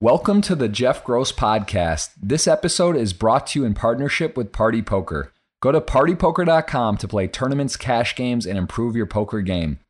[0.00, 2.10] Welcome to the Jeff Gross Podcast.
[2.22, 5.32] This episode is brought to you in partnership with Party Poker.
[5.60, 9.80] Go to partypoker.com to play tournaments, cash games, and improve your poker game.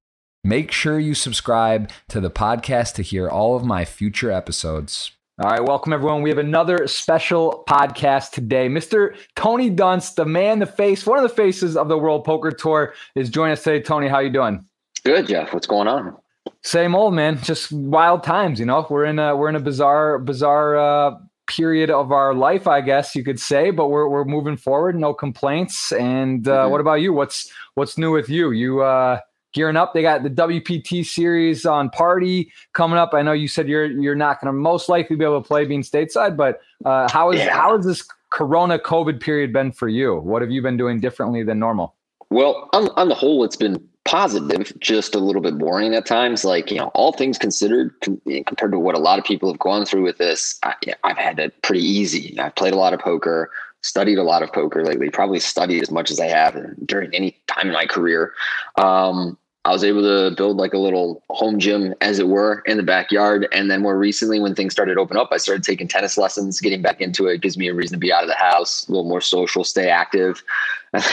[0.42, 5.12] Make sure you subscribe to the podcast to hear all of my future episodes.
[5.42, 6.22] All right, welcome everyone.
[6.22, 8.70] We have another special podcast today.
[8.70, 9.14] Mr.
[9.36, 12.94] Tony Dunst, the man, the face, one of the faces of the World Poker Tour,
[13.14, 13.82] is joining us today.
[13.82, 14.64] Tony, how you doing?
[15.04, 15.52] Good, Jeff.
[15.52, 16.16] What's going on?
[16.64, 18.58] Same old man, just wild times.
[18.58, 22.66] You know, we're in a we're in a bizarre bizarre uh, period of our life,
[22.66, 23.70] I guess you could say.
[23.70, 25.92] But we're we're moving forward, no complaints.
[25.92, 26.70] And uh, mm-hmm.
[26.70, 27.12] what about you?
[27.12, 28.50] What's what's new with you?
[28.50, 29.20] You uh,
[29.52, 29.94] gearing up?
[29.94, 33.14] They got the WPT series on Party coming up.
[33.14, 35.64] I know you said you're you're not going to most likely be able to play
[35.64, 37.54] being stateside, but uh, how is yeah.
[37.54, 40.16] how has this Corona COVID period been for you?
[40.16, 41.94] What have you been doing differently than normal?
[42.30, 46.42] Well, on, on the whole, it's been positive, just a little bit boring at times.
[46.42, 49.58] Like, you know, all things considered, com- compared to what a lot of people have
[49.58, 52.38] gone through with this, I, have had it pretty easy.
[52.38, 53.50] I've played a lot of poker,
[53.82, 57.38] studied a lot of poker lately, probably studied as much as I have during any
[57.48, 58.32] time in my career.
[58.76, 59.36] Um,
[59.66, 62.82] I was able to build like a little home gym, as it were, in the
[62.82, 63.46] backyard.
[63.52, 66.60] And then more recently, when things started to open up, I started taking tennis lessons,
[66.62, 67.34] getting back into it.
[67.34, 69.64] it gives me a reason to be out of the house, a little more social,
[69.64, 70.42] stay active.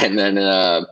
[0.01, 0.85] And then, uh,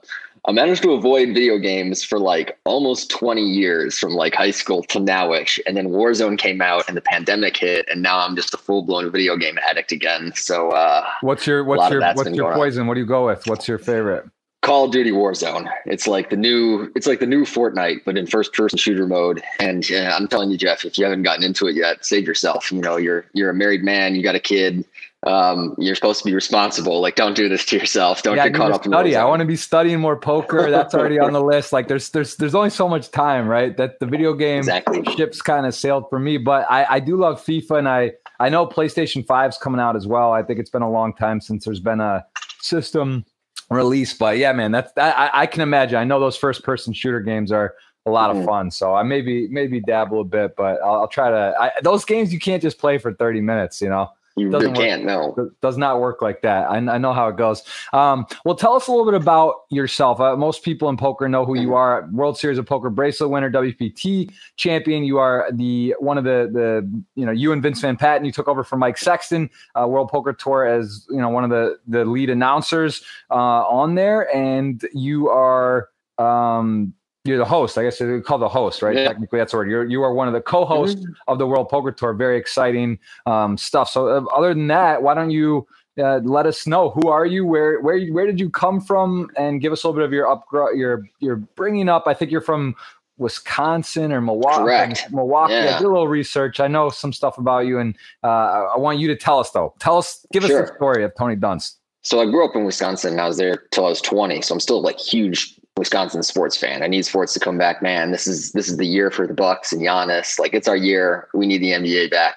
[0.46, 4.84] I managed to avoid video games for like almost 20 years from like high school
[4.84, 5.58] to nowish.
[5.66, 7.88] And then Warzone came out and the pandemic hit.
[7.90, 10.34] And now I'm just a full blown video game addict again.
[10.36, 12.82] So, uh, what's your, what's your, what's your poison?
[12.82, 12.88] On.
[12.88, 13.48] What do you go with?
[13.48, 14.26] What's your favorite?
[14.64, 15.70] Call of Duty Warzone.
[15.86, 19.44] It's like the new, it's like the new Fortnite, but in first person shooter mode.
[19.60, 22.72] And uh, I'm telling you, Jeff, if you haven't gotten into it yet, save yourself.
[22.72, 24.86] You know, you're, you're a married man, you got a kid
[25.26, 27.02] um, you're supposed to be responsible.
[27.02, 28.24] Like, don't do this to yourself.
[28.24, 29.16] Don't yeah, get caught up in study.
[29.16, 30.70] I want to be studying more poker.
[30.70, 31.72] That's already on the list.
[31.72, 33.76] Like, there's there's there's only so much time, right?
[33.78, 35.04] That the video game exactly.
[35.16, 36.38] ships kind of sailed for me.
[36.38, 40.08] But I, I do love FIFA, and I I know PlayStation 5's coming out as
[40.08, 40.34] well.
[40.34, 42.26] I think it's been a long time since there's been a
[42.60, 43.26] system
[43.74, 44.14] release.
[44.14, 45.18] But yeah, man, that's that.
[45.18, 45.98] I, I can imagine.
[45.98, 47.76] I know those first person shooter games are
[48.06, 48.40] a lot mm-hmm.
[48.40, 48.72] of fun.
[48.72, 51.56] So I maybe maybe dabble a bit, but I'll, I'll try to.
[51.60, 54.12] I, those games you can't just play for 30 minutes, you know.
[54.36, 55.06] You really can't.
[55.06, 56.70] No, does not work like that.
[56.70, 57.62] I, I know how it goes.
[57.94, 60.20] Um, well, tell us a little bit about yourself.
[60.20, 61.74] Uh, most people in poker know who you mm-hmm.
[61.74, 62.10] are.
[62.12, 65.04] World Series of Poker bracelet winner, WPT champion.
[65.04, 68.26] You are the one of the the you know you and Vince Van Patten.
[68.26, 71.52] You took over from Mike Sexton, uh, World Poker Tour as you know one of
[71.52, 75.90] the the lead announcers uh, on there, and you are.
[76.18, 76.94] Um,
[77.26, 77.78] you're the host.
[77.78, 78.96] I guess you call the host, right?
[78.96, 79.08] Yeah.
[79.08, 79.70] Technically, that's the word.
[79.70, 81.14] You're you are one of the co-hosts mm-hmm.
[81.28, 82.14] of the World Poker Tour.
[82.14, 83.90] Very exciting um, stuff.
[83.90, 85.66] So, uh, other than that, why don't you
[85.98, 87.46] uh, let us know who are you?
[87.46, 89.30] Where where where did you come from?
[89.38, 92.04] And give us a little bit of your up your your bringing up.
[92.08, 92.76] I think you're from
[93.18, 94.58] Wisconsin or Milwaukee.
[94.58, 95.08] Correct.
[95.12, 95.54] Milwaukee.
[95.54, 95.76] Yeah.
[95.76, 96.60] I did a little research.
[96.60, 99.74] I know some stuff about you, and uh, I want you to tell us though.
[99.80, 100.64] Tell us, give sure.
[100.64, 101.76] us the story of Tony Dunst.
[102.02, 103.18] So I grew up in Wisconsin.
[103.18, 104.42] I was there till I was 20.
[104.42, 106.84] So I'm still like huge Wisconsin sports fan.
[106.84, 108.12] I need sports to come back, man.
[108.12, 110.38] This is this is the year for the Bucks and Giannis.
[110.38, 111.28] Like it's our year.
[111.34, 112.36] We need the NBA back.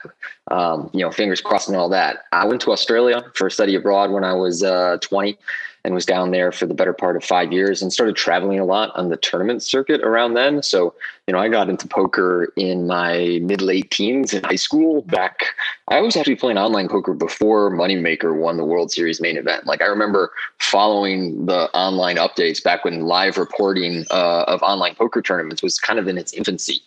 [0.50, 2.24] Um, you know, fingers crossed and all that.
[2.32, 5.36] I went to Australia for a study abroad when I was uh, 20
[5.84, 8.64] and was down there for the better part of five years and started traveling a
[8.64, 10.62] lot on the tournament circuit around then.
[10.62, 10.94] So,
[11.26, 15.47] you know, I got into poker in my mid late teens in high school back.
[15.88, 19.66] I was actually playing online poker before Moneymaker won the World Series main event.
[19.66, 25.20] Like I remember following the online updates back when live reporting uh, of online poker
[25.20, 26.81] tournaments was kind of in its infancy.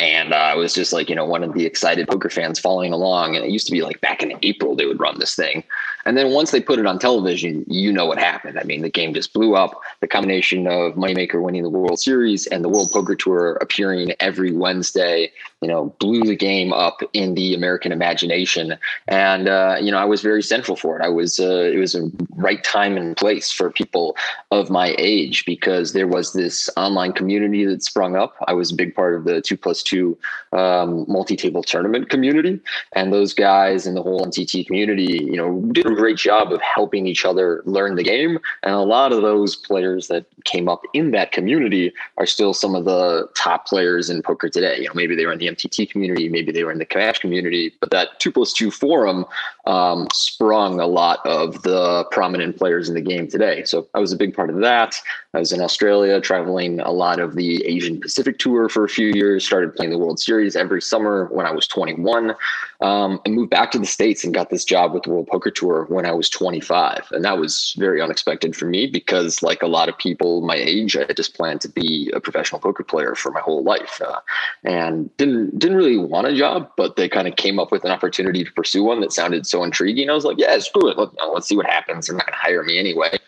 [0.00, 2.92] And uh, I was just like, you know, one of the excited poker fans following
[2.92, 3.36] along.
[3.36, 5.62] And it used to be like back in April, they would run this thing.
[6.04, 8.58] And then once they put it on television, you know what happened.
[8.58, 9.80] I mean, the game just blew up.
[10.00, 13.83] The combination of Moneymaker winning the World Series and the World Poker Tour appearing
[14.20, 15.30] every Wednesday,
[15.60, 18.76] you know, blew the game up in the American imagination.
[19.08, 21.04] And uh, you know, I was very central for it.
[21.04, 24.16] I was uh, it was a right time and place for people
[24.50, 28.34] of my age because there was this online community that sprung up.
[28.46, 30.18] I was a big part of the two plus two
[30.52, 32.60] um, multi-table tournament community,
[32.92, 36.60] and those guys and the whole MTT community, you know, did a great job of
[36.60, 38.38] helping each other learn the game.
[38.62, 42.74] And a lot of those players that came up in that community are still some
[42.74, 44.78] of the top players in poker today.
[44.78, 47.18] You know, maybe they were in the MTT community, maybe they were in the cash
[47.18, 49.24] community, but that two plus two forum
[49.66, 53.64] um, sprung a lot of the prominent players in the game today.
[53.64, 54.96] So I was a big part of that.
[55.34, 59.08] I was in Australia, traveling a lot of the Asian Pacific tour for a few
[59.08, 59.44] years.
[59.44, 62.34] Started playing the World Series every summer when I was 21,
[62.80, 65.50] um, and moved back to the states and got this job with the World Poker
[65.50, 67.08] Tour when I was 25.
[67.10, 70.96] And that was very unexpected for me because, like a lot of people my age,
[70.96, 74.20] I just planned to be a professional poker player for my whole life uh,
[74.62, 77.90] and didn't, didn't really want a job, but they kind of came up with an
[77.90, 80.10] opportunity to pursue one that sounded so intriguing.
[80.10, 80.98] I was like, yeah, screw it.
[80.98, 82.06] Let, let's see what happens.
[82.06, 83.18] They're not going to hire me anyway.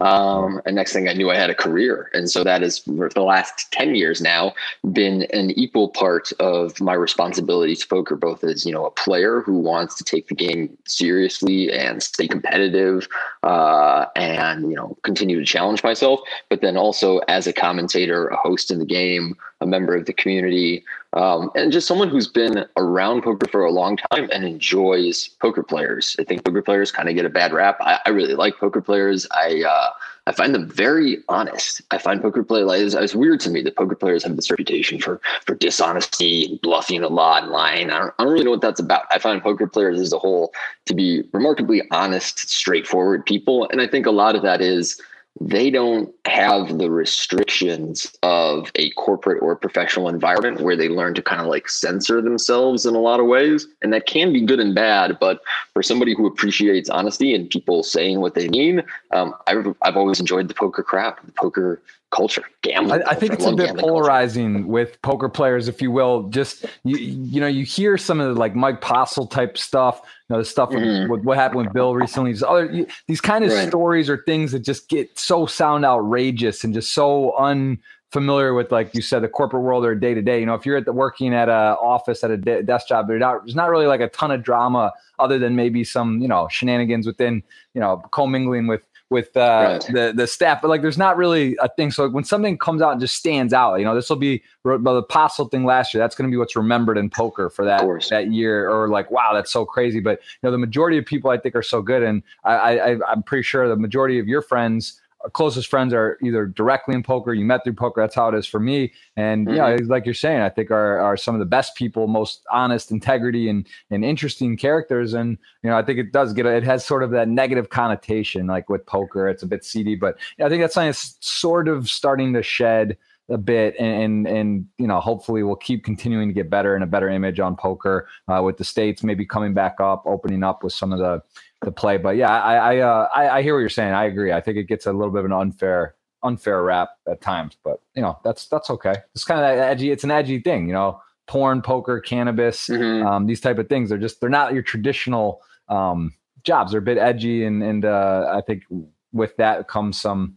[0.00, 2.10] Um, and next thing I knew, I had a career.
[2.14, 4.54] And so that has, for the last 10 years now,
[4.92, 9.40] been an equal part of my responsibility to poker, both as, you know, a player
[9.40, 13.08] who wants to take the game seriously and stay competitive
[13.42, 18.36] uh, and, you know, continue to challenge myself, but then also as a commentator, a
[18.36, 22.66] host in the game, a member of the community, um, and just someone who's been
[22.76, 26.16] around poker for a long time and enjoys poker players.
[26.18, 27.78] I think poker players kind of get a bad rap.
[27.80, 29.26] I, I really like poker players.
[29.30, 29.90] I uh,
[30.26, 31.82] I find them very honest.
[31.90, 32.94] I find poker players.
[32.94, 37.04] It's, weird to me that poker players have this reputation for for dishonesty and bluffing
[37.04, 37.90] a lot and lying.
[37.90, 39.04] I don't, I don't really know what that's about.
[39.10, 40.52] I find poker players as a whole
[40.86, 45.00] to be remarkably honest, straightforward people, and I think a lot of that is
[45.40, 51.22] they don't have the restrictions of a corporate or professional environment where they learn to
[51.22, 53.66] kind of like censor themselves in a lot of ways.
[53.82, 55.18] And that can be good and bad.
[55.18, 55.40] But
[55.72, 60.20] for somebody who appreciates honesty and people saying what they mean, um, I've, I've always
[60.20, 61.82] enjoyed the poker crowd, the poker
[62.14, 63.02] culture, gambling.
[63.02, 64.68] I, I think it's a bit polarizing culture.
[64.68, 66.28] with poker players, if you will.
[66.28, 70.00] Just you, you know, you hear some of the like Mike Postle type stuff.
[70.30, 71.02] Know, the stuff mm-hmm.
[71.02, 72.32] with, with, what happened with Bill recently.
[72.32, 73.68] These other these kind of right.
[73.68, 78.94] stories or things that just get so sound outrageous and just so unfamiliar with, like
[78.94, 80.40] you said, the corporate world or day to day.
[80.40, 83.06] You know, if you're at the working at a office at a de- desk job,
[83.06, 86.28] there's not, there's not really like a ton of drama other than maybe some you
[86.28, 87.42] know shenanigans within
[87.74, 89.92] you know commingling with with uh, right.
[89.92, 91.90] the the staff, but like there's not really a thing.
[91.90, 94.42] So like, when something comes out and just stands out, you know, this will be
[94.64, 96.02] by the Postle thing last year.
[96.02, 99.32] That's going to be what's remembered in poker for that that year, or like wow,
[99.34, 100.00] that's so crazy.
[100.00, 102.98] But you know, the majority of people I think are so good, and I, I
[103.10, 105.00] I'm pretty sure the majority of your friends
[105.32, 108.00] closest friends are either directly in poker, you met through poker.
[108.00, 108.92] That's how it is for me.
[109.16, 109.56] And mm-hmm.
[109.56, 112.90] yeah, like you're saying, I think are are some of the best people, most honest,
[112.90, 115.14] integrity, and and interesting characters.
[115.14, 118.46] And you know, I think it does get it has sort of that negative connotation,
[118.46, 119.96] like with poker, it's a bit seedy.
[119.96, 122.96] But I think that's something that's sort of starting to shed
[123.30, 126.84] a bit and, and, and you know hopefully we'll keep continuing to get better and
[126.84, 130.62] a better image on poker uh, with the states maybe coming back up opening up
[130.62, 131.22] with some of the
[131.64, 131.96] the play.
[131.96, 133.92] But yeah, I I, uh, I, I hear what you're saying.
[133.92, 134.32] I agree.
[134.32, 137.80] I think it gets a little bit of an unfair unfair rap at times, but
[137.94, 138.94] you know that's that's okay.
[139.14, 139.90] It's kind of edgy.
[139.90, 141.00] It's an edgy thing, you know.
[141.26, 143.06] Porn, poker, cannabis, mm-hmm.
[143.06, 143.88] um, these type of things.
[143.88, 145.40] They're just they're not your traditional
[145.70, 146.12] um,
[146.42, 146.72] jobs.
[146.72, 148.64] They're a bit edgy, and and uh, I think
[149.12, 150.36] with that comes some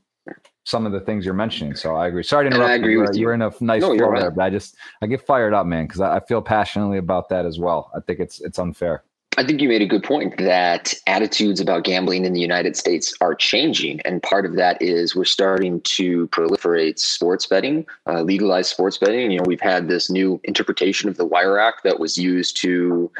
[0.63, 1.75] some of the things you're mentioning.
[1.75, 2.23] So I agree.
[2.23, 2.71] Sorry to interrupt.
[2.71, 3.01] I agree you.
[3.01, 3.21] With you.
[3.21, 5.87] You're in a nice no, flow there, but I just I get fired up, man,
[5.87, 7.91] because I, I feel passionately about that as well.
[7.95, 9.03] I think it's it's unfair.
[9.39, 13.13] I think you made a good point that attitudes about gambling in the United States
[13.21, 14.01] are changing.
[14.01, 18.23] And part of that is we're starting to proliferate sports betting, uh,
[18.63, 19.29] sports betting.
[19.29, 23.11] You know, we've had this new interpretation of the Wire Act that was used to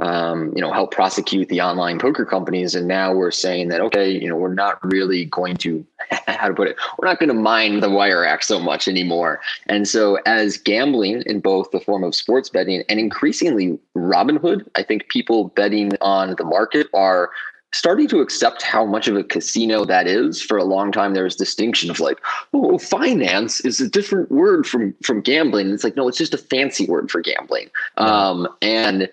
[0.00, 2.74] um, you know, help prosecute the online poker companies.
[2.74, 5.86] And now we're saying that, okay, you know, we're not really going to,
[6.26, 9.40] how to put it, we're not going to mind the Wire Act so much anymore.
[9.66, 14.82] And so, as gambling in both the form of sports betting and increasingly Robinhood, I
[14.82, 17.30] think people betting on the market are
[17.74, 20.40] starting to accept how much of a casino that is.
[20.40, 22.18] For a long time, there was distinction of like,
[22.52, 25.66] oh, finance is a different word from from gambling.
[25.66, 27.70] And it's like, no, it's just a fancy word for gambling.
[27.96, 29.08] Um, and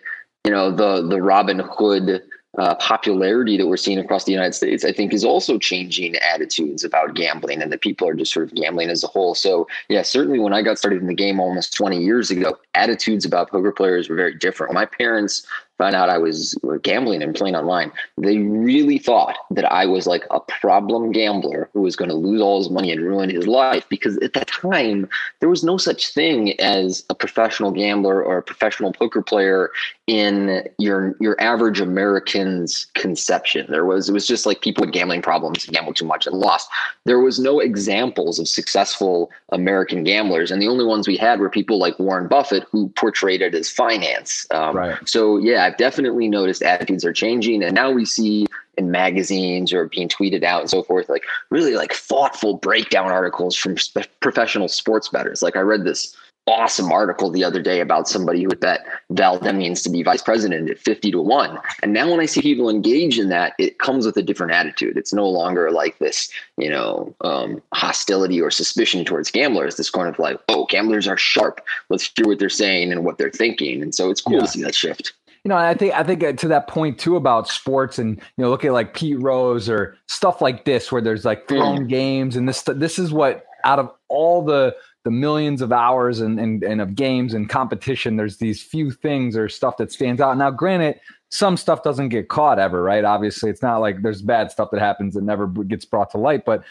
[0.46, 2.22] you know the the Robinhood
[2.58, 6.84] uh, popularity that we're seeing across the United States, I think, is also changing attitudes
[6.84, 9.36] about gambling, and that people are just sort of gambling as a whole.
[9.36, 13.24] So, yeah, certainly when I got started in the game almost 20 years ago, attitudes
[13.24, 14.74] about poker players were very different.
[14.74, 15.46] My parents
[15.82, 20.26] found out I was gambling and playing online, they really thought that I was like
[20.30, 23.90] a problem gambler who was going to lose all his money and ruin his life.
[23.90, 25.10] Because at that time,
[25.40, 29.72] there was no such thing as a professional gambler or a professional poker player
[30.06, 33.66] in your your average American's conception.
[33.70, 36.70] There was it was just like people with gambling problems, gambled too much and lost.
[37.06, 41.50] There was no examples of successful American gamblers, and the only ones we had were
[41.50, 44.46] people like Warren Buffett who portrayed it as finance.
[44.52, 44.98] Um, right.
[45.08, 48.46] So yeah, I've definitely noticed attitudes are changing, and now we see
[48.78, 53.56] in magazines or being tweeted out and so forth, like really like thoughtful breakdown articles
[53.56, 55.42] from sp- professional sports bettors.
[55.42, 56.16] Like I read this
[56.48, 60.70] awesome article the other day about somebody who bet Val Demings to be vice president
[60.70, 61.60] at 50 to 1.
[61.84, 64.98] And now when I see people engage in that, it comes with a different attitude.
[64.98, 69.78] It's no longer like this, you know, um, hostility or suspicion towards gamblers.
[69.78, 71.62] This kind of like, oh, gamblers are sharp.
[71.90, 73.82] Let's hear what they're saying and what they're thinking.
[73.82, 74.42] And so it's cool yeah.
[74.42, 75.14] to see that shift.
[75.44, 78.44] You know, I think I think uh, to that point too about sports and you
[78.44, 81.90] know, look at like Pete Rose or stuff like this where there's like thrown mm.
[81.90, 86.40] games and this this is what out of all the the millions of hours and,
[86.40, 90.38] and and of games and competition, there's these few things or stuff that stands out.
[90.38, 93.04] Now, granted, some stuff doesn't get caught ever, right?
[93.04, 96.46] Obviously, it's not like there's bad stuff that happens that never gets brought to light,
[96.46, 96.64] but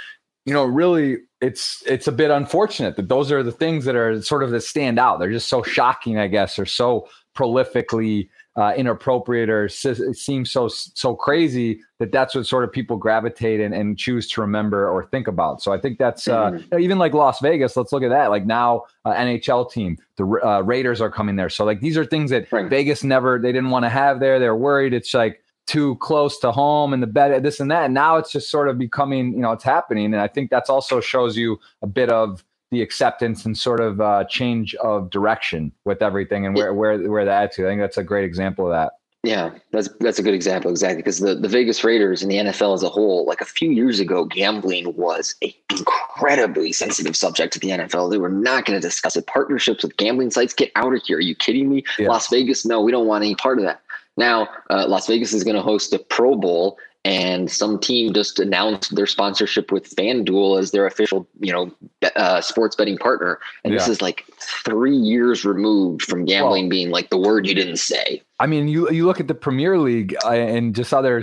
[0.47, 4.23] you know, really, it's it's a bit unfortunate that those are the things that are
[4.23, 5.19] sort of that stand out.
[5.19, 10.67] They're just so shocking, I guess, or so prolifically uh, inappropriate or it seems so
[10.69, 15.07] so crazy that that's what sort of people gravitate and, and choose to remember or
[15.07, 15.63] think about.
[15.63, 16.79] So I think that's uh, mm-hmm.
[16.79, 17.77] even like Las Vegas.
[17.77, 18.31] Let's look at that.
[18.31, 21.49] Like now, uh, NHL team, the uh, Raiders are coming there.
[21.49, 22.69] So like these are things that right.
[22.69, 24.39] Vegas never they didn't want to have there.
[24.39, 27.85] They're worried it's like too close to home and the bed this and that.
[27.85, 30.07] And now it's just sort of becoming you know it's happening.
[30.07, 34.01] And I think that's also shows you a bit of the acceptance and sort of
[34.01, 37.67] uh, change of direction with everything and where where where the attitude.
[37.67, 38.93] I think that's a great example of that.
[39.23, 42.75] Yeah, that's that's a good example exactly because the, the Vegas Raiders and the NFL
[42.75, 47.59] as a whole, like a few years ago, gambling was a incredibly sensitive subject to
[47.59, 48.11] the NFL.
[48.11, 49.27] They were not going to discuss it.
[49.27, 51.19] Partnerships with gambling sites, get out of here.
[51.19, 51.85] Are you kidding me?
[51.99, 52.09] Yeah.
[52.09, 53.83] Las Vegas, no, we don't want any part of that.
[54.17, 58.39] Now, uh, Las Vegas is going to host the Pro Bowl, and some team just
[58.39, 61.73] announced their sponsorship with FanDuel as their official, you know,
[62.15, 63.39] uh, sports betting partner.
[63.65, 63.79] And yeah.
[63.79, 67.79] this is like three years removed from gambling well, being like the word you didn't
[67.79, 68.23] say.
[68.41, 71.23] I mean, you you look at the Premier League uh, and just other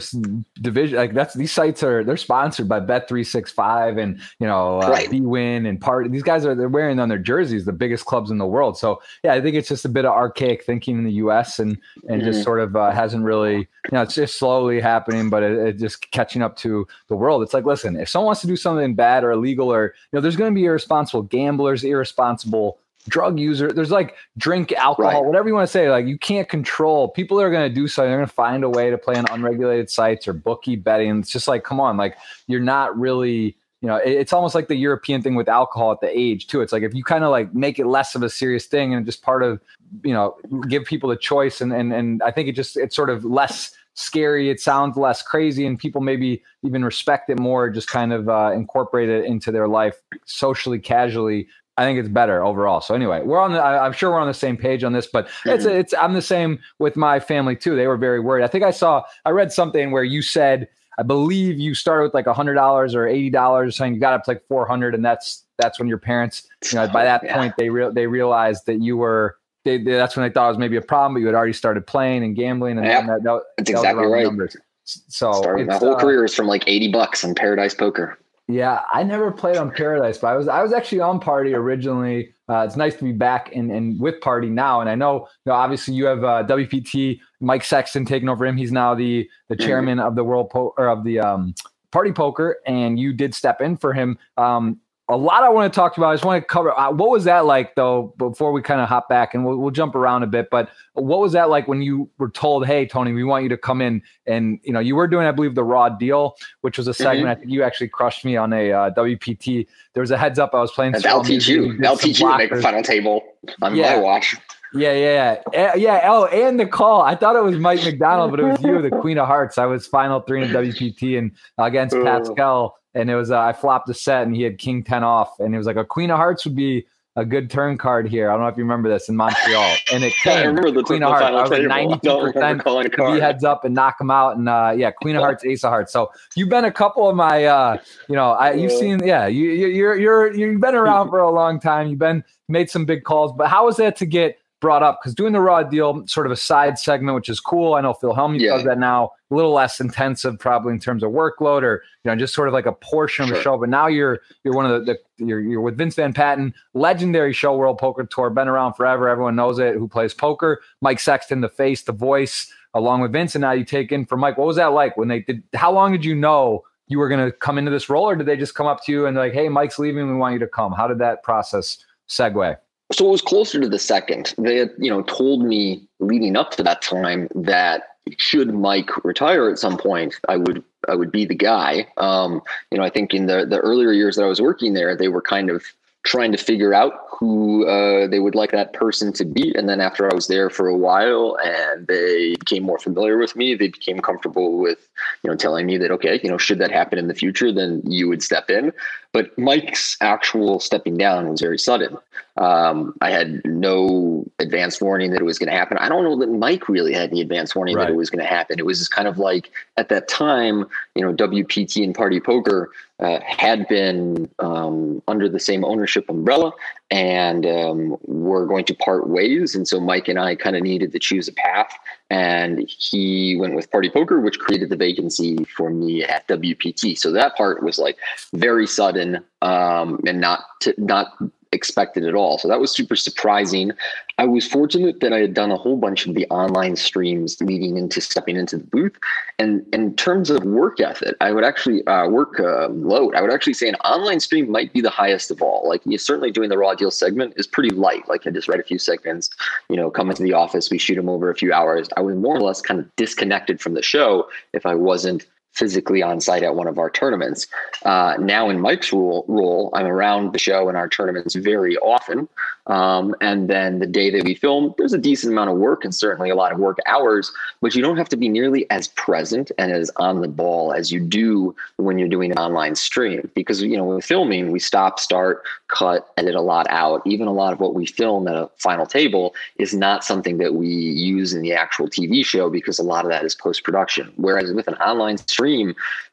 [0.61, 4.45] division like that's these sites are they're sponsored by Bet three six five and you
[4.45, 5.11] know uh, right.
[5.11, 6.11] Win and part.
[6.11, 8.77] These guys are they're wearing on their jerseys the biggest clubs in the world.
[8.77, 11.57] So yeah, I think it's just a bit of archaic thinking in the U.S.
[11.57, 11.75] and
[12.07, 12.31] and mm-hmm.
[12.31, 15.77] just sort of uh, hasn't really you know it's just slowly happening, but it, it,
[15.79, 17.41] just catching up to the world.
[17.41, 20.21] It's like listen, if someone wants to do something bad or illegal or you know,
[20.21, 23.71] there's going to be irresponsible gamblers, irresponsible drug user.
[23.71, 25.25] There's like drink alcohol, right.
[25.25, 25.89] whatever you want to say.
[25.89, 28.09] Like you can't control people are going to do something.
[28.09, 31.19] They're going to find a way to play on unregulated sites or bookie betting.
[31.19, 34.75] It's just like, come on, like you're not really, you know, it's almost like the
[34.75, 36.61] European thing with alcohol at the age too.
[36.61, 39.05] It's like if you kind of like make it less of a serious thing and
[39.05, 39.61] just part of,
[40.03, 40.35] you know,
[40.67, 43.71] give people a choice and and and I think it just it's sort of less
[43.97, 44.49] scary.
[44.49, 47.69] It sounds less crazy, and people maybe even respect it more.
[47.69, 51.47] Just kind of uh, incorporate it into their life socially, casually,
[51.77, 52.81] I think it's better overall.
[52.81, 53.59] So anyway, we're on the.
[53.59, 55.49] I, am sure we're on the same page on this, but mm-hmm.
[55.49, 55.93] it's it's.
[55.93, 57.75] I'm the same with my family too.
[57.75, 58.43] They were very worried.
[58.43, 59.03] I think I saw.
[59.25, 60.67] I read something where you said,
[60.97, 64.13] I believe you started with like a hundred dollars or eighty dollars, saying you got
[64.13, 67.21] up to like four hundred, and that's that's when your parents, you know, by that
[67.23, 67.35] yeah.
[67.35, 69.37] point they real they realized that you were.
[69.63, 71.51] They, they, that's when they thought it was maybe a problem, but you had already
[71.51, 74.23] started playing and gambling, and, yeah, that, that, that's that exactly right.
[74.23, 74.55] Numbers.
[74.85, 78.17] So my whole uh, career is from like eighty bucks on Paradise Poker.
[78.49, 82.33] Yeah, I never played on Paradise, but I was I was actually on Party originally.
[82.47, 84.79] Uh, it's nice to be back and and with Party now.
[84.79, 88.55] And I know, you know obviously you have uh, WPT Mike Sexton taking over him.
[88.55, 89.67] He's now the the mm-hmm.
[89.67, 91.55] chairman of the World po- or of the um,
[91.91, 94.17] Party Poker, and you did step in for him.
[94.37, 96.09] Um, a lot I want to talk about.
[96.09, 98.89] I just want to cover uh, what was that like though before we kind of
[98.89, 100.49] hop back and we'll, we'll jump around a bit.
[100.49, 103.57] But what was that like when you were told, "Hey, Tony, we want you to
[103.57, 106.87] come in," and you know you were doing, I believe, the Raw Deal, which was
[106.87, 107.25] a segment.
[107.25, 107.31] Mm-hmm.
[107.31, 109.67] I think you actually crushed me on a uh, WPT.
[109.93, 110.95] There was a heads up I was playing.
[111.05, 111.79] I'll teach you.
[111.85, 113.23] I'll teach you to make a final table
[113.61, 113.95] on yeah.
[113.95, 114.35] my watch.
[114.73, 116.01] Yeah, yeah, yeah, yeah.
[116.03, 117.01] Oh, and the call.
[117.01, 119.57] I thought it was Mike McDonald, but it was you, the Queen of Hearts.
[119.57, 123.89] I was final three in WPT and against Pascal and it was uh, I flopped
[123.89, 126.17] a set and he had king ten off, and it was like a queen of
[126.17, 126.85] hearts would be
[127.17, 128.29] a good turn card here.
[128.29, 130.37] I don't know if you remember this in Montreal, and it came.
[130.37, 131.25] I remember the Queen of Hearts.
[131.25, 134.91] I was like ninety percent be heads up and knock him out, and uh, yeah,
[134.91, 135.91] Queen of Hearts, Ace of Hearts.
[135.91, 137.77] So you've been a couple of my, uh,
[138.07, 141.59] you know, I, you've seen, yeah, you, you're you're you've been around for a long
[141.59, 141.89] time.
[141.89, 145.13] You've been made some big calls, but how was that to get brought up because
[145.13, 147.75] doing the raw deal sort of a side segment which is cool.
[147.75, 148.55] I know phil Hellmuth yeah.
[148.55, 149.11] does that now.
[149.29, 152.53] A little less intensive probably in terms of workload or you know just sort of
[152.53, 153.37] like a portion of sure.
[153.37, 153.57] the show.
[153.57, 157.33] But now you're you're one of the, the, you're, you're with vince van patten legendary
[157.33, 159.07] show world poker tour been around forever.
[159.07, 160.61] Everyone knows it who plays poker.
[160.81, 163.35] Mike sexton the face the voice along with vince.
[163.35, 164.37] And now you take in for mike.
[164.37, 167.23] What was that like when they did how long did you know you were going
[167.23, 169.33] to come into this role or did they just come up to you and like
[169.33, 170.07] hey mike's leaving.
[170.07, 170.71] We want you to come.
[170.71, 171.77] How did that process
[172.09, 172.57] segue
[172.91, 174.33] so it was closer to the second.
[174.37, 179.49] They had, you know, told me leading up to that time that should Mike retire
[179.49, 181.87] at some point, I would I would be the guy.
[181.97, 182.41] Um,
[182.71, 185.09] you know, I think in the the earlier years that I was working there, they
[185.09, 185.63] were kind of
[186.07, 189.53] trying to figure out who uh, they would like that person to be.
[189.55, 193.35] And then after I was there for a while and they became more familiar with
[193.35, 194.87] me, they became comfortable with,
[195.23, 197.81] you know, telling me that, okay, you know, should that happen in the future, then
[197.85, 198.71] you would step in.
[199.17, 201.97] But Mike's actual stepping down was very sudden.
[202.37, 205.75] Um, I had no advance warning that it was going to happen.
[205.79, 207.85] I don't know that Mike really had any advance warning right.
[207.85, 208.59] that it was going to happen.
[208.59, 212.69] It was just kind of like at that time, you know, WPT and Party Poker
[212.99, 216.51] uh, had been um, under the same ownership umbrella
[216.91, 219.55] and um, were going to part ways.
[219.55, 221.75] And so Mike and I kind of needed to choose a path.
[222.09, 226.97] And he went with Party Poker, which created the vacancy for me at WPT.
[226.97, 227.97] So that part was like
[228.33, 231.17] very sudden um, and not to, not
[231.51, 232.37] expected at all.
[232.37, 233.71] So that was super surprising.
[234.17, 237.77] I was fortunate that I had done a whole bunch of the online streams leading
[237.77, 238.97] into stepping into the booth.
[239.37, 243.15] And in terms of work ethic, I would actually uh, work uh, load.
[243.15, 245.67] I would actually say an online stream might be the highest of all.
[245.69, 248.07] Like you're certainly doing the raw deal segment is pretty light.
[248.09, 249.29] Like I just read a few segments,
[249.69, 251.87] you know, come into the office, we shoot them over a few hours.
[251.95, 255.27] I was more or less kind of disconnected from the show if I wasn't
[255.57, 257.47] physically on site at one of our tournaments.
[257.83, 262.29] Uh, now in Mike's role, role, I'm around the show and our tournaments very often.
[262.67, 265.95] Um, and then the day that we film, there's a decent amount of work and
[265.95, 269.51] certainly a lot of work hours, but you don't have to be nearly as present
[269.57, 273.31] and as on the ball as you do when you're doing an online stream.
[273.33, 277.01] Because, you know, with filming, we stop, start, cut, edit a lot out.
[277.05, 280.53] Even a lot of what we film at a final table is not something that
[280.53, 284.11] we use in the actual TV show because a lot of that is post production.
[284.17, 285.46] Whereas with an online stream,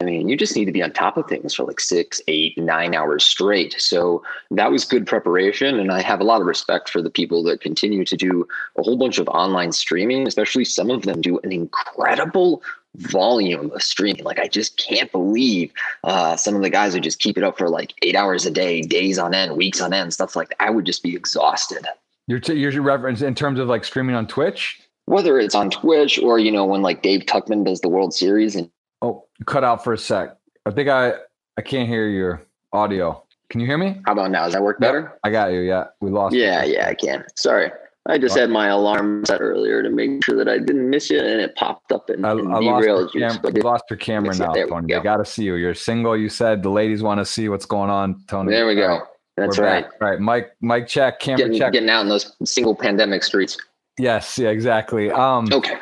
[0.01, 2.57] I mean, you just need to be on top of things for like six, eight,
[2.57, 3.75] nine hours straight.
[3.79, 5.79] So that was good preparation.
[5.79, 8.83] And I have a lot of respect for the people that continue to do a
[8.83, 12.63] whole bunch of online streaming, especially some of them do an incredible
[12.97, 14.25] volume of streaming.
[14.25, 15.73] Like I just can't believe
[16.05, 18.51] uh, some of the guys who just keep it up for like eight hours a
[18.51, 20.63] day, days on end, weeks on end, stuff like that.
[20.63, 21.87] I would just be exhausted.
[22.27, 26.19] Your t- your reference in terms of like streaming on Twitch, whether it's on Twitch
[26.19, 28.71] or you know when like Dave Tuchman does the World Series and
[29.47, 30.37] cut out for a sec.
[30.67, 31.15] I think I
[31.57, 33.23] I can't hear your audio.
[33.51, 34.01] Can you hear me?
[34.07, 34.45] How about now?
[34.45, 35.19] Does that work better?
[35.23, 35.61] I got you.
[35.61, 36.35] Yeah, we lost.
[36.35, 36.75] Yeah, you.
[36.75, 37.25] yeah, I can.
[37.37, 37.71] Sorry.
[38.07, 41.19] I just had my alarm set earlier to make sure that I didn't miss you,
[41.19, 43.21] and it popped up and, I, and I derailed you.
[43.21, 44.93] Cam- you lost your camera now, Tony.
[44.93, 45.55] They got to see you.
[45.55, 46.15] You're single.
[46.15, 48.53] You said the ladies want to see what's going on, Tony.
[48.53, 49.01] There we go.
[49.39, 49.85] That's We're right.
[49.85, 50.03] Back.
[50.03, 50.53] All right, Mike.
[50.61, 51.73] Mike, check camera getting, check.
[51.73, 53.57] Getting out in those single pandemic streets.
[53.99, 54.39] Yes.
[54.39, 54.51] Yeah.
[54.51, 55.11] Exactly.
[55.11, 55.79] Um, okay.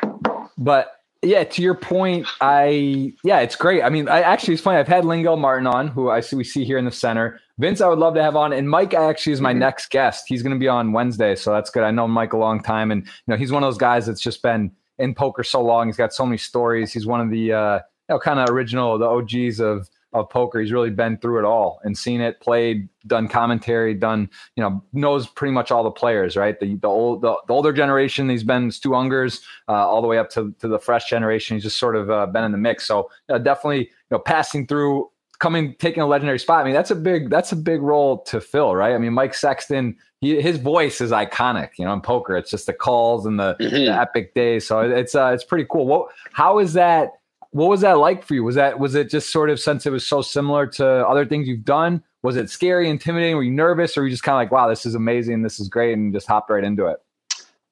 [0.57, 0.92] But
[1.23, 3.81] yeah, to your point, I yeah, it's great.
[3.81, 4.77] I mean, I actually it's funny.
[4.77, 7.39] I've had Lynn Gilmartin on, who I see we see here in the center.
[7.59, 9.59] Vince, I would love to have on, and Mike actually is my mm-hmm.
[9.59, 10.25] next guest.
[10.27, 11.83] He's going to be on Wednesday, so that's good.
[11.83, 14.21] I know Mike a long time, and you know he's one of those guys that's
[14.21, 15.87] just been in poker so long.
[15.87, 16.91] He's got so many stories.
[16.91, 17.75] He's one of the uh,
[18.09, 20.59] you know kind of original, the OGs of of poker.
[20.59, 24.83] He's really been through it all and seen it, played, done commentary, done, you know,
[24.93, 26.59] knows pretty much all the players, right?
[26.59, 30.17] The the old the, the older generation, he's been Stu Ungers, uh, all the way
[30.17, 31.55] up to, to the fresh generation.
[31.55, 32.85] He's just sort of uh, been in the mix.
[32.85, 36.61] So uh, definitely, you know, passing through coming taking a legendary spot.
[36.61, 38.93] I mean, that's a big that's a big role to fill, right?
[38.93, 41.71] I mean, Mike Sexton, he, his voice is iconic.
[41.77, 43.75] You know, in poker, it's just the calls and the, mm-hmm.
[43.75, 44.65] the epic days.
[44.65, 45.85] So it's uh, it's pretty cool.
[45.85, 47.13] What how is that?
[47.53, 48.43] What was that like for you?
[48.43, 51.47] Was that was it just sort of since it was so similar to other things
[51.47, 52.03] you've done?
[52.21, 53.35] Was it scary, intimidating?
[53.35, 55.59] Were you nervous, or were you just kind of like, wow, this is amazing, this
[55.59, 56.99] is great, and just hopped right into it?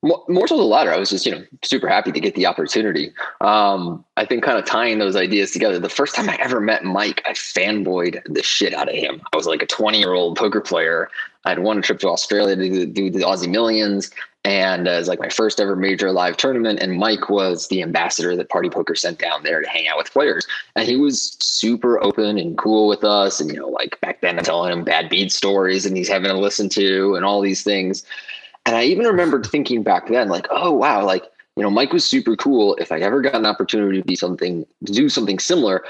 [0.03, 0.91] more so the latter.
[0.91, 3.13] I was just, you know, super happy to get the opportunity.
[3.41, 5.77] Um, I think kind of tying those ideas together.
[5.77, 9.21] The first time I ever met Mike, I fanboyed the shit out of him.
[9.31, 11.09] I was like a 20 year old poker player.
[11.45, 14.11] I had won a trip to Australia to do the Aussie Millions,
[14.43, 16.79] and uh, it was like my first ever major live tournament.
[16.79, 20.11] And Mike was the ambassador that Party Poker sent down there to hang out with
[20.11, 23.39] players, and he was super open and cool with us.
[23.39, 26.29] And you know, like back then, I'm telling him bad beat stories, and he's having
[26.29, 28.03] to listen to, and all these things.
[28.65, 31.25] And I even remembered thinking back then, like, oh wow, like
[31.55, 32.75] you know, Mike was super cool.
[32.75, 35.83] If I ever got an opportunity to be something, to do something similar,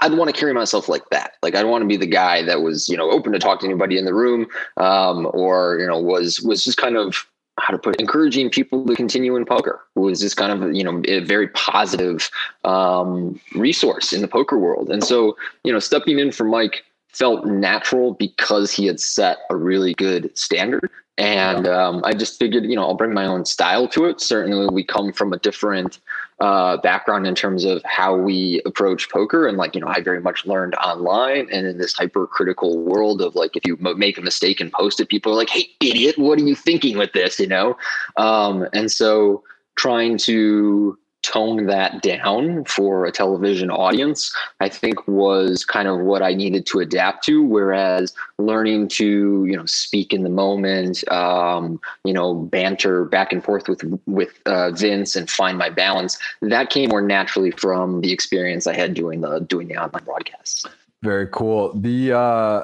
[0.00, 1.34] I'd want to carry myself like that.
[1.42, 3.66] Like I'd want to be the guy that was, you know, open to talk to
[3.66, 4.46] anybody in the room,
[4.78, 7.26] um, or you know, was was just kind of
[7.58, 9.80] how to put it, encouraging people to continue in poker.
[9.94, 12.30] Was just kind of you know a very positive
[12.64, 14.90] um, resource in the poker world.
[14.90, 19.56] And so you know, stepping in for Mike felt natural because he had set a
[19.56, 23.86] really good standard and um, I just figured, you know, I'll bring my own style
[23.88, 24.20] to it.
[24.20, 26.00] Certainly, we come from a different
[26.40, 30.20] uh, background in terms of how we approach poker, and like, you know, I very
[30.20, 34.60] much learned online and in this hypercritical world of like, if you make a mistake
[34.60, 37.46] and post it, people are like, "Hey, idiot, what are you thinking with this?" You
[37.46, 37.76] know,
[38.16, 39.42] um, and so
[39.76, 40.98] trying to
[41.32, 46.66] tone that down for a television audience, I think was kind of what I needed
[46.66, 47.42] to adapt to.
[47.42, 53.42] Whereas learning to, you know, speak in the moment, um, you know, banter back and
[53.42, 58.12] forth with with uh, Vince and find my balance, that came more naturally from the
[58.12, 60.66] experience I had doing the doing the online broadcasts.
[61.02, 61.72] Very cool.
[61.74, 62.62] The uh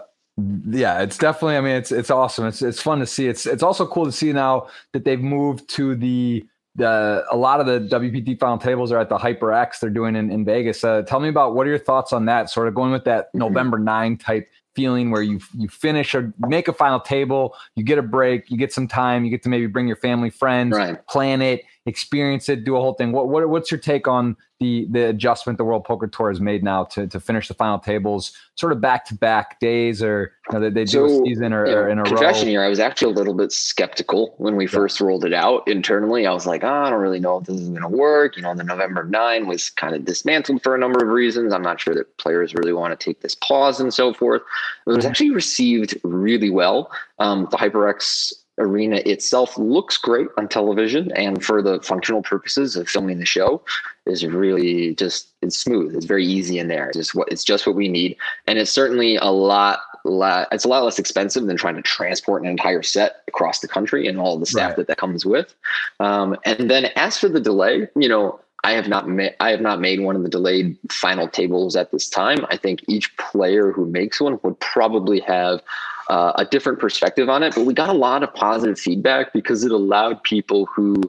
[0.71, 1.57] Yeah, it's definitely.
[1.57, 2.47] I mean, it's it's awesome.
[2.47, 3.27] It's it's fun to see.
[3.29, 6.47] It's it's also cool to see now that they've moved to the
[6.81, 10.31] the a lot of the WPT final tables are at the HyperX they're doing in,
[10.31, 10.83] in Vegas.
[10.83, 12.51] Uh, tell me about what are your thoughts on that?
[12.51, 13.39] Sort of going with that mm-hmm.
[13.39, 17.99] November 9 type feeling where you you finish or make a final table, you get
[17.99, 21.07] a break, you get some time, you get to maybe bring your family, friends, right.
[21.07, 23.13] plan it, experience it, do a whole thing.
[23.13, 26.63] What, what what's your take on the the adjustment the World Poker Tour has made
[26.63, 30.59] now to to finish the final tables, sort of back to back days, or you
[30.59, 32.51] know, they, they so, do a season or, or in a confession row?
[32.51, 34.71] Here, I was actually a little bit skeptical when we yeah.
[34.71, 36.27] first rolled it out internally.
[36.27, 38.37] I was like, oh, I don't really know if this is going to work.
[38.37, 41.53] You know, the November nine was kind of dismantled for a number of reasons.
[41.53, 44.43] I'm not sure that players really want to take this pause and so forth.
[44.87, 45.09] It was mm-hmm.
[45.09, 46.91] actually received really well.
[47.19, 52.89] Um, the HyperX arena itself looks great on television and for the functional purposes of
[52.89, 53.63] filming the show
[54.07, 57.67] is really just it's smooth it's very easy in there it's just what it's just
[57.67, 61.57] what we need and it's certainly a lot lot it's a lot less expensive than
[61.57, 64.77] trying to transport an entire set across the country and all the staff right.
[64.77, 65.55] that that comes with
[65.99, 69.61] um, and then as for the delay you know I have not made I have
[69.61, 72.45] not made one of the delayed final tables at this time.
[72.51, 75.63] I think each player who makes one would probably have
[76.11, 79.65] uh, a different perspective on it, but we got a lot of positive feedback because
[79.65, 81.01] it allowed people who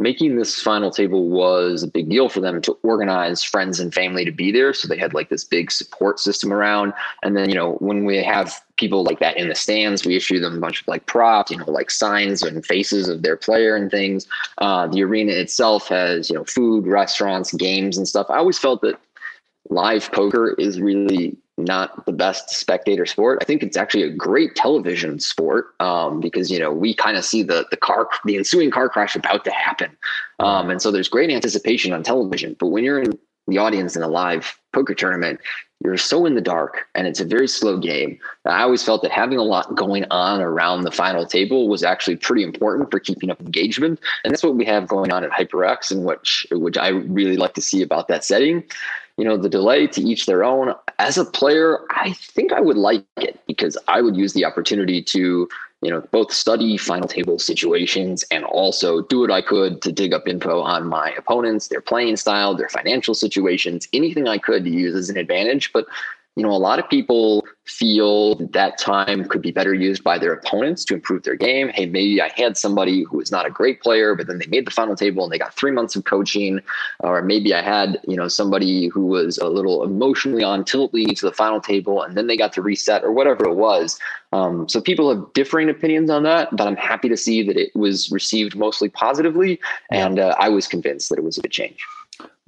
[0.00, 4.24] making this final table was a big deal for them to organize friends and family
[4.24, 4.72] to be there.
[4.72, 6.92] So they had like this big support system around.
[7.22, 10.38] And then, you know, when we have people like that in the stands, we issue
[10.38, 13.74] them a bunch of like props, you know, like signs and faces of their player
[13.74, 14.28] and things.
[14.58, 18.26] Uh, the arena itself has, you know, food, restaurants, games and stuff.
[18.28, 19.00] I always felt that
[19.68, 23.38] live poker is really not the best spectator sport.
[23.40, 27.24] I think it's actually a great television sport um, because you know we kind of
[27.24, 29.96] see the the car the ensuing car crash about to happen,
[30.38, 32.56] um, and so there's great anticipation on television.
[32.58, 33.18] But when you're in
[33.48, 35.40] the audience in a live poker tournament,
[35.82, 38.18] you're so in the dark and it's a very slow game.
[38.44, 42.16] I always felt that having a lot going on around the final table was actually
[42.16, 45.90] pretty important for keeping up engagement, and that's what we have going on at HyperX,
[45.90, 48.64] and which which I really like to see about that setting
[49.18, 50.74] you know, the delay to each their own.
[51.00, 55.02] As a player, I think I would like it because I would use the opportunity
[55.02, 55.48] to,
[55.82, 60.14] you know, both study final table situations and also do what I could to dig
[60.14, 64.70] up info on my opponents, their playing style, their financial situations, anything I could to
[64.70, 65.72] use as an advantage.
[65.72, 65.86] But
[66.38, 70.32] you know, a lot of people feel that, time could be better used by their
[70.32, 71.68] opponents to improve their game.
[71.70, 74.66] Hey, maybe I had somebody who was not a great player, but then they made
[74.66, 76.60] the final table and they got three months of coaching.
[77.00, 81.16] Or maybe I had, you know, somebody who was a little emotionally on tilt leading
[81.16, 83.98] to the final table and then they got to reset or whatever it was.
[84.32, 87.74] Um, so people have differing opinions on that, but I'm happy to see that it
[87.74, 89.58] was received mostly positively.
[89.90, 91.84] And uh, I was convinced that it was a good change.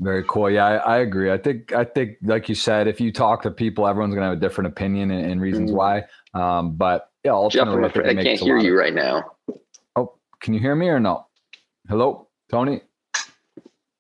[0.01, 0.51] Very cool.
[0.51, 1.31] Yeah, I, I, agree.
[1.31, 4.39] I think I think like you said, if you talk to people, everyone's gonna have
[4.39, 5.77] a different opinion and, and reasons mm-hmm.
[5.77, 6.05] why.
[6.33, 9.25] Um, but yeah, ultimately, Jeff, I, I can't hear you of, right now.
[9.97, 11.27] Oh, can you hear me or no?
[11.87, 12.81] Hello, Tony.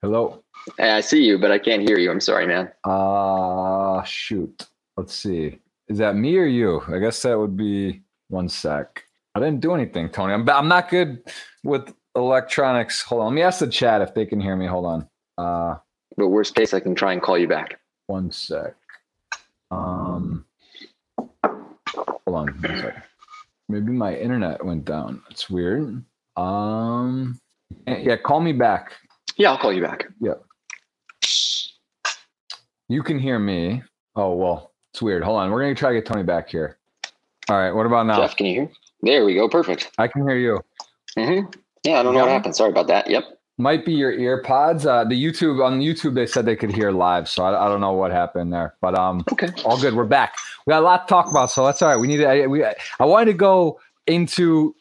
[0.00, 0.42] Hello.
[0.78, 2.10] Hey, I see you, but I can't hear you.
[2.10, 2.70] I'm sorry, man.
[2.84, 4.66] Uh shoot.
[4.96, 5.58] Let's see.
[5.88, 6.80] Is that me or you?
[6.88, 9.04] I guess that would be one sec.
[9.34, 10.32] I didn't do anything, Tony.
[10.32, 11.30] I'm I'm not good
[11.62, 13.02] with electronics.
[13.02, 13.26] Hold on.
[13.28, 14.66] Let me ask the chat if they can hear me.
[14.66, 15.08] Hold on.
[15.36, 15.76] Uh
[16.20, 17.80] but worst case, I can try and call you back.
[18.06, 18.74] One sec.
[19.70, 20.44] Um,
[21.16, 23.06] hold on one sec.
[23.70, 25.22] Maybe my internet went down.
[25.30, 26.04] It's weird.
[26.36, 27.40] Um,
[27.86, 28.92] yeah, call me back.
[29.36, 30.08] Yeah, I'll call you back.
[30.20, 30.34] Yeah.
[32.88, 33.82] You can hear me.
[34.14, 35.22] Oh well, it's weird.
[35.22, 36.76] Hold on, we're gonna try to get Tony back here.
[37.48, 38.16] All right, what about now?
[38.16, 38.70] Jeff, can you hear?
[39.02, 39.48] There we go.
[39.48, 39.90] Perfect.
[39.96, 40.60] I can hear you.
[41.16, 41.46] Mm-hmm.
[41.84, 42.56] Yeah, I don't know what happened.
[42.56, 43.08] Sorry about that.
[43.08, 44.86] Yep might be your ear pods.
[44.86, 47.80] Uh, the YouTube on YouTube they said they could hear live, so I, I, don't
[47.80, 48.74] know what happened there.
[48.80, 49.94] But um, okay, all good.
[49.94, 50.36] We're back.
[50.66, 51.96] We got a lot to talk about, so that's all right.
[51.96, 52.28] We need to.
[52.28, 54.74] I, we I wanted to go into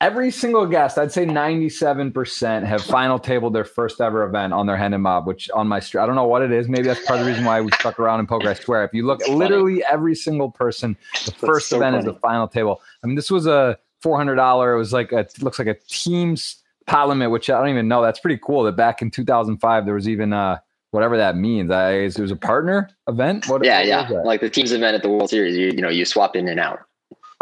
[0.00, 0.98] every single guest.
[0.98, 5.00] I'd say ninety seven percent have final tabled their first ever event on their Hendon
[5.00, 6.02] Mob, which on my street.
[6.02, 6.68] I don't know what it is.
[6.68, 8.48] Maybe that's part of the reason why we stuck around in poker.
[8.48, 9.92] I swear, if you look, that's literally funny.
[9.92, 12.06] every single person, the that's first so event funny.
[12.06, 12.82] is the final table.
[13.02, 14.74] I mean, this was a four hundred dollar.
[14.74, 18.02] It was like a, it looks like a team's Parliament, which I don't even know.
[18.02, 18.62] That's pretty cool.
[18.64, 20.58] That back in 2005 there was even uh
[20.90, 21.70] whatever that means.
[21.70, 23.48] I it was a partner event.
[23.48, 25.56] What, yeah, what yeah, like the teams event at the World Series.
[25.56, 26.80] You you know you swap in and out.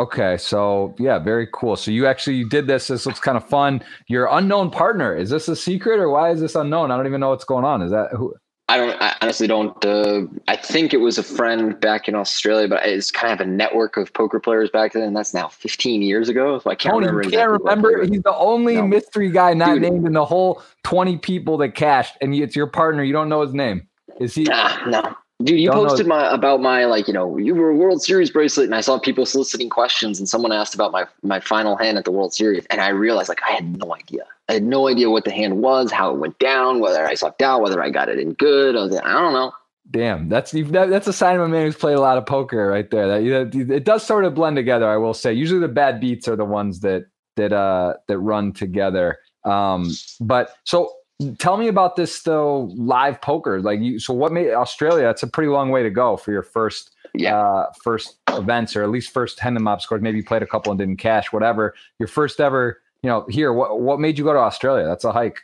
[0.00, 1.76] Okay, so yeah, very cool.
[1.76, 2.88] So you actually you did this.
[2.88, 3.82] This looks kind of fun.
[4.08, 6.90] Your unknown partner is this a secret or why is this unknown?
[6.90, 7.80] I don't even know what's going on.
[7.80, 8.34] Is that who?
[8.66, 9.00] I don't.
[9.00, 9.84] I honestly don't.
[9.84, 13.50] Uh, I think it was a friend back in Australia, but it's kind of a
[13.50, 15.02] network of poker players back then.
[15.02, 17.28] And that's now 15 years ago, so I can't Tony, remember.
[17.28, 18.04] You can't remember.
[18.06, 18.86] He's the only no.
[18.86, 19.82] mystery guy not Dude.
[19.82, 23.02] named in the whole 20 people that cashed, and it's your partner.
[23.02, 23.86] You don't know his name.
[24.18, 24.44] Is he?
[24.44, 25.14] Nah, no.
[25.42, 26.14] Dude, you Don't posted know.
[26.14, 29.00] my about my like, you know, you were a World Series bracelet, and I saw
[29.00, 32.64] people soliciting questions, and someone asked about my my final hand at the World Series,
[32.70, 34.22] and I realized like I had no idea.
[34.48, 37.42] I had no idea what the hand was, how it went down, whether I sucked
[37.42, 38.76] out, whether I got it in good.
[38.76, 39.52] I, was like, I don't know.
[39.90, 42.68] Damn, that's that, that's a sign of a man who's played a lot of poker
[42.68, 43.08] right there.
[43.08, 44.88] That, that it does sort of blend together.
[44.88, 45.32] I will say.
[45.32, 49.18] Usually the bad beats are the ones that that uh that run together.
[49.44, 50.92] Um, but so
[51.38, 53.60] tell me about this though live poker.
[53.60, 55.04] Like you, so what made Australia?
[55.04, 57.38] That's a pretty long way to go for your first yeah.
[57.38, 60.02] uh, first events or at least first Hendon mob scores.
[60.02, 61.74] Maybe you played a couple and didn't cash, whatever.
[61.98, 63.52] Your first ever, you know, here.
[63.52, 64.86] What what made you go to Australia?
[64.86, 65.40] That's a hike.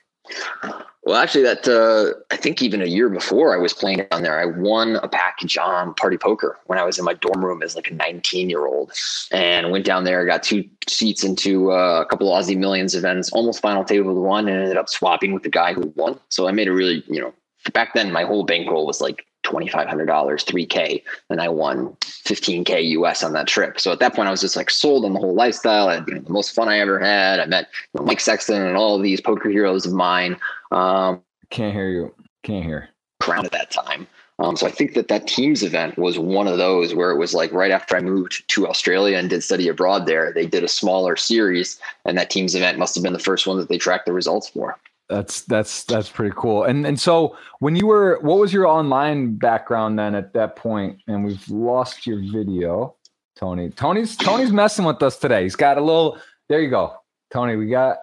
[1.11, 4.39] Well, actually, that uh, I think even a year before I was playing down there,
[4.39, 7.75] I won a package on Party Poker when I was in my dorm room as
[7.75, 8.93] like a 19 year old,
[9.33, 13.61] and went down there, got two seats into uh, a couple Aussie Millions events, almost
[13.61, 16.17] final table with one, and ended up swapping with the guy who won.
[16.29, 17.35] So I made a really, you know,
[17.73, 23.33] back then my whole bankroll was like $2,500, 3K, and I won 15K US on
[23.33, 23.81] that trip.
[23.81, 25.89] So at that point, I was just like sold on the whole lifestyle.
[25.89, 27.41] I had you know, the most fun I ever had.
[27.41, 30.37] I met you know, Mike Sexton and all of these poker heroes of mine.
[30.71, 32.15] Um, Can't hear you.
[32.43, 32.89] Can't hear.
[33.21, 34.07] Crown at that time.
[34.41, 37.35] Um, so I think that that teams event was one of those where it was
[37.35, 40.69] like right after I moved to Australia and did study abroad there, they did a
[40.69, 44.07] smaller series, and that teams event must have been the first one that they tracked
[44.07, 44.79] the results for.
[45.11, 46.65] That's that's that's pretty cool.
[46.65, 51.01] And and so when you were, what was your online background then at that point?
[51.07, 52.97] And we've lost your video,
[53.37, 53.71] Tony.
[53.71, 55.43] Tony's Tony's messing with us today.
[55.43, 56.19] He's got a little.
[56.49, 56.95] There you go,
[57.31, 57.57] Tony.
[57.57, 57.99] We got.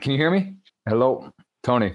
[0.00, 0.54] Can you hear me?
[0.86, 1.32] Hello.
[1.62, 1.94] Tony.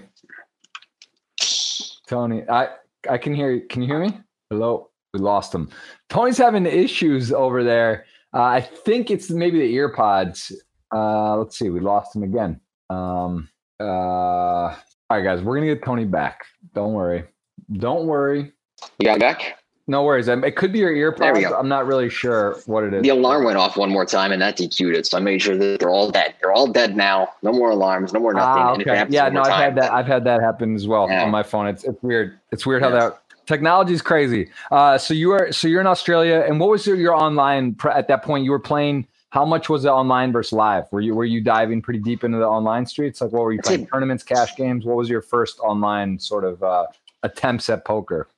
[2.06, 2.68] Tony, I
[3.08, 3.66] I can hear you.
[3.68, 4.18] Can you hear me?
[4.50, 4.90] Hello.
[5.12, 5.70] We lost him.
[6.08, 8.04] Tony's having issues over there.
[8.34, 10.52] Uh, I think it's maybe the ear pods.
[10.94, 11.70] Uh, let's see.
[11.70, 12.60] We lost him again.
[12.90, 13.48] Um,
[13.80, 14.76] uh, all
[15.10, 15.42] right, guys.
[15.42, 16.44] We're gonna get Tony back.
[16.74, 17.24] Don't worry.
[17.72, 18.52] Don't worry.
[18.98, 19.58] You got back?
[19.88, 20.26] No worries.
[20.26, 21.44] It could be your ear pods.
[21.56, 23.02] I'm not really sure what it is.
[23.02, 25.06] The alarm went off one more time and that DQ'd it.
[25.06, 26.34] So I made sure that they're all dead.
[26.40, 27.28] They're all dead now.
[27.42, 28.12] No more alarms.
[28.12, 28.62] No more nothing.
[28.62, 29.06] Ah, okay.
[29.10, 29.92] Yeah, no, I've time, had that.
[29.92, 31.22] I've had that happen as well yeah.
[31.22, 31.68] on my phone.
[31.68, 32.36] It's it's weird.
[32.50, 32.90] It's weird yes.
[32.90, 34.50] how that technology is crazy.
[34.72, 38.08] Uh, so you are so you're in Australia, and what was your, your online at
[38.08, 38.44] that point?
[38.44, 39.06] You were playing.
[39.30, 40.84] How much was it online versus live?
[40.90, 43.20] Were you were you diving pretty deep into the online streets?
[43.20, 43.86] Like, what were you playing?
[43.86, 44.84] Tournaments, cash games.
[44.84, 46.86] What was your first online sort of uh,
[47.22, 48.28] attempts at poker?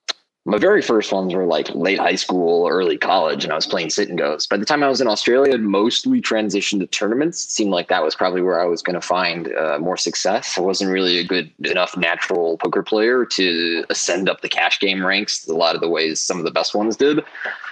[0.44, 3.90] My very first ones were like late high school, early college, and I was playing
[3.90, 4.46] sit and goes.
[4.46, 7.44] By the time I was in Australia, I'd mostly transitioned to tournaments.
[7.44, 10.56] It seemed like that was probably where I was going to find uh, more success.
[10.56, 15.04] I wasn't really a good enough natural poker player to ascend up the cash game
[15.04, 17.20] ranks a lot of the ways some of the best ones did.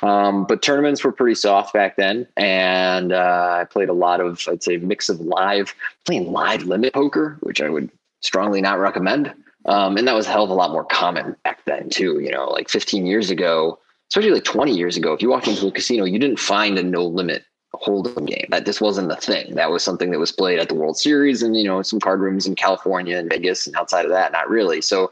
[0.03, 4.47] Um, but tournaments were pretty soft back then, and uh, I played a lot of,
[4.49, 5.75] I'd say, mix of live,
[6.05, 9.33] playing live limit poker, which I would strongly not recommend.
[9.67, 12.21] Um, and that was a hell of a lot more common back then too.
[12.21, 13.79] You know, like 15 years ago,
[14.11, 16.83] especially like 20 years ago, if you walked into a casino, you didn't find a
[16.83, 18.47] no limit hold'em game.
[18.51, 19.55] That this wasn't the thing.
[19.55, 22.21] That was something that was played at the World Series and you know some card
[22.21, 24.81] rooms in California and Vegas, and outside of that, not really.
[24.81, 25.11] So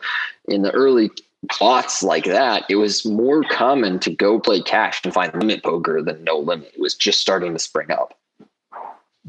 [0.48, 1.10] in the early
[1.50, 6.02] plots like that, it was more common to go play cash and find limit poker
[6.02, 6.72] than no limit.
[6.74, 8.18] It was just starting to spring up.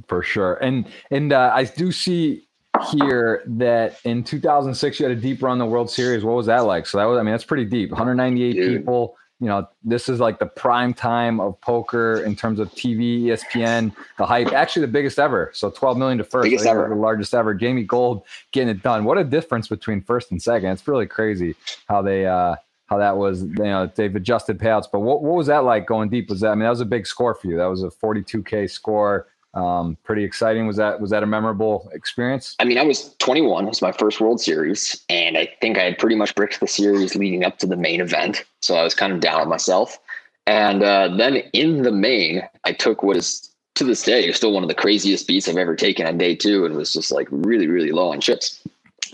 [0.07, 2.47] For sure, and and uh, I do see
[2.91, 6.23] here that in 2006 you had a deep run the World Series.
[6.23, 6.85] What was that like?
[6.87, 7.91] So that was, I mean, that's pretty deep.
[7.91, 8.79] 198 Dude.
[8.79, 9.15] people.
[9.41, 13.93] You know, this is like the prime time of poker in terms of TV, ESPN,
[14.17, 14.53] the hype.
[14.53, 15.51] Actually, the biggest ever.
[15.53, 16.87] So 12 million to first, biggest ever.
[16.87, 17.53] the largest ever.
[17.53, 19.03] Jamie Gold getting it done.
[19.03, 20.69] What a difference between first and second.
[20.69, 21.55] It's really crazy
[21.87, 22.25] how they.
[22.25, 22.55] uh
[22.87, 24.85] how that was, you know, they've adjusted payouts.
[24.91, 26.29] But what, what was that like going deep?
[26.29, 27.57] Was that, I mean, that was a big score for you.
[27.57, 30.67] That was a 42K score um, pretty exciting.
[30.67, 32.55] Was that was that a memorable experience?
[32.59, 33.65] I mean, I was 21.
[33.65, 36.67] It was my first World Series, and I think I had pretty much bricked the
[36.67, 38.43] series leading up to the main event.
[38.61, 39.97] So I was kind of down on myself.
[40.45, 44.63] And uh, then in the main, I took what is to this day still one
[44.63, 47.67] of the craziest beats I've ever taken on day two, and was just like really,
[47.67, 48.61] really low on chips.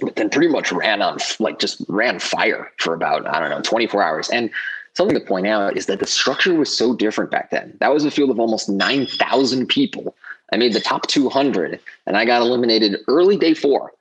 [0.01, 3.61] But then pretty much ran on like just ran fire for about I don't know
[3.61, 4.29] 24 hours.
[4.29, 4.49] And
[4.93, 7.77] something to point out is that the structure was so different back then.
[7.79, 10.15] That was a field of almost 9,000 people
[10.51, 13.93] I made the top 200 and I got eliminated early day four.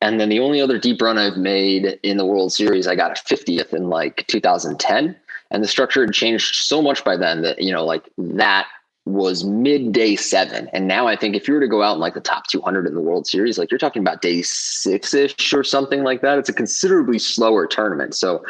[0.00, 3.10] And then the only other deep run I've made in the World Series, I got
[3.10, 5.16] a 50th in like 2010.
[5.50, 8.68] And the structure had changed so much by then that, you know, like that
[9.06, 10.68] was midday seven.
[10.72, 12.86] And now I think if you were to go out in like the top 200
[12.86, 16.38] in the World Series, like you're talking about day six ish or something like that,
[16.38, 18.14] it's a considerably slower tournament.
[18.14, 18.44] So,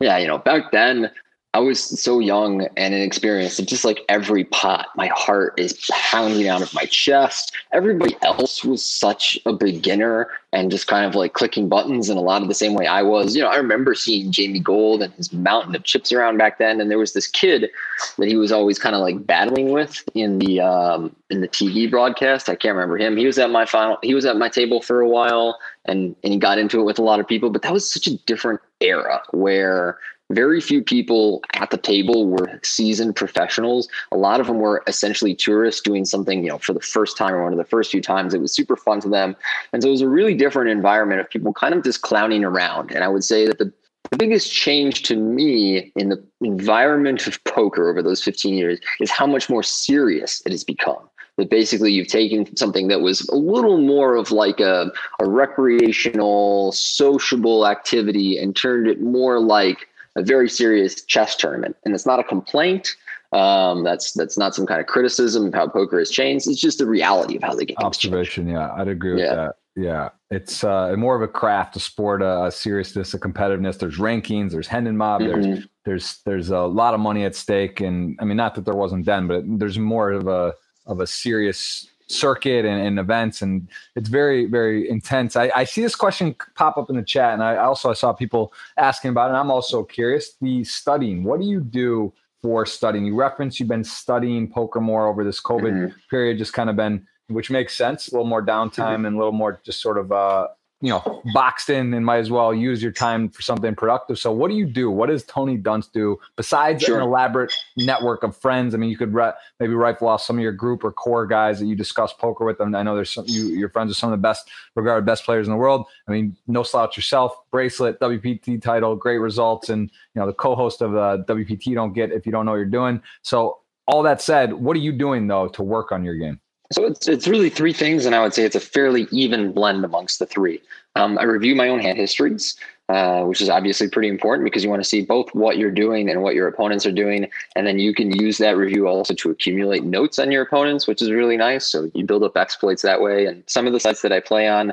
[0.00, 1.10] yeah, you know, back then
[1.54, 3.60] I was so young and inexperienced.
[3.60, 7.52] And just like every pot, my heart is pounding out of my chest.
[7.70, 12.20] Everybody else was such a beginner and just kind of like clicking buttons in a
[12.20, 13.36] lot of the same way I was.
[13.36, 16.80] You know, I remember seeing Jamie Gold and his mountain of chips around back then.
[16.80, 17.70] And there was this kid
[18.18, 21.88] that he was always kind of like battling with in the um, in the TV
[21.88, 22.48] broadcast.
[22.48, 23.16] I can't remember him.
[23.16, 23.98] He was at my final.
[24.02, 26.98] He was at my table for a while, and and he got into it with
[26.98, 27.50] a lot of people.
[27.50, 29.98] But that was such a different era where
[30.30, 33.88] very few people at the table were seasoned professionals.
[34.10, 37.34] A lot of them were essentially tourists doing something, you know, for the first time
[37.34, 38.32] or one of the first few times.
[38.32, 39.36] It was super fun to them.
[39.72, 42.90] And so it was a really different environment of people kind of just clowning around.
[42.90, 43.72] And I would say that the,
[44.10, 49.10] the biggest change to me in the environment of poker over those 15 years is
[49.10, 53.34] how much more serious it has become that basically you've taken something that was a
[53.34, 60.22] little more of like a, a recreational, sociable activity and turned it more like a
[60.22, 61.76] very serious chess tournament.
[61.84, 62.96] And it's not a complaint.
[63.32, 66.46] Um, that's that's not some kind of criticism of how poker has changed.
[66.46, 67.76] It's just the reality of how the game.
[67.78, 69.34] Observation, yeah, I'd agree with yeah.
[69.34, 69.56] that.
[69.76, 73.76] Yeah, it's uh, more of a craft, a sport, a, a seriousness, a competitiveness.
[73.76, 75.42] There's rankings, there's Hendon Mob, mm-hmm.
[75.42, 78.74] there's there's there's a lot of money at stake, and I mean, not that there
[78.74, 80.54] wasn't then, but there's more of a
[80.86, 85.80] of a serious circuit and, and, events and it's very very intense I, I, see
[85.80, 89.26] this question pop up in the chat and i also I saw people asking about
[89.26, 92.12] it and i'm also curious the studying what do you do
[92.42, 95.96] for studying you reference you've been studying poker more over this covid mm-hmm.
[96.10, 99.06] period just kind of been which makes sense a little more downtime mm-hmm.
[99.06, 100.46] and a little more just sort of uh
[100.84, 104.18] you know boxed in and might as well use your time for something productive.
[104.18, 104.90] So what do you do?
[104.90, 106.98] What does tony dunst do besides sure.
[106.98, 108.74] an elaborate network of friends?
[108.74, 111.58] I mean you could re- maybe rifle off some of your group or core guys
[111.58, 114.12] that you discuss poker with them i know there's some you your friends are some
[114.12, 115.86] of the best regarded best players in the world.
[116.06, 120.82] I mean no slouch yourself bracelet wpt title great results and you know the co-host
[120.82, 123.00] of uh, wpt don't get if you don't know what you're doing.
[123.22, 126.40] So all that said what are you doing though to work on your game
[126.72, 129.84] so it's it's really three things, and I would say it's a fairly even blend
[129.84, 130.60] amongst the three.
[130.96, 132.56] Um, I review my own hand histories,
[132.88, 136.08] uh, which is obviously pretty important because you want to see both what you're doing
[136.08, 139.30] and what your opponents are doing, and then you can use that review also to
[139.30, 141.70] accumulate notes on your opponents, which is really nice.
[141.70, 143.26] So you build up exploits that way.
[143.26, 144.72] And some of the sites that I play on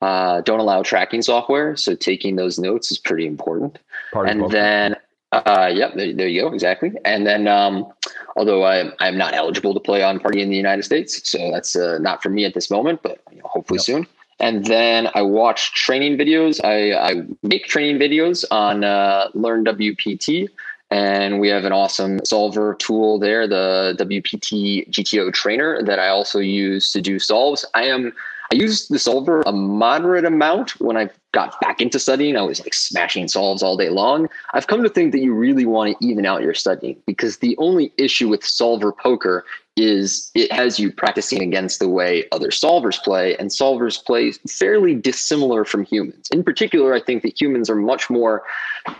[0.00, 3.78] uh, don't allow tracking software, so taking those notes is pretty important.
[4.30, 4.96] And then
[5.32, 6.92] uh, yep, there, there, you go, exactly.
[7.04, 7.86] And then, um,
[8.36, 11.76] although I, I'm not eligible to play on Party in the United States, so that's
[11.76, 13.84] uh, not for me at this moment, but you know, hopefully yep.
[13.84, 14.06] soon.
[14.40, 16.64] And then I watch training videos.
[16.64, 20.48] I, I make training videos on uh, Learn WPT,
[20.90, 26.38] and we have an awesome solver tool there, the WPT GTO trainer that I also
[26.38, 27.66] use to do solves.
[27.74, 28.12] I am
[28.50, 32.36] I used the solver a moderate amount when I got back into studying.
[32.36, 34.28] I was like smashing solves all day long.
[34.54, 37.56] I've come to think that you really want to even out your studying because the
[37.58, 39.44] only issue with solver poker
[39.76, 44.94] is it has you practicing against the way other solvers play, and solvers play fairly
[44.94, 46.28] dissimilar from humans.
[46.32, 48.42] In particular, I think that humans are much more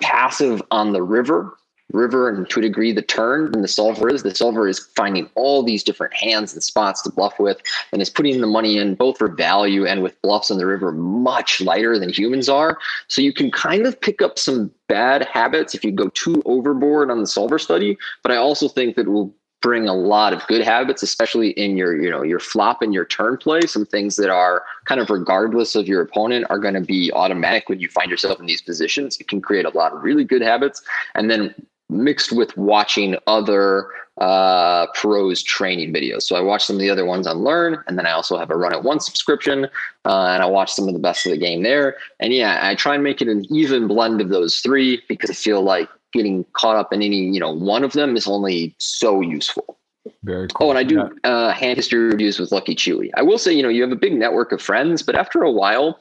[0.01, 1.57] passive on the river
[1.93, 4.23] river and to a degree the turn than the solver is.
[4.23, 7.61] The solver is finding all these different hands and spots to bluff with
[7.93, 10.93] and is putting the money in both for value and with bluffs on the river
[10.93, 12.79] much lighter than humans are.
[13.09, 17.11] So you can kind of pick up some bad habits if you go too overboard
[17.11, 17.97] on the solver study.
[18.23, 22.01] But I also think that will bring a lot of good habits especially in your
[22.01, 25.75] you know your flop and your turn play some things that are kind of regardless
[25.75, 29.17] of your opponent are going to be automatic when you find yourself in these positions
[29.19, 30.81] it can create a lot of really good habits
[31.17, 31.53] and then
[31.89, 33.89] mixed with watching other
[34.21, 36.23] uh, pros training videos.
[36.23, 38.51] So I watch some of the other ones on Learn, and then I also have
[38.51, 39.67] a Run It Once subscription,
[40.05, 41.97] uh, and I watch some of the best of the game there.
[42.21, 45.35] And yeah, I try and make it an even blend of those three because I
[45.35, 49.21] feel like getting caught up in any you know one of them is only so
[49.21, 49.79] useful.
[50.25, 50.69] Very cool.
[50.69, 53.11] Oh, and I do uh, hand history reviews with Lucky Chewy.
[53.17, 55.51] I will say, you know, you have a big network of friends, but after a
[55.51, 56.01] while,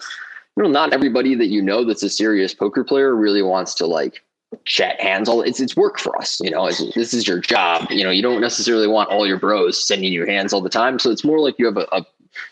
[0.56, 3.86] you know, not everybody that you know that's a serious poker player really wants to
[3.86, 4.24] like
[4.66, 7.90] chat hands all it's it's work for us you know this is your job.
[7.90, 11.00] You know you don't necessarily want all your bros sending you hands all the time.
[11.00, 12.06] So it's more like you have a, a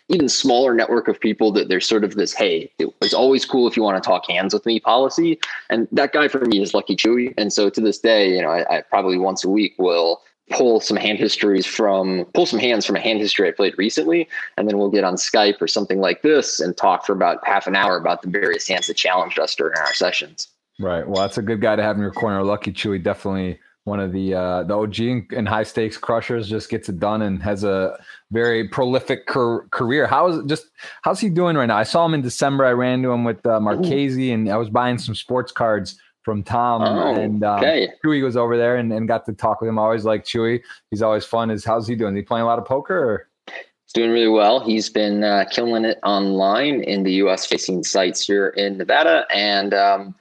[0.09, 3.77] even smaller network of people that there's sort of this hey it's always cool if
[3.77, 5.39] you want to talk hands with me policy.
[5.69, 7.33] And that guy for me is lucky chewy.
[7.37, 10.79] And so to this day you know I, I probably once a week will pull
[10.79, 14.27] some hand histories from pull some hands from a hand history I played recently,
[14.57, 17.67] and then we'll get on Skype or something like this and talk for about half
[17.67, 20.49] an hour about the various hands that challenged us during our sessions.
[20.79, 21.07] Right.
[21.07, 22.43] Well, that's a good guy to have in your corner.
[22.43, 26.49] Lucky Chewy, definitely one of the uh, the OG and high stakes crushers.
[26.49, 27.97] Just gets it done and has a
[28.31, 30.05] very prolific car- career.
[30.07, 30.67] How is just
[31.03, 31.77] how's he doing right now?
[31.77, 32.65] I saw him in December.
[32.65, 36.41] I ran to him with uh, Marchese, and I was buying some sports cards from
[36.41, 37.89] Tom Oh, and um, okay.
[38.03, 39.77] Chewy was over there and, and got to talk with him.
[39.77, 40.61] I always like Chewy.
[40.89, 41.51] He's always fun.
[41.51, 42.15] Is how's he doing?
[42.15, 42.97] Is he playing a lot of poker?
[42.97, 43.29] Or?
[43.47, 44.59] He's doing really well.
[44.59, 47.45] He's been uh, killing it online in the U.S.
[47.45, 50.15] facing sites here in Nevada, and um,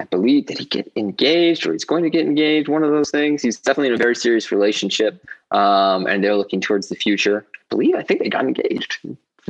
[0.00, 2.68] I believe did he get engaged or he's going to get engaged?
[2.68, 3.42] One of those things.
[3.42, 7.44] He's definitely in a very serious relationship, um, and they're looking towards the future.
[7.54, 8.98] I believe I think they got engaged.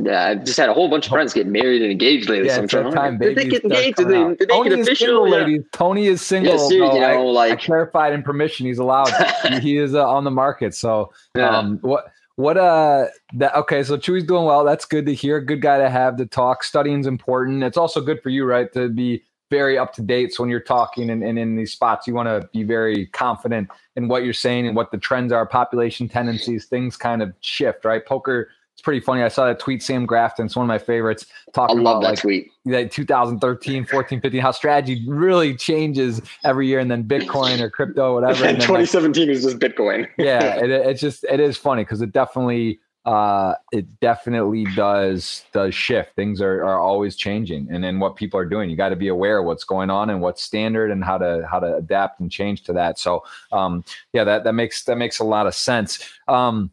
[0.01, 2.47] Yeah, I've just had a whole bunch of friends get married and engaged lately.
[2.47, 3.97] Yeah, so I'm trying to time did they get engaged?
[3.97, 5.25] Did they, did they Tony get is official?
[5.25, 5.57] single, Yeah.
[5.73, 6.53] Tony is single.
[6.53, 8.65] Yeah, seriously, you know, like- I clarified in permission.
[8.65, 9.09] He's allowed.
[9.49, 10.73] he, he is uh, on the market.
[10.73, 11.49] So Yeah.
[11.57, 13.83] um, what what uh that okay?
[13.83, 14.63] So Chewy's doing well.
[14.63, 15.41] That's good to hear.
[15.41, 16.63] Good guy to have to talk.
[16.63, 17.63] Studying's important.
[17.63, 20.33] It's also good for you, right, to be very up to date.
[20.33, 23.69] So when you're talking and, and in these spots, you want to be very confident
[23.95, 27.85] in what you're saying and what the trends are, population tendencies, things kind of shift,
[27.85, 28.05] right?
[28.05, 28.49] Poker.
[28.73, 29.23] It's pretty funny.
[29.23, 30.45] I saw that tweet, Sam Grafton.
[30.45, 31.25] It's one of my favorites.
[31.53, 32.49] Talking about that like tweet.
[32.65, 38.13] that 2013 14 15 how strategy really changes every year and then bitcoin or crypto
[38.13, 40.07] whatever and like, 2017 is just Bitcoin.
[40.17, 45.73] yeah it, it's just it is funny because it definitely uh it definitely does does
[45.73, 46.15] shift.
[46.15, 49.07] Things are, are always changing and then what people are doing you got to be
[49.07, 52.31] aware of what's going on and what's standard and how to how to adapt and
[52.31, 52.99] change to that.
[52.99, 53.83] So um
[54.13, 56.07] yeah that that makes that makes a lot of sense.
[56.27, 56.71] Um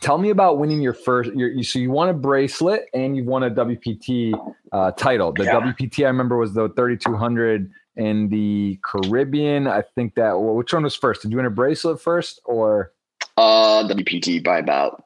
[0.00, 3.26] tell me about winning your first your, you so you won a bracelet and you've
[3.26, 4.32] won a wpt
[4.72, 5.32] uh title.
[5.32, 5.60] The Yeah.
[5.60, 9.66] wpt i remember was the 3200 in the caribbean.
[9.66, 11.22] I think that well, which one was first?
[11.22, 12.92] Did you win a bracelet first or?
[13.38, 15.04] Uh, WPT by about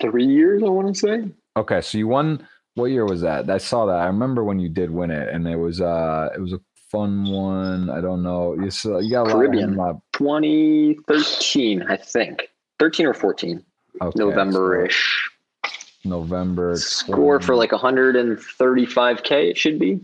[0.00, 1.24] three years, I want to say.
[1.56, 2.46] Okay, so you won.
[2.74, 3.50] What year was that?
[3.50, 3.96] I saw that.
[3.96, 6.60] I remember when you did win it, and it was uh, it was a
[6.90, 7.90] fun one.
[7.90, 8.54] I don't know.
[8.54, 9.78] You saw, you got a lot Caribbean.
[9.80, 12.48] of 2013, I think.
[12.78, 13.62] 13 or 14,
[14.00, 15.30] Okay, November ish.
[15.64, 15.70] so
[16.08, 16.76] November.
[16.76, 17.44] Score 20.
[17.46, 20.00] for like 135K, it should be.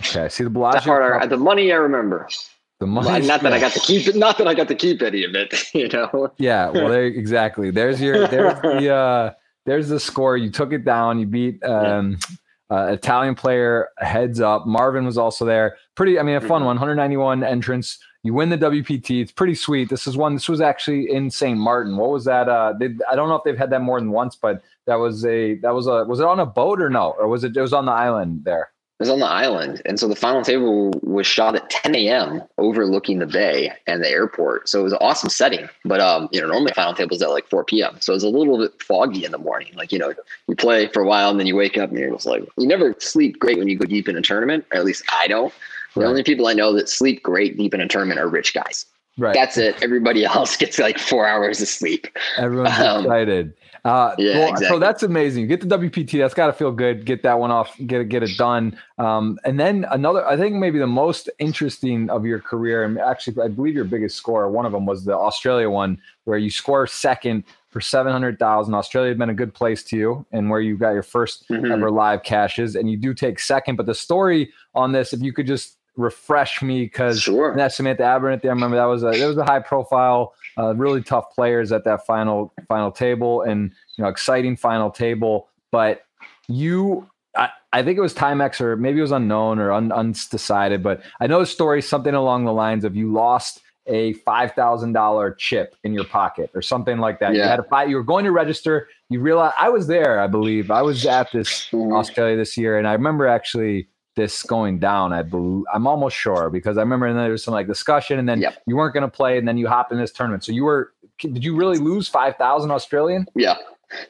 [0.00, 0.92] Okay, see the Bellagio.
[1.14, 2.28] I, Cup, the money I remember.
[2.78, 3.26] The Well, money.
[3.26, 4.16] not that I got to keep it.
[4.16, 5.54] Not that I got to keep any of it.
[5.74, 6.32] You know.
[6.38, 7.70] Yeah, well, there exactly.
[7.70, 9.32] There's your there's the uh,
[9.64, 10.36] there's the score.
[10.36, 11.18] You took it down.
[11.18, 12.18] You beat um,
[12.70, 14.66] uh, Italian player heads up.
[14.66, 15.76] Marvin was also there.
[15.94, 16.66] Pretty, I mean, a fun Mhm.
[16.66, 16.76] one.
[16.76, 17.98] 191 entrance.
[18.22, 19.20] You win the WPT.
[19.22, 19.88] It's pretty sweet.
[19.88, 20.34] This is one.
[20.34, 21.56] This was actually in St.
[21.58, 21.96] Martin.
[21.96, 22.48] What was that?
[22.48, 25.24] Uh, they, I don't know if they've had that more than once, but that was
[25.24, 27.14] a that was a was it on a boat or no?
[27.18, 27.56] Or was it?
[27.56, 28.70] It was on the island there.
[28.98, 32.42] It was on the island, and so the final table was shot at 10 a.m.
[32.56, 34.70] overlooking the bay and the airport.
[34.70, 35.68] So it was an awesome setting.
[35.84, 37.98] But um, you know, normally final tables at like 4 p.m.
[38.00, 39.74] So it was a little bit foggy in the morning.
[39.76, 40.14] Like you know,
[40.48, 42.66] you play for a while and then you wake up and you're just like, you
[42.66, 44.64] never sleep great when you go deep in a tournament.
[44.72, 45.52] Or at least I don't.
[45.94, 46.08] The Right.
[46.08, 48.86] only people I know that sleep great deep in a tournament are rich guys.
[49.18, 49.34] Right.
[49.34, 49.76] That's it.
[49.82, 52.06] Everybody else gets like four hours of sleep.
[52.38, 53.52] Everyone's Um, excited.
[53.86, 55.42] Uh, yeah, well, So that's amazing.
[55.42, 56.18] You get the WPT.
[56.18, 57.04] That's got to feel good.
[57.06, 57.76] Get that one off.
[57.86, 58.08] Get it.
[58.08, 58.78] Get it done.
[58.98, 60.26] Um, and then another.
[60.26, 64.16] I think maybe the most interesting of your career, and actually, I believe your biggest
[64.16, 64.50] score.
[64.50, 68.74] One of them was the Australia one, where you score second for seven hundred thousand.
[68.74, 71.70] Australia had been a good place to you, and where you got your 1st Mhm.
[71.72, 73.76] ever live caches, and you do take second.
[73.76, 77.54] But the story on this, if you could just refresh me, because Sure.
[77.56, 81.02] that Samantha Abernathy, I remember that was a that was a high profile, uh, really
[81.02, 85.48] tough players at that final final table, and you know exciting final table.
[85.72, 86.02] But
[86.48, 90.82] you, I, I think it was Timex or maybe it was unknown or un, undecided.
[90.82, 94.92] But I know the story something along the lines of you lost a five thousand
[94.94, 97.34] dollar chip in your pocket or something like that.
[97.34, 97.84] You had to buy.
[97.84, 98.88] You were going to register.
[99.10, 100.18] You realized I was there.
[100.20, 101.96] I believe I was at this Mhm.
[101.96, 105.12] Australia this year, and I remember actually this going down.
[105.12, 108.40] I believe I'm almost sure because I remember there was some like discussion, and then
[108.40, 108.62] Yep.
[108.66, 110.44] you weren't going to play, and then you hop in this tournament.
[110.44, 110.92] So you were.
[111.18, 113.26] Did you really lose five thousand Australian?
[113.34, 113.56] Yeah.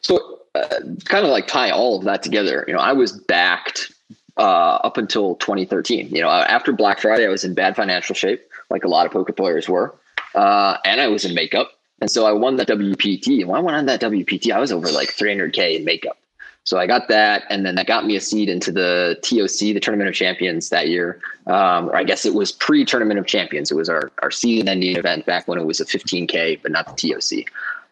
[0.01, 0.69] So uh,
[1.05, 2.65] kind of like tie all of that together.
[2.67, 3.93] You know, I was backed
[4.39, 6.09] uh, up until 2013.
[6.09, 9.07] You know, uh, after Black Friday, I was in bad financial shape, like a lot
[9.07, 9.95] of poker players were,
[10.35, 11.73] uh, and I was in makeup.
[12.01, 13.41] And so I won that WPT.
[13.41, 16.19] And when I went on that WPT, I was over like 300k in makeup.
[16.67, 19.81] So I got that, and then that got me a seed into the TOC, the
[19.81, 21.19] Tournament of Champions that year.
[21.47, 23.71] Um, or I guess it was pre-Tournament of Champions.
[23.71, 27.13] It was our our season-ending event back when it was a 15k, but not the
[27.13, 27.47] TOC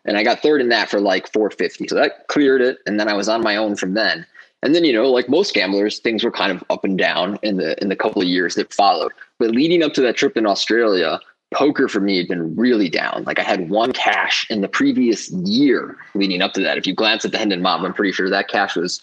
[0.05, 1.89] and I got third in that for like 450.
[1.89, 4.27] So that cleared it, and then I was on my own from then.
[4.62, 7.57] And then you know, like most gamblers, things were kind of up and down in
[7.57, 9.12] the in the couple of years that followed.
[9.39, 11.20] But leading up to that trip in Australia,
[11.53, 13.24] poker for me had been really down.
[13.24, 16.78] Like I had one cash in the previous year leading up to that.
[16.78, 19.01] If you glance at the Hendon Mob, I'm pretty sure that cash was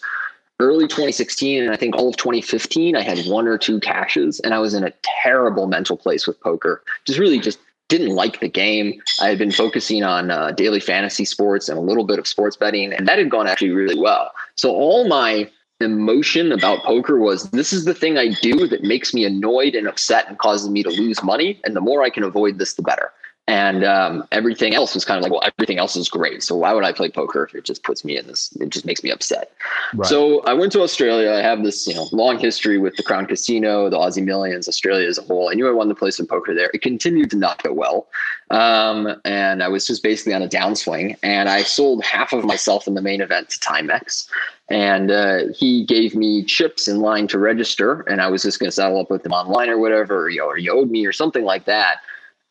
[0.60, 4.54] early 2016 and I think all of 2015 I had one or two caches and
[4.54, 6.82] I was in a terrible mental place with poker.
[7.04, 9.02] Just really just didn't like the game.
[9.20, 12.56] I had been focusing on uh, daily fantasy sports and a little bit of sports
[12.56, 14.32] betting, and that had gone actually really well.
[14.54, 15.50] So all my
[15.82, 19.86] emotion about poker was this is the thing I do that makes me annoyed and
[19.86, 21.60] upset and causes me to lose money.
[21.64, 23.12] And the more I can avoid this, the better.
[23.48, 26.44] And um, everything else was kind of like, well, everything else is great.
[26.44, 28.56] So why would I play poker if it just puts me in this?
[28.60, 29.50] It just makes me upset.
[29.94, 30.08] Right.
[30.08, 31.32] So I went to Australia.
[31.32, 35.08] I have this, you know, long history with the Crown Casino, the Aussie Millions, Australia
[35.08, 35.50] as a whole.
[35.50, 36.70] I knew I wanted to play some poker there.
[36.72, 38.06] It continued to not go well,
[38.50, 41.16] um, and I was just basically on a downswing.
[41.24, 44.28] And I sold half of myself in the main event to Timex,
[44.70, 48.68] and uh, he gave me chips in line to register, and I was just going
[48.68, 51.04] to settle up with him online or whatever, or, you know, or he owed me
[51.04, 51.98] or something like that.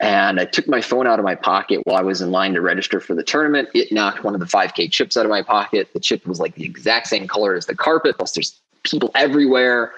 [0.02, 2.62] And I took my phone out of my pocket while I was in line to
[2.62, 3.70] register for the tournament.
[3.76, 5.94] It knocked one of the 5K chips out of my pocket.
[5.94, 9.94] The chip was like the exact same color as the carpet, plus there's people everywhere.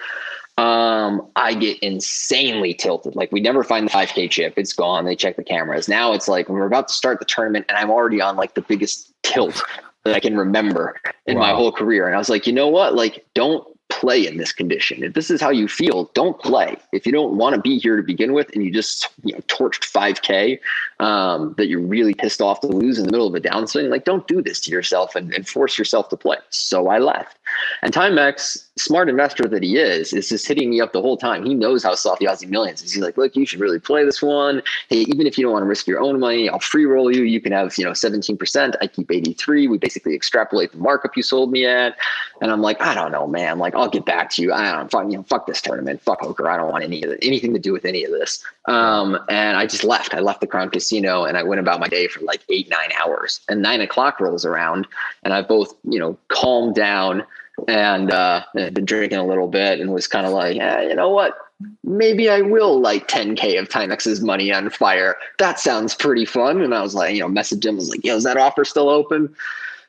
[0.57, 3.15] Um, I get insanely tilted.
[3.15, 4.53] Like we never find the 5K chip.
[4.57, 5.05] It's gone.
[5.05, 5.87] They check the cameras.
[5.87, 8.61] Now it's like we're about to start the tournament and I'm already on like the
[8.61, 9.63] biggest tilt
[10.03, 11.43] that I can remember in wow.
[11.43, 12.07] my whole career.
[12.07, 12.93] And I was like, you know what?
[12.93, 15.03] Like, don't play in this condition.
[15.03, 16.75] If this is how you feel, don't play.
[16.91, 19.39] If you don't want to be here to begin with, and you just you know
[19.41, 20.59] torched 5K
[21.03, 24.05] um, that you're really pissed off to lose in the middle of a downswing, like
[24.05, 26.37] don't do this to yourself and, and force yourself to play.
[26.49, 27.37] So I left.
[27.81, 31.45] And Timex, smart investor that he is, is just hitting me up the whole time.
[31.45, 32.93] He knows how soft the Aussie Millions is.
[32.93, 34.61] He's like, look, you should really play this one.
[34.87, 37.23] Hey, even if you don't want to risk your own money, I'll free roll you.
[37.23, 38.75] You can have, you know, 17%.
[38.81, 39.67] I keep 83.
[39.67, 41.97] We basically extrapolate the markup you sold me at.
[42.41, 43.59] And I'm like, I don't know, man.
[43.59, 44.53] Like, I'll get back to you.
[44.53, 46.01] I don't fuck, you know, fuck this tournament.
[46.01, 46.49] Fuck poker.
[46.49, 48.43] I don't want any of anything to do with any of this.
[48.65, 50.13] Um, and I just left.
[50.13, 52.89] I left the Crown Casino and I went about my day for like eight, nine
[53.01, 53.41] hours.
[53.49, 54.87] And nine o'clock rolls around
[55.23, 57.23] and I've both, you know, calmed down
[57.67, 61.09] and uh, been drinking a little bit and was kind of like, yeah, you know
[61.09, 61.37] what?
[61.83, 65.15] Maybe I will light 10K of Timex's money on fire.
[65.39, 66.61] That sounds pretty fun.
[66.61, 68.89] And I was like, you know, message him, was like, yo, is that offer still
[68.89, 69.33] open?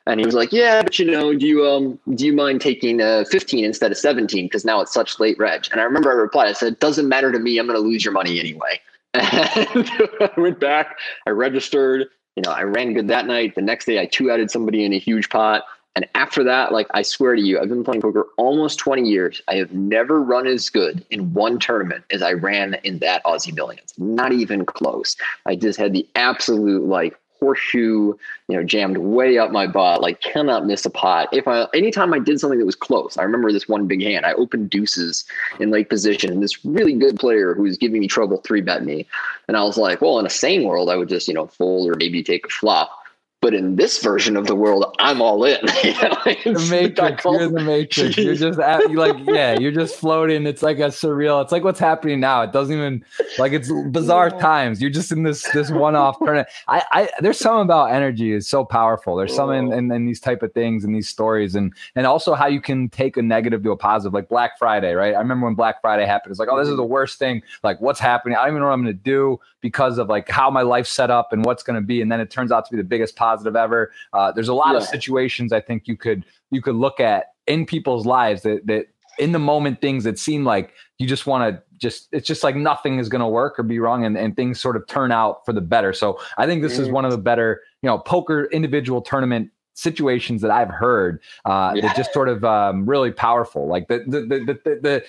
[0.07, 3.01] And he was like, yeah, but you know, do you, um, do you mind taking
[3.01, 4.47] uh, 15 instead of 17?
[4.49, 5.65] Cause now it's such late reg.
[5.71, 7.57] And I remember I replied, I said, doesn't matter to me.
[7.57, 8.79] I'm going to lose your money anyway.
[9.15, 9.89] And
[10.19, 13.55] I went back, I registered, you know, I ran good that night.
[13.55, 15.63] The next day I two added somebody in a huge pot.
[15.95, 19.41] And after that, like I swear to you, I've been playing poker almost 20 years.
[19.47, 23.55] I have never run as good in one tournament as I ran in that Aussie
[23.55, 23.93] Millions.
[23.97, 25.15] Not even close.
[25.45, 28.13] I just had the absolute like horseshoe,
[28.47, 31.29] you know, jammed way up my butt, like cannot miss a pot.
[31.31, 34.25] If I anytime I did something that was close, I remember this one big hand.
[34.25, 35.25] I opened deuces
[35.59, 38.83] in late position, and this really good player who was giving me trouble three bet
[38.83, 39.07] me.
[39.47, 41.89] And I was like, well, in a sane world, I would just, you know, fold
[41.89, 43.04] or maybe take a flop.
[43.45, 45.59] But in this version of the world, I'm all in.
[45.67, 48.17] the Matrix, you're the Matrix.
[48.17, 50.47] You're just at, you like, yeah, you're just floating.
[50.47, 51.43] It's like a surreal.
[51.43, 52.41] It's like what's happening now.
[52.41, 53.05] It doesn't even
[53.37, 54.81] like it's bizarre times.
[54.81, 56.47] You're just in this this one off tournament.
[56.67, 59.15] I, I there's something about energy is so powerful.
[59.15, 62.33] There's something in, in, in these type of things and these stories, and and also
[62.33, 65.13] how you can take a negative to a positive, like Black Friday, right?
[65.13, 66.31] I remember when Black Friday happened.
[66.31, 66.93] It's like, oh, this is the mm-hmm.
[66.93, 67.43] worst thing.
[67.61, 68.37] Like, what's happening?
[68.37, 70.91] I don't even know what I'm going to do because of like how my life's
[70.91, 72.83] set up and what's going to be, and then it turns out to be the
[72.83, 73.91] biggest positive positive ever.
[74.13, 74.77] Uh, there's a lot yeah.
[74.77, 78.87] of situations I think you could you could look at in people's lives that that
[79.17, 82.55] in the moment things that seem like you just want to just it's just like
[82.55, 85.45] nothing is going to work or be wrong and, and things sort of turn out
[85.45, 86.91] for the better so i think this is mm.
[86.91, 91.81] one of the better you know poker individual tournament situations that I've heard uh, yeah.
[91.81, 93.67] that just sort of um, really powerful.
[93.67, 95.05] Like the the, the the the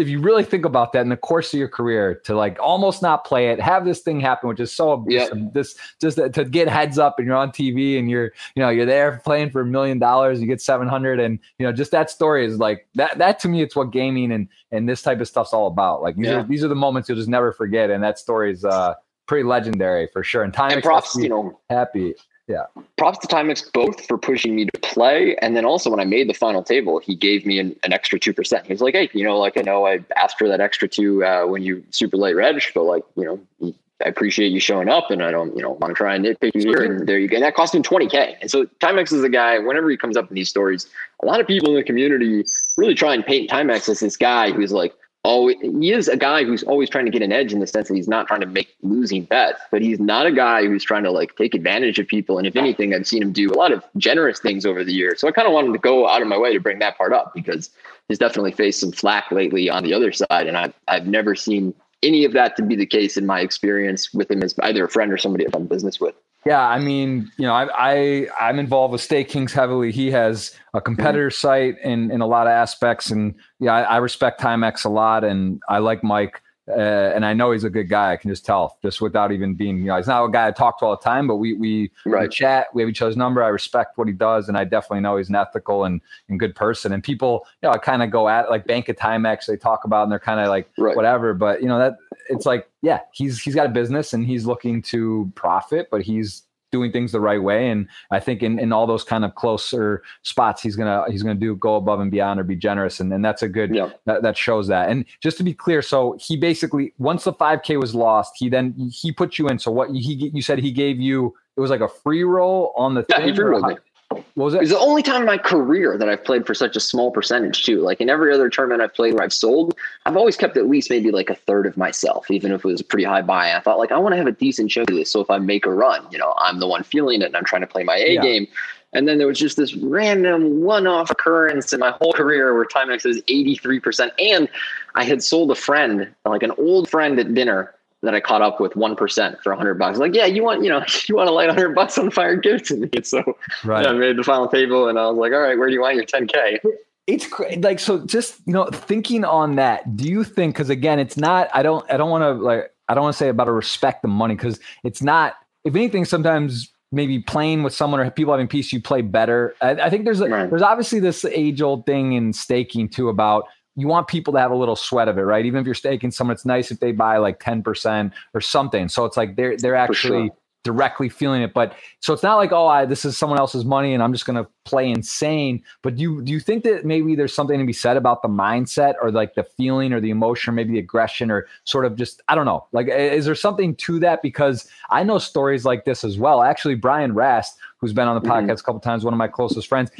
[0.00, 3.02] if you really think about that in the course of your career to like almost
[3.02, 5.30] not play it, have this thing happen, which is so yep.
[5.52, 8.86] this just to get heads up and you're on TV and you're you know you're
[8.86, 12.10] there playing for a million dollars, you get seven hundred, and you know just that
[12.10, 13.18] story is like that.
[13.18, 16.02] That to me, it's what gaming and and this type of stuff's all about.
[16.02, 16.40] Like these yeah.
[16.40, 18.94] are these are the moments you'll just never forget, and that story is uh
[19.26, 20.42] pretty legendary for sure.
[20.42, 22.14] And time and props, you know, happy
[22.50, 22.64] yeah.
[22.96, 25.36] Props to Timex both for pushing me to play.
[25.36, 28.18] And then also when I made the final table, he gave me an, an extra
[28.18, 28.66] 2%.
[28.66, 31.24] He was like, Hey, you know, like I know I asked for that extra two
[31.24, 33.24] uh, when you super late reg, but like, you
[33.60, 33.72] know,
[34.04, 36.54] I appreciate you showing up and I don't, you know, want to try and nitpick
[36.54, 36.82] you here.
[36.82, 37.36] And there you go.
[37.36, 38.36] And that cost him 20K.
[38.40, 40.88] And so Timex is a guy, whenever he comes up in these stories,
[41.22, 42.44] a lot of people in the community
[42.76, 44.94] really try and paint Timex as this guy who's like,
[45.24, 47.88] always he is a guy who's always trying to get an edge in the sense
[47.88, 51.04] that he's not trying to make losing bets, but he's not a guy who's trying
[51.04, 52.38] to like take advantage of people.
[52.38, 55.20] And if anything, I've seen him do a lot of generous things over the years.
[55.20, 57.12] So I kind of wanted to go out of my way to bring that part
[57.12, 57.70] up because
[58.08, 60.46] he's definitely faced some flack lately on the other side.
[60.46, 64.12] And I've I've never seen any of that to be the case in my experience
[64.14, 66.14] with him as either a friend or somebody I've done business with.
[66.46, 69.92] Yeah, I mean, you know, I, I I'm involved with State Kings heavily.
[69.92, 73.96] He has a competitor site in in a lot of aspects, and yeah, I, I,
[73.98, 77.88] respect Timex a lot, and I like Mike uh, and I know he's a good
[77.88, 78.12] guy.
[78.12, 80.50] I can just tell just without even being, you know, he's not a guy I
[80.52, 82.22] talk to all the time, but we we, right.
[82.22, 82.68] we chat.
[82.74, 83.42] We have each other's number.
[83.42, 86.54] I respect what he does, and I definitely know he's an ethical and, and good
[86.54, 86.92] person.
[86.92, 89.46] And people, you know, I kind of go at like Bank of Timex.
[89.46, 90.96] They talk about, and they're kind of like right.
[90.96, 91.34] whatever.
[91.34, 91.96] But you know that
[92.28, 96.44] it's like, yeah, he's he's got a business and he's looking to profit, but he's
[96.70, 97.68] doing things the right way.
[97.68, 101.34] And I think in, in all those kind of closer spots, he's gonna he's gonna
[101.34, 103.90] do go above and beyond or be generous, and, and that's a good yeah.
[104.06, 104.90] that, that shows that.
[104.90, 108.74] And just to be clear, so he basically once the 5K was lost, he then
[108.92, 109.58] he put you in.
[109.58, 112.94] So what he you said he gave you it was like a free roll on
[112.94, 113.28] the yeah, thing.
[113.28, 113.80] He free rolled.
[114.10, 114.62] What was it?
[114.62, 117.62] It's the only time in my career that I've played for such a small percentage
[117.64, 117.80] too.
[117.80, 120.90] Like in every other tournament I've played where I've sold, I've always kept at least
[120.90, 123.54] maybe like a third of myself, even if it was a pretty high buy.
[123.54, 125.12] I thought like I want to have a decent show this.
[125.12, 127.44] So if I make a run, you know, I'm the one feeling it and I'm
[127.44, 128.22] trying to play my A yeah.
[128.22, 128.48] game.
[128.92, 133.06] And then there was just this random one-off occurrence in my whole career where Timex
[133.06, 134.10] is 83%.
[134.18, 134.48] And
[134.96, 137.72] I had sold a friend, like an old friend at dinner,
[138.02, 139.98] that I caught up with 1% for 100 bucks.
[139.98, 142.56] Like, yeah, you want, you know, you want to light 100 bucks on fire, give
[142.56, 142.88] it to me.
[143.02, 143.22] So
[143.64, 143.84] right.
[143.84, 145.80] yeah, I made the final table and I was like, all right, where do you
[145.80, 146.60] want your 10K?
[147.06, 147.26] It's
[147.58, 151.48] like, so just, you know, thinking on that, do you think, cause again, it's not,
[151.52, 154.02] I don't, I don't want to like, I don't want to say about to respect
[154.02, 154.36] the money.
[154.36, 155.34] Cause it's not,
[155.64, 159.54] if anything, sometimes maybe playing with someone or people having peace, you play better.
[159.60, 160.48] I, I think there's, a, right.
[160.48, 163.44] there's obviously this age old thing in staking too about,
[163.76, 165.44] you want people to have a little sweat of it, right?
[165.46, 168.88] Even if you're staking someone, it's nice if they buy like 10% or something.
[168.88, 170.36] So it's like they're they're actually sure.
[170.64, 171.54] directly feeling it.
[171.54, 174.26] But so it's not like, oh, I, this is someone else's money and I'm just
[174.26, 175.62] gonna play insane.
[175.82, 178.28] But do you do you think that maybe there's something to be said about the
[178.28, 181.96] mindset or like the feeling or the emotion, or maybe the aggression or sort of
[181.96, 182.66] just I don't know.
[182.72, 184.20] Like is there something to that?
[184.20, 186.42] Because I know stories like this as well.
[186.42, 188.32] Actually, Brian Rast, who's been on the mm-hmm.
[188.32, 188.50] podcast mm-hmm.
[188.50, 189.90] a couple times, one of my closest friends,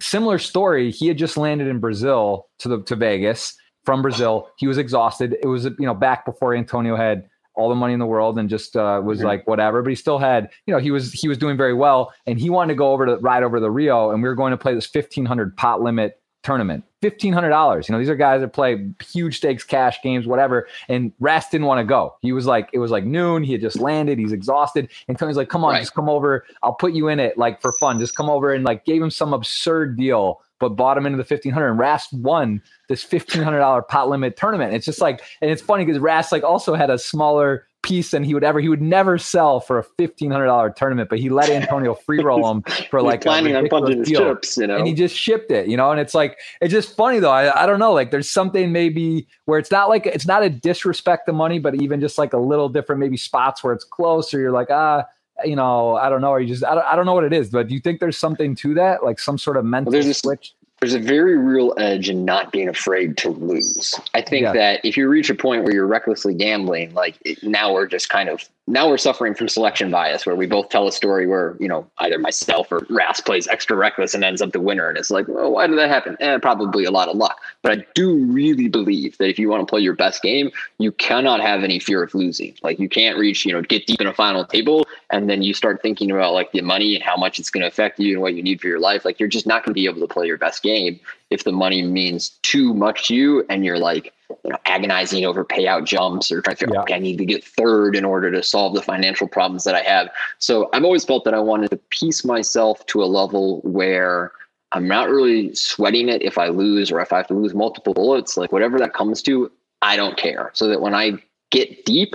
[0.00, 0.90] similar story.
[0.90, 4.48] He had just landed in Brazil to the to Vegas from Brazil.
[4.58, 5.36] He was exhausted.
[5.42, 8.48] It was you know back before Antonio had all the money in the world and
[8.48, 9.26] just uh, was mm-hmm.
[9.26, 9.82] like whatever.
[9.82, 12.50] But he still had you know he was he was doing very well, and he
[12.50, 14.74] wanted to go over to ride over the Rio, and we were going to play
[14.74, 16.84] this fifteen hundred pot limit tournament.
[17.02, 17.88] Fifteen hundred dollars.
[17.88, 20.68] You know, these are guys that play huge stakes, cash games, whatever.
[20.88, 22.14] And Rast didn't want to go.
[22.20, 23.42] He was like, it was like noon.
[23.42, 24.18] He had just landed.
[24.18, 24.90] He's exhausted.
[25.08, 25.80] And Tony's like, come on, right.
[25.80, 26.44] just come over.
[26.62, 27.98] I'll put you in it, like for fun.
[27.98, 31.24] Just come over and like gave him some absurd deal, but bought him into the
[31.24, 31.70] fifteen hundred.
[31.70, 34.74] And Rast won this fifteen hundred dollar pot limit tournament.
[34.74, 38.22] It's just like, and it's funny because Rast like also had a smaller piece than
[38.24, 38.60] he would ever.
[38.60, 42.22] He would never sell for a fifteen hundred dollar tournament, but he let Antonio free
[42.22, 45.68] roll him for like planning on punching chips, you know, and he just shipped it,
[45.68, 45.90] you know.
[45.90, 47.30] And it's like it's just funny though.
[47.30, 50.50] I, I don't know, like there's something maybe where it's not like it's not a
[50.50, 54.32] disrespect to money, but even just like a little different maybe spots where it's close,
[54.34, 55.04] or you're like ah.
[55.42, 56.28] You know, I don't know.
[56.32, 57.98] Or you just, I don't, I don't know what it is, but do you think
[57.98, 59.02] there's something to that?
[59.02, 60.54] Like some sort of mental well, switch?
[60.80, 63.94] There's a very real edge in not being afraid to lose.
[64.14, 64.52] I think yeah.
[64.54, 68.30] that if you reach a point where you're recklessly gambling, like now we're just kind
[68.30, 71.66] of now we're suffering from selection bias where we both tell a story where, you
[71.66, 74.88] know, either myself or Rast plays extra reckless and ends up the winner.
[74.88, 76.16] And it's like, well, why did that happen?
[76.20, 77.40] And eh, probably a lot of luck.
[77.62, 80.92] But I do really believe that if you want to play your best game, you
[80.92, 82.54] cannot have any fear of losing.
[82.62, 85.52] Like you can't reach, you know, get deep in a final table and then you
[85.52, 88.22] start thinking about like the money and how much it's going to affect you and
[88.22, 89.04] what you need for your life.
[89.04, 91.00] Like you're just not going to be able to play your best game
[91.30, 94.12] if the money means too much to you and you're like,
[94.44, 96.82] you know, agonizing over payout jumps or trying to figure yeah.
[96.82, 99.82] okay, I need to get third in order to solve the financial problems that I
[99.82, 100.10] have.
[100.38, 104.32] So I've always felt that I wanted to piece myself to a level where
[104.72, 107.94] I'm not really sweating it if I lose or if I have to lose multiple
[107.94, 109.50] bullets, like whatever that comes to,
[109.82, 110.50] I don't care.
[110.54, 111.12] So that when I
[111.50, 112.14] get deep,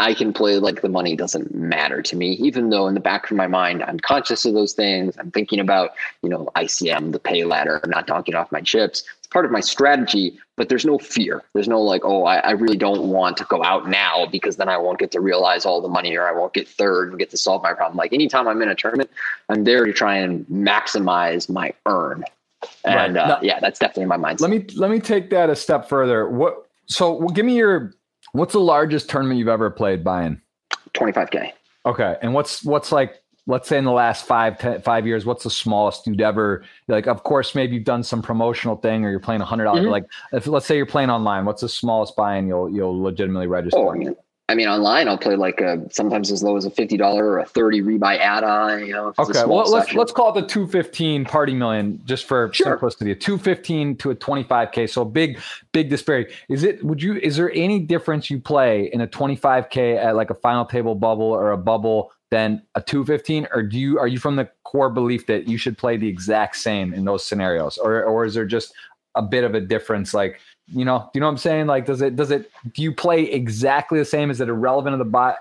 [0.00, 3.28] I can play like the money doesn't matter to me, even though in the back
[3.28, 5.16] of my mind, I'm conscious of those things.
[5.18, 5.90] I'm thinking about,
[6.22, 9.02] you know, ICM, the pay ladder, I'm not donking off my chips.
[9.18, 11.42] It's part of my strategy, but there's no fear.
[11.52, 14.68] There's no like, oh, I, I, really don't want to go out now because then
[14.68, 17.30] I won't get to realize all the money or I won't get third and get
[17.30, 17.96] to solve my problem.
[17.96, 19.10] Like anytime I'm in a tournament,
[19.48, 22.24] I'm there to try and maximize my earn.
[22.84, 23.30] And right.
[23.30, 24.42] uh, yeah, that's definitely my mindset.
[24.42, 26.28] Let me let me take that a step further.
[26.28, 27.94] What so well, give me your
[28.38, 30.40] What's the largest tournament you've ever played buying?
[30.94, 31.52] 25K.
[31.84, 32.16] Okay.
[32.22, 35.50] And what's, what's like, let's say in the last five, ten, five years, what's the
[35.50, 39.40] smallest you'd ever like, of course, maybe you've done some promotional thing or you're playing
[39.40, 39.90] a hundred dollars, mm-hmm.
[39.90, 43.78] like if let's say you're playing online, what's the smallest buy-in you'll, you'll legitimately register?
[43.78, 44.14] Oh, I mean,
[44.50, 47.38] I mean, online I'll play like a, sometimes as low as a fifty dollar or
[47.38, 48.86] a thirty rebuy add-on.
[48.86, 52.50] You know, okay, well let's let's call it the two fifteen party million just for
[52.54, 52.72] sure.
[52.72, 53.14] simplicity.
[53.14, 54.86] Two fifteen to a twenty five k.
[54.86, 55.38] So big
[55.72, 56.32] big disparity.
[56.48, 56.82] Is it?
[56.82, 57.16] Would you?
[57.16, 60.64] Is there any difference you play in a twenty five k at like a final
[60.64, 63.46] table bubble or a bubble than a two fifteen?
[63.52, 66.56] Or do you are you from the core belief that you should play the exact
[66.56, 68.72] same in those scenarios, or or is there just
[69.14, 70.14] a bit of a difference?
[70.14, 70.40] Like
[70.72, 71.66] You know, do you know what I'm saying?
[71.66, 74.30] Like, does it does it do you play exactly the same?
[74.30, 75.34] Is it irrelevant of the buy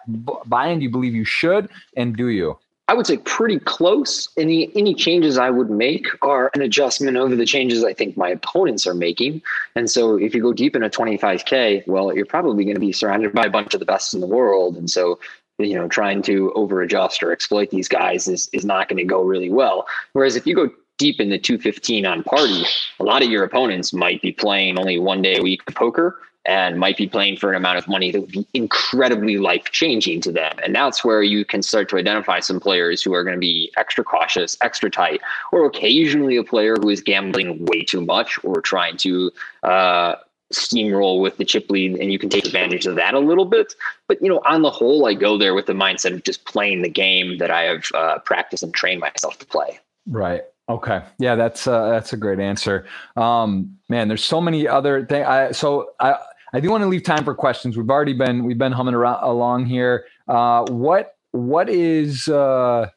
[0.46, 0.80] buy-in?
[0.80, 2.58] Do you believe you should, and do you?
[2.90, 4.30] I would say pretty close.
[4.38, 8.30] Any any changes I would make are an adjustment over the changes I think my
[8.30, 9.42] opponents are making.
[9.76, 12.94] And so if you go deep in a 25k, well, you're probably going to be
[12.94, 14.78] surrounded by a bunch of the best in the world.
[14.78, 15.20] And so
[15.60, 19.04] you know trying to over adjust or exploit these guys is is not going to
[19.04, 19.88] go really well.
[20.14, 22.66] Whereas if you go deep in the 215 on party,
[23.00, 26.20] a lot of your opponents might be playing only one day a week of poker
[26.48, 30.22] and might be playing for an amount of money that would be incredibly life changing
[30.22, 30.56] to them.
[30.64, 33.72] And that's where you can start to identify some players who are going to be
[33.76, 35.20] extra cautious, extra tight,
[35.52, 39.30] or occasionally a player who is gambling way too much or trying to
[39.64, 40.16] uh,
[40.54, 43.76] steamroll with the chip lead and you can take advantage of that a little bit.
[44.08, 46.82] But, you know, on the whole, I go there with the mindset of just playing
[46.82, 49.80] the game that I have uh, practiced and trained myself to play.
[50.10, 50.44] Right.
[50.70, 51.02] Okay.
[51.18, 52.86] Yeah, that's uh, that's a great answer.
[53.16, 55.26] Um, man, there's so many other things.
[55.26, 56.18] I so I
[56.54, 57.78] I do want to leave time for questions.
[57.78, 60.06] We've already been we've been humming around along here.
[60.28, 62.90] Uh, what what is uh,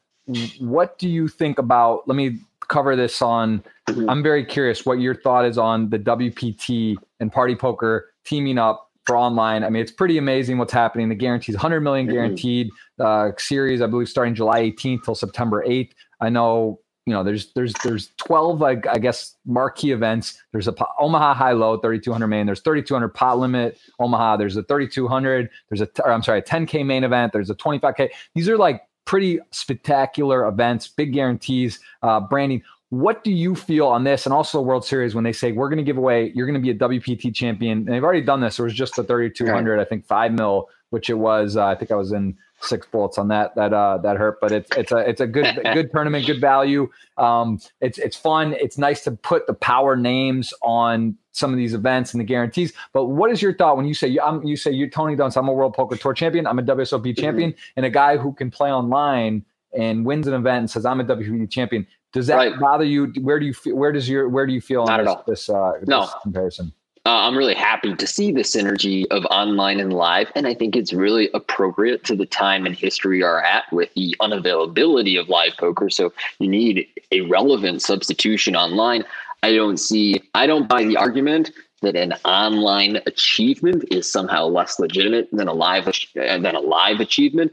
[0.59, 2.07] what do you think about?
[2.07, 3.63] Let me cover this on.
[3.87, 8.89] I'm very curious what your thought is on the WPT and Party Poker teaming up
[9.05, 9.63] for online.
[9.63, 11.09] I mean, it's pretty amazing what's happening.
[11.09, 12.15] The guarantees 100 million mm-hmm.
[12.15, 12.69] guaranteed
[12.99, 15.91] uh, series, I believe, starting July 18th till September 8th.
[16.21, 20.41] I know you know, there's there's there's 12, I, I guess, marquee events.
[20.51, 22.45] There's a Omaha High Low 3200 main.
[22.45, 24.37] There's 3200 pot limit Omaha.
[24.37, 25.49] There's a 3200.
[25.69, 27.33] There's a I'm sorry, a 10k main event.
[27.33, 28.09] There's a 25k.
[28.35, 32.61] These are like pretty spectacular events, big guarantees, uh, branding.
[32.89, 35.77] What do you feel on this, and also World Series when they say we're going
[35.77, 38.59] to give away, you're going to be a WPT champion, and they've already done this.
[38.59, 41.55] It was just the 3200, I think five mil, which it was.
[41.55, 44.51] Uh, I think I was in six bullets on that that uh that hurt but
[44.51, 46.89] it's it's a it's a good good tournament good value.
[47.17, 48.53] Um it's it's fun.
[48.53, 52.73] It's nice to put the power names on some of these events and the guarantees.
[52.93, 55.47] But what is your thought when you say I'm you say you're Tony Dunst I'm
[55.47, 57.21] a world poker tour champion I'm a WSOP mm-hmm.
[57.21, 60.99] champion and a guy who can play online and wins an event and says I'm
[60.99, 61.87] a WPT champion.
[62.13, 62.59] Does that right.
[62.59, 63.13] bother you?
[63.21, 65.49] Where do you feel where does your where do you feel Not on this, this,
[65.49, 66.01] uh, no.
[66.01, 66.73] this comparison
[67.05, 70.31] uh, I'm really happy to see the synergy of online and live.
[70.35, 73.91] And I think it's really appropriate to the time and history we are at with
[73.95, 75.89] the unavailability of live poker.
[75.89, 79.03] So you need a relevant substitution online.
[79.41, 84.79] I don't see, I don't buy the argument that an online achievement is somehow less
[84.79, 87.51] legitimate than a live than a live achievement.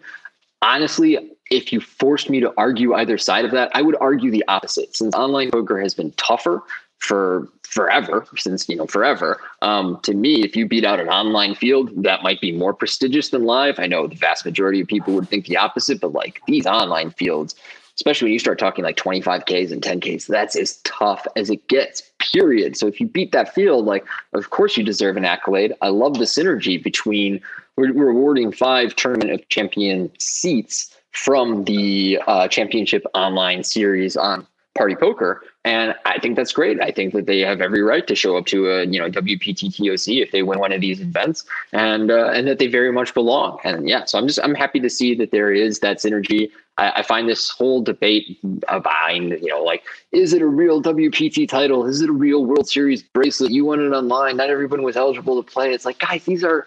[0.60, 1.18] Honestly,
[1.50, 4.94] if you forced me to argue either side of that, I would argue the opposite.
[4.94, 6.62] Since online poker has been tougher
[6.98, 9.40] for forever since you know forever.
[9.62, 13.28] Um, to me if you beat out an online field that might be more prestigious
[13.30, 13.78] than live.
[13.78, 17.10] I know the vast majority of people would think the opposite but like these online
[17.10, 17.54] fields
[17.94, 22.02] especially when you start talking like 25ks and 10ks that's as tough as it gets
[22.18, 22.76] period.
[22.76, 25.74] So if you beat that field like of course you deserve an accolade.
[25.82, 27.40] I love the synergy between
[27.76, 34.46] we're rewarding five tournament of champion seats from the uh, championship online series on
[34.78, 36.80] party poker and I think that's great.
[36.80, 39.68] I think that they have every right to show up to a you know WPT
[39.74, 43.12] TOC if they win one of these events, and uh, and that they very much
[43.12, 43.58] belong.
[43.64, 46.50] And yeah, so I'm just I'm happy to see that there is that synergy.
[46.78, 51.46] I, I find this whole debate about you know like is it a real WPT
[51.46, 51.84] title?
[51.84, 53.50] Is it a real World Series bracelet?
[53.50, 54.38] You won it online.
[54.38, 55.74] Not everyone was eligible to play.
[55.74, 56.66] It's like guys, these are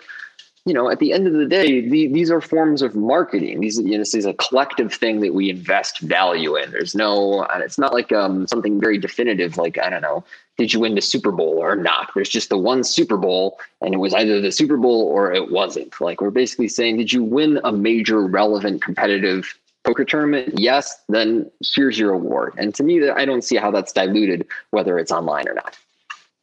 [0.65, 3.61] you know, at the end of the day, the, these are forms of marketing.
[3.61, 6.69] These, you know, this is a collective thing that we invest value in.
[6.69, 9.57] There's no, it's not like um, something very definitive.
[9.57, 10.23] Like I don't know,
[10.57, 12.11] did you win the Super Bowl or not?
[12.13, 15.51] There's just the one Super Bowl, and it was either the Super Bowl or it
[15.51, 15.99] wasn't.
[15.99, 20.59] Like we're basically saying, did you win a major, relevant, competitive poker tournament?
[20.59, 22.53] Yes, then here's your award.
[22.57, 25.75] And to me, I don't see how that's diluted, whether it's online or not.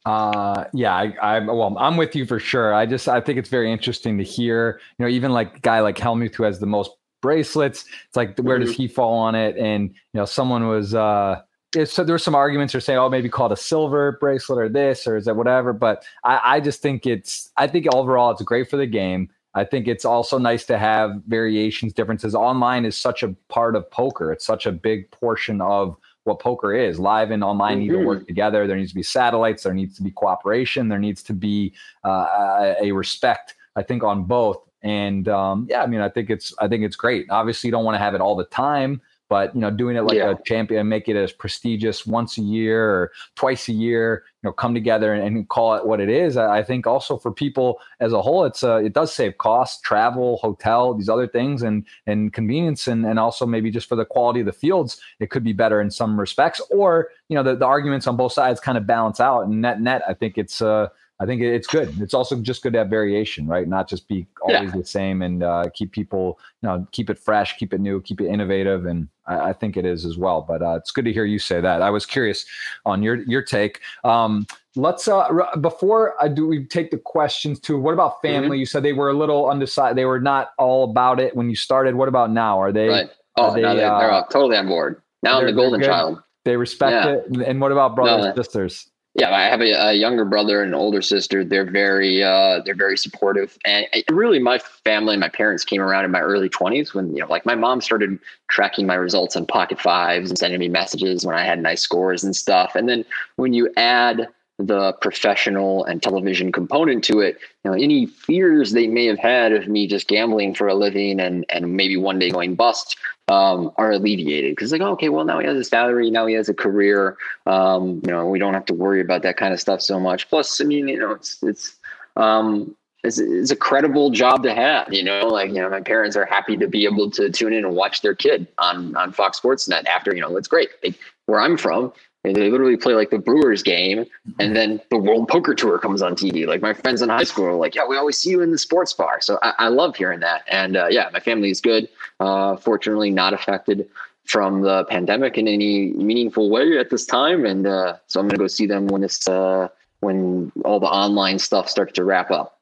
[0.09, 2.73] Uh, yeah, I, I, well, I'm with you for sure.
[2.73, 5.81] I just, I think it's very interesting to hear, you know, even like a guy
[5.81, 6.91] like Hellmuth who has the most
[7.21, 7.85] bracelets.
[8.07, 8.65] It's like, where mm-hmm.
[8.65, 9.55] does he fall on it?
[9.57, 11.41] And, you know, someone was, uh,
[11.85, 15.05] so there were some arguments or saying, oh, maybe called a silver bracelet or this,
[15.05, 15.73] or is that whatever.
[15.73, 19.29] But I, I just think it's, I think overall it's great for the game.
[19.53, 22.33] I think it's also nice to have variations, differences.
[22.33, 24.31] Online is such a part of poker.
[24.31, 26.99] It's such a big portion of what poker is.
[26.99, 27.79] Live and online mm-hmm.
[27.79, 28.05] need to mm-hmm.
[28.05, 28.67] work together.
[28.67, 29.63] There needs to be satellites.
[29.63, 30.89] There needs to be cooperation.
[30.89, 33.55] There needs to be uh, a respect.
[33.75, 34.57] I think on both.
[34.81, 37.25] And um, yeah, I mean, I think it's I think it's great.
[37.29, 40.01] Obviously, you don't want to have it all the time, but you know doing it
[40.01, 40.31] like yeah.
[40.31, 44.51] a champion make it as prestigious once a year or twice a year you know
[44.51, 47.79] come together and, and call it what it is I, I, think also for people
[47.99, 51.85] as a whole it's uh, it does save costs travel hotel these other things and
[52.07, 55.43] and convenience and and also maybe just for the quality of the fields it could
[55.43, 58.77] be better in some respects or you know the, the arguments on both sides kind
[58.77, 60.89] of balance out and net net i think it's uh
[61.21, 61.99] I think it's good.
[61.99, 63.67] It's also just good to have variation, right?
[63.67, 64.77] Not just be always yeah.
[64.77, 68.21] the same and uh, keep people, you know, keep it fresh, keep it new, keep
[68.21, 70.41] it innovative, and I, I think it is as well.
[70.41, 71.81] But uh, it's good to hear you say that.
[71.81, 72.45] I was curious
[72.85, 73.79] on your your take.
[74.03, 75.29] Um, let's uh,
[75.61, 78.49] before I do, we take the questions to What about family?
[78.49, 78.59] Mm-hmm.
[78.59, 79.97] You said they were a little undecided.
[79.97, 81.95] They were not all about it when you started.
[81.95, 82.59] What about now?
[82.59, 82.89] Are they?
[82.89, 83.09] Right.
[83.37, 85.01] Oh, they, they're, they're uh, totally on board.
[85.23, 86.21] Now I'm the golden child.
[86.45, 87.41] They respect yeah.
[87.41, 87.47] it.
[87.47, 88.89] And what about brothers no, and sisters?
[89.15, 91.43] Yeah, I have a, a, younger brother and an older sister.
[91.43, 96.05] They're very uh, they're very supportive, and really, my family and my parents came around
[96.05, 99.47] in my early twenties when you know, like my mom started tracking my results on
[99.47, 102.75] PocketFives and sending me messages when I had nice scores and stuff.
[102.75, 103.03] And then
[103.37, 104.27] when you add
[104.59, 109.53] the professional and television component to it, you know, any fears they may have had
[109.53, 112.95] of me just gambling for a living and and maybe one day going bust
[113.29, 116.33] um, are alleviated because like, oh, okay, well now he has a salary, now he
[116.33, 117.15] has a career.
[117.45, 120.27] Um, you know, we don't have to worry about that kind of stuff so much.
[120.29, 121.77] Plus, I mean, you know, it's it's
[122.15, 124.91] um, it's, it's a credible job to have.
[124.91, 127.63] You know, like you know, my parents are happy to be able to tune in
[127.63, 130.69] and watch their kid on on Fox Sports Net after you know, it's great.
[130.83, 130.95] Like,
[131.27, 131.93] where I'm from,
[132.23, 134.05] and they literally play like the Brewers game,
[134.39, 136.45] and then the World Poker Tour comes on TV.
[136.45, 138.57] Like my friends in high school are like, "Yeah, we always see you in the
[138.57, 140.43] sports bar." So I, I love hearing that.
[140.47, 141.87] And uh, yeah, my family is good.
[142.19, 143.89] Uh, fortunately, not affected
[144.25, 147.45] from the pandemic in any meaningful way at this time.
[147.45, 149.69] And uh, so I'm going to go see them when this uh,
[150.01, 152.58] when all the online stuff starts to wrap up.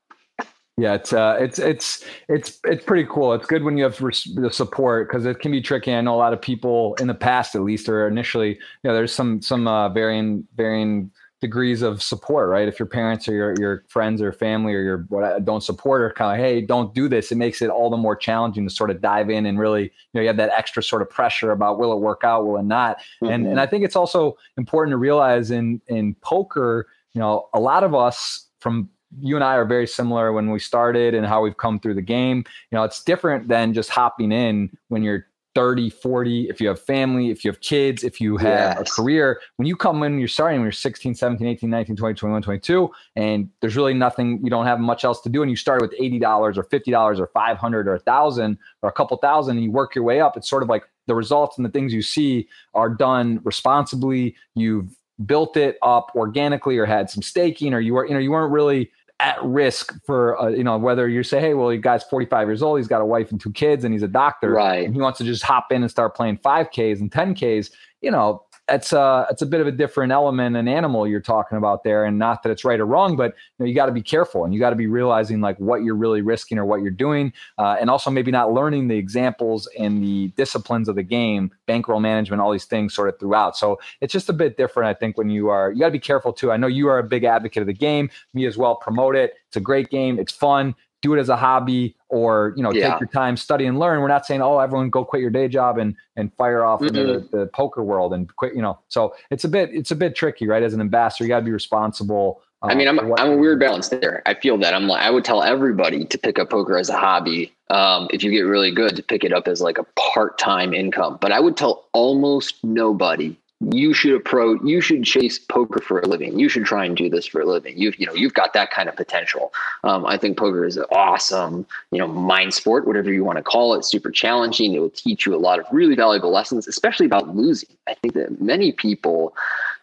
[0.80, 3.34] Yeah, it's uh, it's it's it's it's pretty cool.
[3.34, 5.92] It's good when you have the support because it can be tricky.
[5.92, 8.94] I know a lot of people in the past, at least, or initially, you know,
[8.94, 11.10] there's some some uh, varying varying
[11.42, 12.68] degrees of support, right?
[12.68, 16.12] If your parents or your your friends or family or your what don't support or
[16.12, 18.92] kind of hey, don't do this, it makes it all the more challenging to sort
[18.92, 21.80] of dive in and really, you know, you have that extra sort of pressure about
[21.80, 22.98] will it work out, will it not?
[23.24, 23.34] Mm-hmm.
[23.34, 27.60] And and I think it's also important to realize in in poker, you know, a
[27.60, 28.90] lot of us from
[29.22, 32.02] you and I are very similar when we started and how we've come through the
[32.02, 32.44] game.
[32.72, 35.28] You know, it's different than just hopping in when you're
[35.58, 38.80] 30, 40, if you have family, if you have kids, if you have yes.
[38.82, 39.42] a career.
[39.56, 42.92] When you come in, you're starting when you're 16, 17, 18, 19, 20, 21, 22,
[43.16, 45.42] and there's really nothing, you don't have much else to do.
[45.42, 46.22] And you start with $80
[46.58, 50.04] or $50 or 500 or a thousand or a couple thousand and you work your
[50.04, 50.38] way up.
[50.38, 54.36] It's sort of like the results and the things you see are done responsibly.
[54.54, 54.96] You've
[55.26, 58.52] built it up organically or had some staking or you were, you know, you weren't
[58.52, 62.48] really at risk for uh, you know whether you say hey well you guy's 45
[62.48, 64.86] years old he's got a wife and two kids and he's a doctor right.
[64.86, 68.44] and he wants to just hop in and start playing 5ks and 10ks you know
[68.70, 72.04] it's a it's a bit of a different element and animal you're talking about there
[72.06, 74.44] and not that it's right or wrong but you, know, you got to be careful
[74.44, 77.32] and you got to be realizing like what you're really risking or what you're doing
[77.58, 82.00] uh, and also maybe not learning the examples and the disciplines of the game bankroll
[82.00, 83.58] management all these things sort of throughout.
[83.58, 86.00] So it's just a bit different i think when you are you got to be
[86.00, 86.52] careful too.
[86.52, 88.10] I know you are a big advocate of the game.
[88.34, 89.34] Me as well promote it.
[89.48, 90.20] It's a great game.
[90.20, 90.76] It's fun.
[91.02, 92.92] Do it as a hobby or you know yeah.
[92.92, 95.48] take your time study and learn we're not saying oh everyone go quit your day
[95.48, 96.96] job and and fire off mm-hmm.
[96.96, 99.96] into the, the, poker world and quit you know so it's a bit it's a
[99.96, 103.00] bit tricky right as an ambassador you got to be responsible uh, I mean, I'm
[103.20, 104.24] I'm a weird balance there.
[104.26, 106.98] I feel that I'm like I would tell everybody to pick up poker as a
[106.98, 107.54] hobby.
[107.70, 110.74] Um, if you get really good, to pick it up as like a part time
[110.74, 111.20] income.
[111.22, 116.08] But I would tell almost nobody you should approach you should chase poker for a
[116.08, 116.38] living.
[116.38, 117.78] You should try and do this for a living.
[117.78, 119.52] You've you know you've got that kind of potential.
[119.84, 123.44] Um, i think poker is an awesome you know mind sport whatever you want to
[123.44, 124.74] call it super challenging.
[124.74, 127.70] It will teach you a lot of really valuable lessons especially about losing.
[127.88, 129.36] I think that many people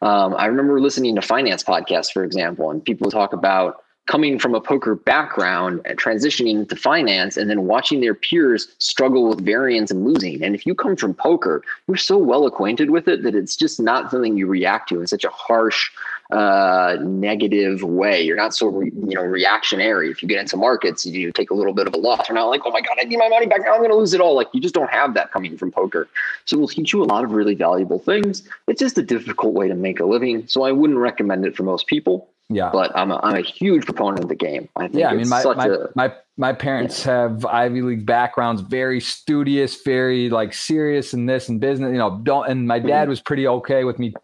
[0.02, 4.54] um, i remember listening to finance podcasts for example and people talk about coming from
[4.54, 9.90] a poker background and transitioning into finance and then watching their peers struggle with variance
[9.90, 10.42] and losing.
[10.42, 13.80] And if you come from poker, you're so well acquainted with it that it's just
[13.80, 15.90] not something you react to in such a harsh,
[16.30, 18.22] uh, negative way.
[18.22, 20.10] You're not so re- you know reactionary.
[20.10, 22.28] If you get into markets, you take a little bit of a loss.
[22.28, 23.72] You're not like, oh my god, I need my money back now.
[23.72, 24.34] I'm going to lose it all.
[24.34, 26.08] Like you just don't have that coming from poker.
[26.44, 28.42] So it will teach you a lot of really valuable things.
[28.66, 30.46] It's just a difficult way to make a living.
[30.46, 32.28] So I wouldn't recommend it for most people.
[32.50, 32.70] Yeah.
[32.72, 34.68] But I'm a, I'm a huge proponent of the game.
[34.76, 37.22] I think yeah, I mean, my, my, a, my, my parents yeah.
[37.22, 42.20] have Ivy League backgrounds, very studious, very like serious in this and business, you know,
[42.22, 43.10] don't, and my dad mm-hmm.
[43.10, 44.14] was pretty okay with me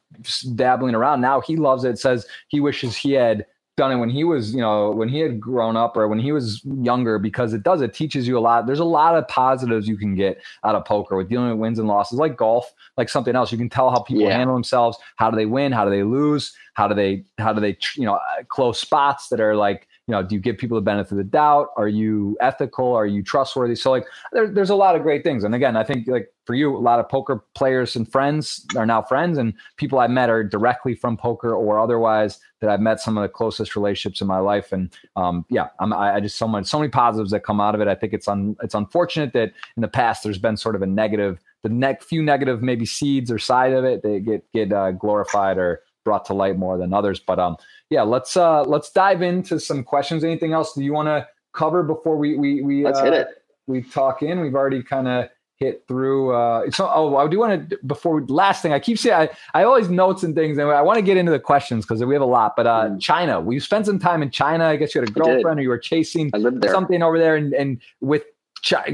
[0.54, 1.22] dabbling around.
[1.22, 3.46] Now he loves it, says he wishes he had
[3.80, 6.32] done it when he was, you know, when he had grown up or when he
[6.32, 8.66] was younger because it does, it teaches you a lot.
[8.66, 11.78] There's a lot of positives you can get out of poker with dealing with wins
[11.78, 13.50] and losses, like golf, like something else.
[13.50, 14.36] You can tell how people yeah.
[14.36, 14.98] handle themselves.
[15.16, 15.72] How do they win?
[15.72, 16.54] How do they lose?
[16.74, 18.18] How do they, how do they, you know,
[18.48, 21.24] close spots that are like you know, do you give people the benefit of the
[21.24, 21.68] doubt?
[21.76, 22.92] Are you ethical?
[22.94, 23.76] Are you trustworthy?
[23.76, 25.44] So like, there, there's a lot of great things.
[25.44, 28.86] And again, I think like for you, a lot of poker players and friends are
[28.86, 33.00] now friends, and people I've met are directly from poker or otherwise that I've met
[33.00, 34.72] some of the closest relationships in my life.
[34.72, 37.76] And um, yeah, I'm, I, I just so much, so many positives that come out
[37.76, 37.86] of it.
[37.86, 40.86] I think it's un, it's unfortunate that in the past there's been sort of a
[40.86, 44.90] negative, the next few negative maybe seeds or side of it they get get uh,
[44.92, 47.20] glorified or brought to light more than others.
[47.20, 47.56] But um,
[47.90, 50.24] yeah, let's uh, let's dive into some questions.
[50.24, 53.28] Anything else do you want to cover before we we we let's uh, hit it?
[53.66, 54.40] We talk in.
[54.40, 55.28] We've already kind of
[55.60, 56.34] hit through.
[56.34, 58.72] Uh, so, oh, I do want to before last thing.
[58.72, 61.30] I keep saying I, I always notes and things, and I want to get into
[61.30, 62.56] the questions because we have a lot.
[62.56, 63.00] But uh, mm.
[63.00, 64.64] China, we spent some time in China.
[64.64, 66.30] I guess you had a girlfriend, or you were chasing
[66.66, 68.24] something over there, and and with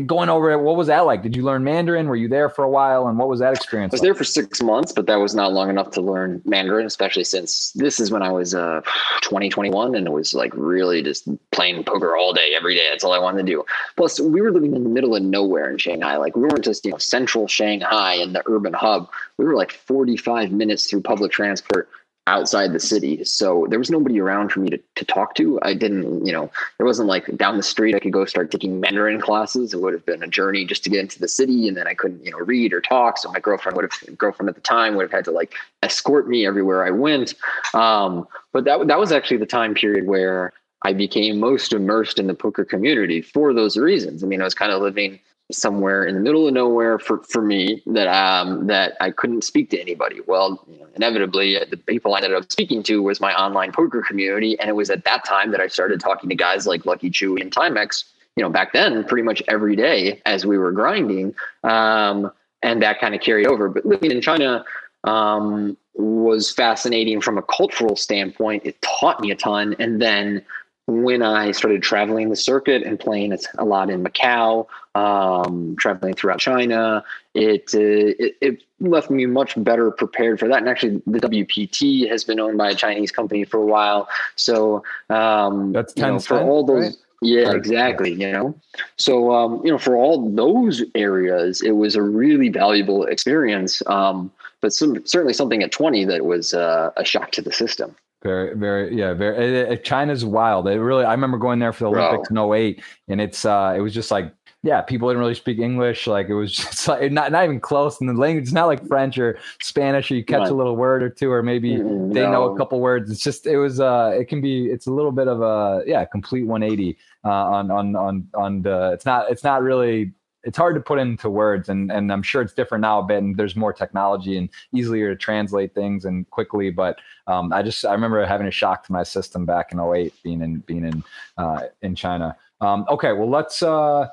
[0.06, 1.22] going over it, what was that like?
[1.22, 2.08] Did you learn Mandarin?
[2.08, 3.08] Were you there for a while?
[3.08, 3.92] And what was that experience?
[3.92, 4.06] I was like?
[4.06, 7.72] there for six months, but that was not long enough to learn Mandarin, especially since
[7.72, 8.80] this is when I was uh,
[9.22, 12.86] 20, 21, and it was like really just playing poker all day, every day.
[12.90, 13.64] That's all I wanted to do.
[13.96, 16.16] Plus, we were living in the middle of nowhere in Shanghai.
[16.16, 19.08] Like we weren't just, you know, central Shanghai in the urban hub.
[19.36, 21.88] We were like 45 minutes through public transport
[22.26, 23.24] outside the city.
[23.24, 25.60] So there was nobody around for me to, to talk to.
[25.62, 28.80] I didn't, you know, there wasn't like down the street I could go start taking
[28.80, 29.72] Mandarin classes.
[29.72, 31.94] It would have been a journey just to get into the city and then I
[31.94, 33.18] couldn't, you know, read or talk.
[33.18, 36.28] So my girlfriend would have girlfriend at the time would have had to like escort
[36.28, 37.34] me everywhere I went.
[37.74, 40.52] Um, but that that was actually the time period where
[40.82, 44.24] I became most immersed in the poker community for those reasons.
[44.24, 45.20] I mean, I was kind of living
[45.52, 49.70] somewhere in the middle of nowhere for, for me that um that I couldn't speak
[49.70, 50.20] to anybody.
[50.26, 53.72] Well, you know, inevitably, uh, the people I ended up speaking to was my online
[53.72, 56.86] poker community, and it was at that time that I started talking to guys like
[56.86, 58.04] Lucky Chewy and Timex.
[58.36, 61.34] You know, back then, pretty much every day as we were grinding,
[61.64, 62.30] um,
[62.62, 63.68] and that kind of carried over.
[63.68, 64.62] But living in China
[65.04, 68.66] um, was fascinating from a cultural standpoint.
[68.66, 70.44] It taught me a ton, and then
[70.86, 76.38] when I started traveling the circuit and playing a lot in Macau, um, traveling throughout
[76.38, 80.58] China, it, uh, it, it left me much better prepared for that.
[80.58, 84.84] And actually, the WPT has been owned by a Chinese company for a while, so
[85.10, 86.84] um, that's you know, for all those.
[86.84, 86.96] Right?
[87.22, 88.12] Yeah, exactly.
[88.12, 88.54] You know,
[88.96, 93.82] so um, you know, for all those areas, it was a really valuable experience.
[93.86, 94.30] Um,
[94.60, 97.96] but some, certainly something at twenty that was uh, a shock to the system.
[98.26, 99.36] Very, very, yeah, very.
[99.36, 100.66] It, it, China's wild.
[100.68, 101.04] It really.
[101.04, 104.10] I remember going there for the Olympics in 08, and it's uh, it was just
[104.10, 106.08] like, yeah, people didn't really speak English.
[106.08, 108.00] Like it was just like not not even close.
[108.00, 110.50] And the language, it's not like French or Spanish, or you catch right.
[110.50, 112.32] a little word or two, or maybe they no.
[112.32, 113.10] know a couple words.
[113.10, 114.66] It's just it was uh, it can be.
[114.66, 118.90] It's a little bit of a yeah, complete 180 uh, on on on on the.
[118.92, 120.12] It's not it's not really
[120.46, 123.18] it's hard to put into words and and I'm sure it's different now a bit
[123.18, 127.84] and there's more technology and easier to translate things and quickly but um, I just
[127.84, 131.04] I remember having a shock to my system back in 08 being in being in
[131.36, 132.36] uh, in China.
[132.60, 134.06] Um, okay well let's uh,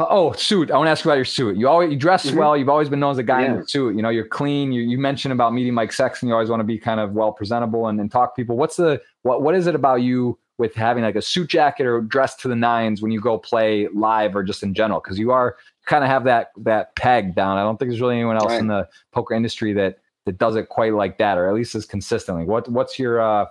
[0.00, 0.70] uh oh suit.
[0.70, 1.56] I want to ask you about your suit.
[1.56, 2.38] You always you dress mm-hmm.
[2.38, 2.56] well.
[2.56, 3.52] You've always been known as a guy yeah.
[3.52, 3.96] in the suit.
[3.96, 4.72] You know you're clean.
[4.72, 6.28] You, you mentioned about meeting Mike Sexton.
[6.28, 8.56] You always want to be kind of well presentable and, and talk to people.
[8.56, 12.00] What's the what what is it about you with having like a suit jacket or
[12.00, 15.00] dressed to the nines when you go play live or just in general?
[15.00, 15.56] Because you are
[15.86, 17.58] kind of have that that peg down.
[17.58, 18.60] I don't think there's really anyone else right.
[18.60, 21.86] in the poker industry that that does it quite like that, or at least as
[21.86, 22.44] consistently.
[22.44, 23.46] What what's your uh,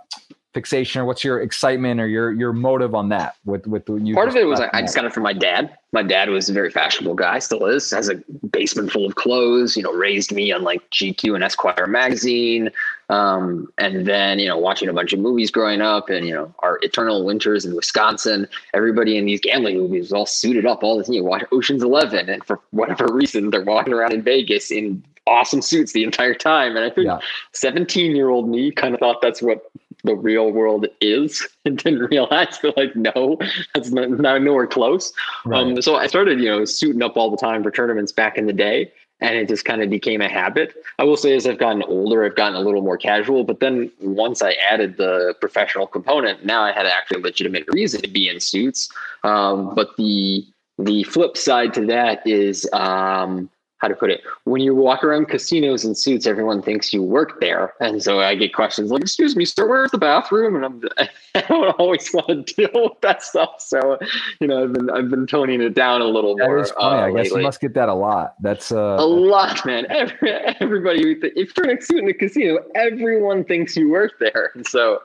[0.53, 3.35] fixation, or what's your excitement, or your your motive on that?
[3.45, 4.13] With with you.
[4.13, 5.77] Part of it was I, I just got it from my dad.
[5.91, 7.89] My dad was a very fashionable guy, still is.
[7.91, 8.15] Has a
[8.51, 9.75] basement full of clothes.
[9.75, 12.69] You know, raised me on like GQ and Esquire magazine.
[13.09, 16.53] Um, and then, you know, watching a bunch of movies growing up and, you know,
[16.59, 20.95] our eternal winters in Wisconsin, everybody in these gambling movies was all suited up all
[20.97, 22.29] the, time you watch Ocean's 11.
[22.29, 26.75] And for whatever reason, they're walking around in Vegas in awesome suits the entire time.
[26.75, 27.09] And I think
[27.53, 28.15] 17 yeah.
[28.15, 29.71] year old me kind of thought that's what
[30.03, 33.37] the real world is and didn't realize that like no
[33.73, 35.13] that's not, not nowhere close
[35.45, 35.61] right.
[35.61, 38.47] um, so i started you know suiting up all the time for tournaments back in
[38.47, 38.91] the day
[39.21, 40.75] and it just kind of became a habit.
[40.97, 43.43] I will say as I've gotten older, I've gotten a little more casual.
[43.43, 48.01] But then once I added the professional component, now I had actually a legitimate reason
[48.01, 48.89] to be in suits.
[49.23, 50.45] Um, but the
[50.77, 54.21] the flip side to that is um, how to put it.
[54.43, 57.73] When you walk around casinos in suits everyone thinks you work there.
[57.79, 60.55] And so i get questions like excuse me sir where's the bathroom?
[60.55, 60.81] And i'm
[61.35, 63.55] i don't always want to deal with that stuff.
[63.59, 63.97] So
[64.39, 66.59] you know i've been i've been toning it down a little that more.
[66.81, 67.39] Uh, i guess lately.
[67.39, 68.35] you must get that a lot.
[68.41, 69.85] That's uh a lot man.
[69.89, 74.51] Every, everybody if you're in a suit in a casino everyone thinks you work there.
[74.55, 75.01] And so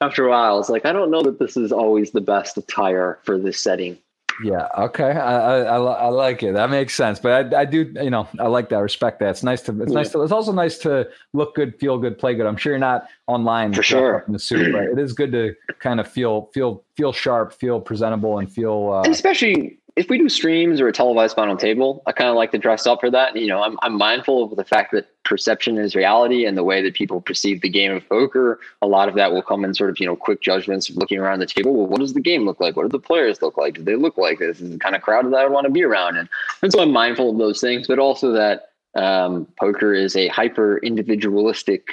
[0.00, 3.18] after a while it's like i don't know that this is always the best attire
[3.22, 3.96] for this setting
[4.42, 4.68] Yeah.
[4.78, 5.12] Okay.
[5.12, 6.54] I, I, I like it.
[6.54, 7.18] That makes sense.
[7.18, 8.76] But I, I do, you know, I like that.
[8.76, 9.30] I respect that.
[9.30, 9.98] It's nice to, it's yeah.
[9.98, 12.46] nice to, it's also nice to look good, feel good, play good.
[12.46, 15.54] I'm sure you're not online for sure in the suit, but it is good to
[15.78, 20.18] kind of feel, feel, feel sharp, feel presentable and feel, uh, and especially if we
[20.18, 23.10] do streams or a televised final table, I kind of like to dress up for
[23.10, 23.36] that.
[23.36, 26.82] You know, I'm, I'm mindful of the fact that perception is reality and the way
[26.82, 28.58] that people perceive the game of poker.
[28.82, 31.18] A lot of that will come in sort of, you know, quick judgments of looking
[31.18, 31.74] around the table.
[31.74, 32.76] Well, what does the game look like?
[32.76, 33.74] What do the players look like?
[33.74, 34.60] Do they look like this?
[34.60, 36.16] is the kind of crowd that I want to be around.
[36.16, 36.28] And,
[36.62, 40.78] and so I'm mindful of those things, but also that um, poker is a hyper
[40.78, 41.86] individualistic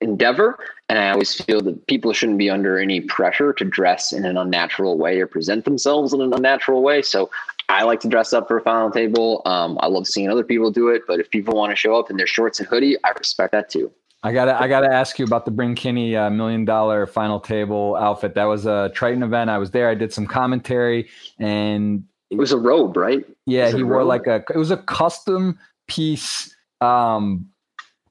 [0.00, 0.58] endeavor.
[0.88, 4.38] And I always feel that people shouldn't be under any pressure to dress in an
[4.38, 7.02] unnatural way or present themselves in an unnatural way.
[7.02, 7.30] So
[7.68, 9.42] I like to dress up for a final table.
[9.44, 11.02] Um, I love seeing other people do it.
[11.06, 13.68] But if people want to show up in their shorts and hoodie, I respect that
[13.68, 13.92] too.
[14.22, 17.94] I gotta, I gotta ask you about the Bryn Kenney uh, million dollar final table
[17.94, 18.34] outfit.
[18.34, 19.48] That was a Triton event.
[19.48, 19.88] I was there.
[19.88, 21.08] I did some commentary,
[21.38, 23.24] and it was a robe, right?
[23.46, 24.08] Yeah, he wore robe?
[24.08, 24.42] like a.
[24.52, 27.48] It was a custom piece um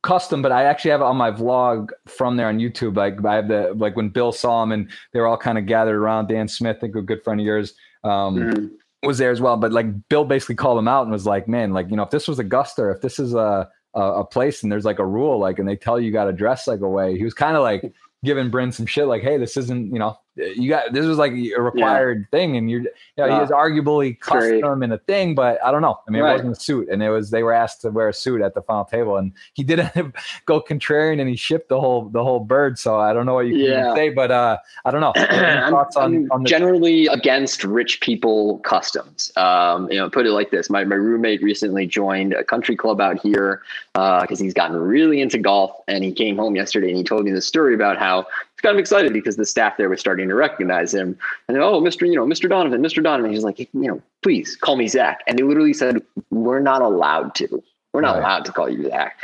[0.01, 2.95] custom, but I actually have it on my vlog from there on YouTube.
[2.95, 5.65] Like I have the like when Bill saw him and they were all kind of
[5.65, 6.27] gathered around.
[6.27, 7.73] Dan Smith, I think a good friend of yours,
[8.03, 9.07] um, mm-hmm.
[9.07, 9.57] was there as well.
[9.57, 12.09] But like Bill basically called him out and was like, "Man, like you know, if
[12.09, 15.39] this was Augusta, if this is a a, a place and there's like a rule,
[15.39, 17.55] like, and they tell you, you got to dress like a way," he was kind
[17.55, 17.93] of like
[18.23, 21.31] giving Bryn some shit, like, "Hey, this isn't you know." You got this was like
[21.31, 22.37] a required yeah.
[22.37, 24.83] thing, and you're, you know, uh, he was arguably custom great.
[24.83, 25.99] in a thing, but I don't know.
[26.07, 26.31] I mean, right.
[26.31, 28.53] it wasn't a suit, and it was they were asked to wear a suit at
[28.53, 29.91] the final table, and he didn't
[30.45, 32.77] go contrarian, and he shipped the whole the whole bird.
[32.77, 33.83] So I don't know what you yeah.
[33.83, 35.13] can say, but uh, I don't know.
[35.69, 39.31] thoughts on, on generally against rich people customs.
[39.35, 43.01] Um, you know, put it like this: my my roommate recently joined a country club
[43.01, 43.61] out here
[43.93, 47.25] because uh, he's gotten really into golf, and he came home yesterday and he told
[47.25, 48.25] me the story about how
[48.57, 51.17] he's kind of excited because the staff there was starting to recognize him.
[51.47, 52.07] And oh, Mr.
[52.07, 52.49] You know, Mr.
[52.49, 53.03] Donovan, Mr.
[53.03, 53.31] Donovan.
[53.31, 55.21] He's like, you know, please call me Zach.
[55.27, 56.01] And they literally said,
[56.31, 57.63] we're not allowed to.
[57.93, 58.19] We're not right.
[58.19, 59.19] allowed to call you Zach.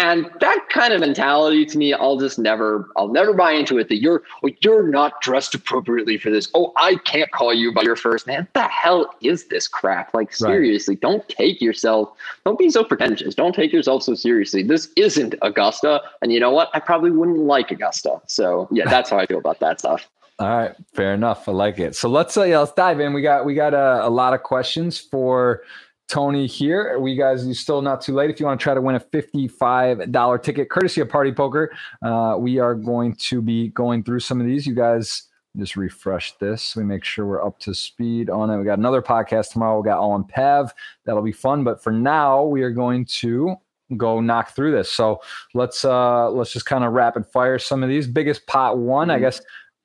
[0.00, 3.90] And that kind of mentality to me, I'll just never, I'll never buy into it
[3.90, 6.50] that you're, oh, you're not dressed appropriately for this.
[6.54, 8.40] Oh, I can't call you by your first name.
[8.40, 10.14] What the hell is this crap?
[10.14, 11.02] Like, seriously, right.
[11.02, 13.34] don't take yourself, don't be so pretentious.
[13.34, 14.62] Don't take yourself so seriously.
[14.62, 16.00] This isn't Augusta.
[16.22, 16.70] And you know what?
[16.72, 18.22] I probably wouldn't like Augusta.
[18.26, 20.08] So yeah, that's how I feel about that stuff.
[20.38, 21.46] All right, fair enough.
[21.46, 21.94] I like it.
[21.94, 23.12] So let's uh, yeah, let's dive in.
[23.12, 25.62] We got we got a, a lot of questions for
[26.10, 26.98] Tony here.
[26.98, 28.30] We guys, you still not too late.
[28.30, 32.36] If you want to try to win a $55 ticket, courtesy of Party Poker, uh,
[32.38, 34.66] we are going to be going through some of these.
[34.66, 36.74] You guys just refresh this.
[36.74, 38.58] We make sure we're up to speed on it.
[38.58, 39.80] We got another podcast tomorrow.
[39.80, 40.74] We got all on Pav.
[41.04, 41.62] That'll be fun.
[41.62, 43.56] But for now, we are going to
[43.96, 44.90] go knock through this.
[44.90, 45.20] So
[45.54, 48.06] let's uh let's just kind of rapid fire some of these.
[48.06, 49.16] Biggest pot one, mm-hmm.
[49.16, 49.40] I guess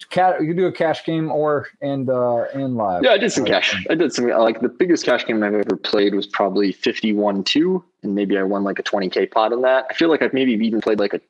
[0.10, 3.04] Cat, you do a cash game or and uh and live.
[3.04, 3.86] Yeah, I did some cash.
[3.89, 7.43] I did some like the biggest cash game I've ever played was probably fifty one
[7.43, 9.88] two, and maybe I won like a twenty k pot on that.
[9.89, 11.22] I feel like I've maybe even played like a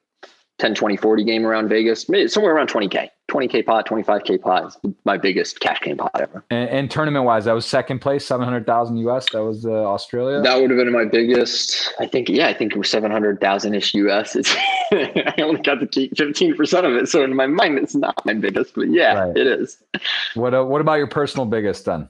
[0.60, 5.18] 10, 20, 40 game around Vegas, somewhere around 20K, 20K pot, 25K pot is my
[5.18, 6.46] biggest cash game pot ever.
[6.50, 9.30] And, and tournament wise, that was second place, 700,000 US.
[9.32, 10.42] That was uh, Australia.
[10.42, 11.94] That would have been my biggest.
[12.00, 14.36] I think, yeah, I think it was 700,000 ish US.
[14.38, 14.56] It's,
[14.92, 17.10] I only got to keep 15% of it.
[17.10, 19.38] So in my mind, it's not my biggest, but yeah, right.
[19.38, 19.78] it is.
[20.36, 22.08] What, uh, what about your personal biggest then?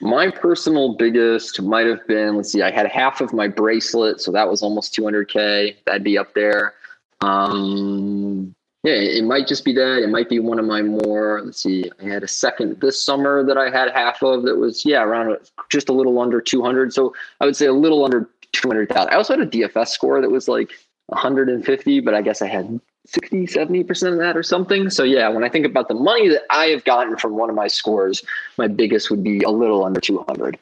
[0.00, 4.20] My personal biggest might have been, let's see, I had half of my bracelet.
[4.22, 5.76] So that was almost 200K.
[5.84, 6.74] That'd be up there.
[7.20, 8.54] Um,
[8.84, 10.02] yeah, it might just be that.
[10.02, 11.42] It might be one of my more.
[11.44, 11.90] Let's see.
[12.00, 15.36] I had a second this summer that I had half of that was yeah around
[15.68, 16.92] just a little under 200.
[16.92, 19.12] So I would say a little under 200,000.
[19.12, 20.70] I also had a DFS score that was like
[21.06, 24.90] 150, but I guess I had 60, 70% of that or something.
[24.90, 27.56] So yeah, when I think about the money that I have gotten from one of
[27.56, 28.22] my scores,
[28.58, 30.58] my biggest would be a little under 200.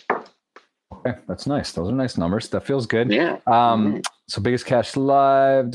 [0.93, 1.73] Okay, that's nice.
[1.73, 2.49] Those are nice numbers.
[2.49, 3.11] That feels good.
[3.11, 3.39] Yeah.
[3.47, 4.01] Um, mm-hmm.
[4.29, 5.73] so biggest cash live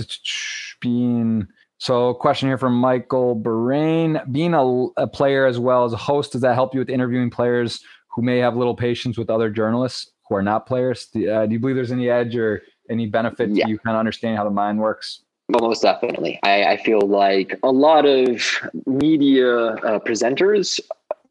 [0.81, 4.31] being so question here from Michael Bahrain.
[4.31, 7.31] Being a, a, player as well as a host, does that help you with interviewing
[7.31, 11.07] players who may have little patience with other journalists who are not players?
[11.07, 13.65] Do, uh, do you believe there's any edge or any benefit yeah.
[13.65, 15.21] to you kind of understanding how the mind works?
[15.49, 16.39] Well, most definitely.
[16.43, 18.45] I, I, feel like a lot of
[18.85, 20.79] media uh, presenters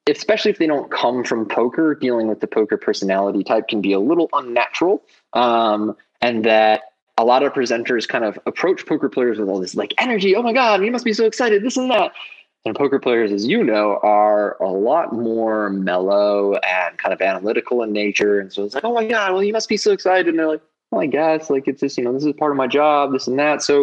[0.08, 3.92] especially if they don't come from poker, dealing with the poker personality type can be
[3.92, 5.02] a little unnatural.
[5.32, 6.82] Um, and that
[7.20, 10.34] a lot of presenters kind of approach poker players with all this like energy.
[10.34, 12.12] Oh my God, you must be so excited, this and that.
[12.64, 17.82] And poker players, as you know, are a lot more mellow and kind of analytical
[17.82, 18.40] in nature.
[18.40, 20.28] And so it's like, oh my God, well, you must be so excited.
[20.28, 22.56] And they're like, well, I guess like it's just, you know, this is part of
[22.56, 23.62] my job, this and that.
[23.62, 23.82] So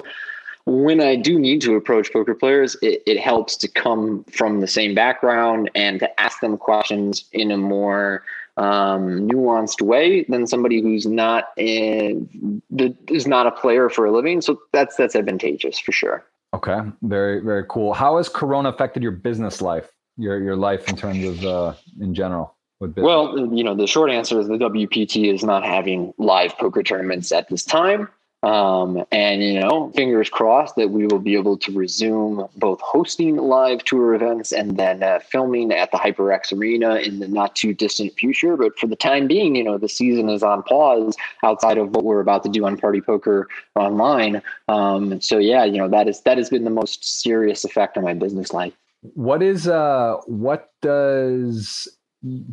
[0.66, 4.68] when I do need to approach poker players, it, it, helps to come from the
[4.68, 8.24] same background and to ask them questions in a more
[8.58, 12.62] um, nuanced way than somebody who's not in,
[13.08, 14.42] is not a player for a living.
[14.42, 16.26] So that's that's advantageous for sure.
[16.54, 17.94] Okay, very very cool.
[17.94, 22.14] How has Corona affected your business life, your your life in terms of uh, in
[22.14, 22.56] general?
[22.80, 27.32] Well, you know, the short answer is the WPT is not having live poker tournaments
[27.32, 28.08] at this time.
[28.44, 33.38] Um, and, you know, fingers crossed that we will be able to resume both hosting
[33.38, 37.74] live tour events and then uh, filming at the HyperX Arena in the not too
[37.74, 38.56] distant future.
[38.56, 42.04] But for the time being, you know, the season is on pause outside of what
[42.04, 44.42] we're about to do on Party Poker Online.
[44.68, 48.04] Um, so, yeah, you know, that is that has been the most serious effect on
[48.04, 48.74] my business life.
[49.02, 51.88] What is uh what does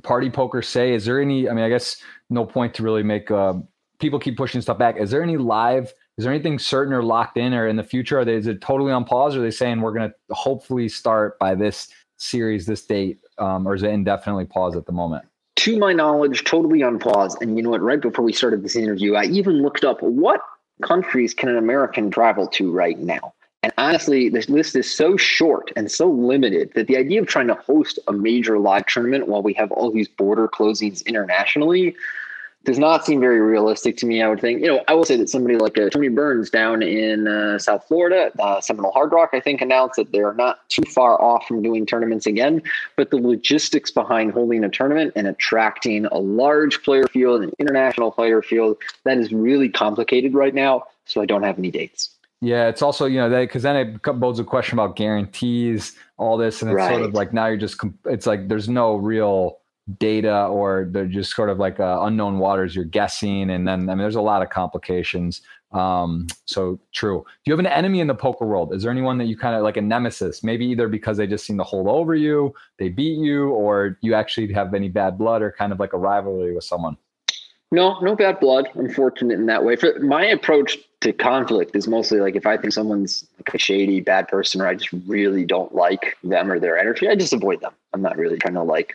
[0.02, 0.94] party poker say?
[0.94, 1.48] Is there any?
[1.48, 1.97] I mean, I guess
[2.31, 3.31] no point to really make.
[3.31, 3.55] Uh,
[4.05, 4.98] people keep pushing stuff back.
[4.98, 5.94] Is there any live?
[6.18, 8.18] Is there anything certain or locked in, or in the future?
[8.18, 8.35] Are they?
[8.35, 9.35] Is it totally on pause?
[9.35, 13.66] Or are they saying we're going to hopefully start by this series, this date, um,
[13.66, 15.24] or is it indefinitely paused at the moment?
[15.56, 17.35] To my knowledge, totally on pause.
[17.40, 17.81] And you know what?
[17.81, 20.43] Right before we started this interview, I even looked up what
[20.82, 23.32] countries can an American travel to right now.
[23.62, 27.47] And honestly, this list is so short and so limited that the idea of trying
[27.47, 31.97] to host a major live tournament while we have all these border closings internationally
[32.64, 34.22] does not seem very realistic to me.
[34.22, 36.82] I would think, you know, I will say that somebody like uh, Tony Burns down
[36.82, 40.82] in uh, South Florida, uh, Seminole Hard Rock, I think, announced that they're not too
[40.82, 42.62] far off from doing tournaments again.
[42.96, 48.10] But the logistics behind holding a tournament and attracting a large player field, an international
[48.10, 50.84] player field, that is really complicated right now.
[51.04, 52.10] So I don't have any dates.
[52.40, 56.36] Yeah, it's also you know that because then it bodes a question about guarantees, all
[56.36, 56.90] this, and it's right.
[56.90, 59.58] sort of like now you're just it's like there's no real
[59.98, 62.74] data or they're just sort of like uh, unknown waters.
[62.74, 65.43] You're guessing, and then I mean there's a lot of complications.
[65.73, 67.24] Um, so true.
[67.27, 68.73] Do you have an enemy in the poker world?
[68.73, 70.44] Is there anyone that you kind of like a nemesis?
[70.44, 74.15] Maybe either because they just seem to hold over you, they beat you, or you
[74.15, 76.97] actually have any bad blood or kind of like a rivalry with someone.
[77.73, 78.69] No, no bad blood.
[78.77, 79.74] I'm fortunate in that way.
[79.74, 84.01] For my approach to conflict is mostly like if I think someone's like a shady,
[84.01, 87.61] bad person, or I just really don't like them or their energy, I just avoid
[87.61, 87.73] them.
[87.93, 88.94] I'm not really trying to like,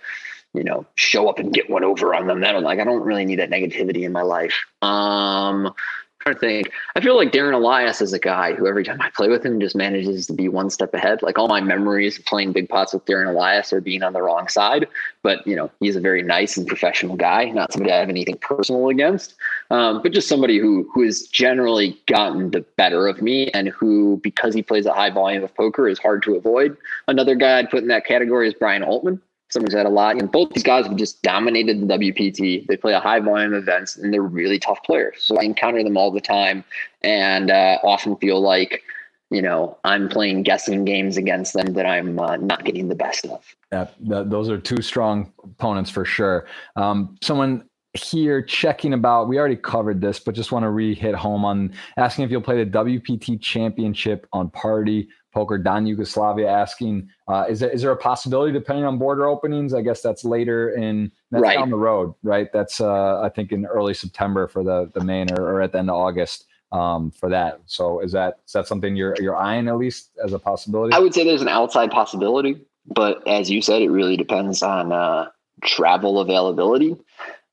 [0.54, 2.42] you know, show up and get one over on them.
[2.42, 4.66] That I'm like, I don't really need that negativity in my life.
[4.82, 5.74] Um,
[6.20, 6.72] trying to think.
[6.96, 9.60] I feel like Darren Elias is a guy who every time I play with him
[9.60, 11.22] just manages to be one step ahead.
[11.22, 14.22] Like all my memories of playing big pots with Darren Elias are being on the
[14.22, 14.88] wrong side.
[15.24, 18.38] But you know, he's a very nice and professional guy, not somebody I have anything
[18.38, 19.36] personal against.
[19.70, 24.20] Um, but just somebody who who has generally gotten the better of me and who,
[24.24, 26.76] because he plays a high volume of poker, is hard to avoid.
[27.08, 30.18] Another guy I'd put in that category is Brian Altman someone's had a lot.
[30.18, 32.66] And both these guys have just dominated the WPT.
[32.68, 35.16] They play a high volume events and they're really tough players.
[35.20, 36.64] So I encounter them all the time
[37.04, 38.84] and uh, often feel like,
[39.32, 43.26] you know, I'm playing guessing games against them that I'm uh, not getting the best
[43.26, 43.44] of.
[43.72, 46.48] Yeah, those are two strong opponents for sure.
[46.76, 51.16] Um, someone here checking about, we already covered this, but just want to re hit
[51.16, 55.10] home on asking if you'll play the WPT championship on party
[55.40, 59.74] Poker Don Yugoslavia asking, uh, is there is there a possibility depending on border openings?
[59.74, 61.58] I guess that's later in that's right.
[61.58, 62.52] down the road, right?
[62.52, 65.78] That's uh, I think in early September for the the main or, or at the
[65.78, 66.44] end of August
[66.74, 67.62] um, for that.
[67.68, 70.94] So is that is that something you're you're eyeing at least as a possibility?
[70.94, 72.60] I would say there's an outside possibility,
[72.94, 75.30] but as you said, it really depends on uh,
[75.64, 76.98] travel availability.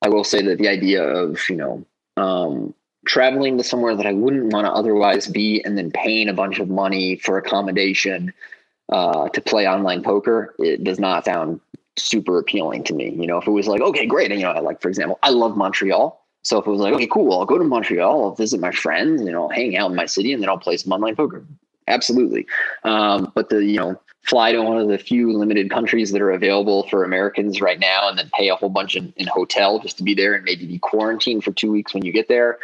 [0.02, 1.86] I will say that the idea of you know
[2.16, 2.74] um,
[3.06, 6.58] traveling to somewhere that I wouldn't want to otherwise be and then paying a bunch
[6.58, 8.32] of money for accommodation
[8.92, 11.60] uh, to play online poker, it does not sound
[11.96, 13.10] super appealing to me.
[13.10, 14.30] You know, if it was like, okay, great.
[14.30, 16.22] And, you know, I like, for example, I love Montreal.
[16.42, 19.22] So if it was like, okay, cool, I'll go to Montreal, I'll visit my friends,
[19.22, 21.44] you know, hang out in my city, and then I'll play some online poker.
[21.88, 22.46] Absolutely.
[22.84, 26.32] Um, but the, you know, fly to one of the few limited countries that are
[26.32, 29.96] available for Americans right now and then pay a whole bunch in, in hotel just
[29.98, 32.58] to be there and maybe be quarantined for two weeks when you get there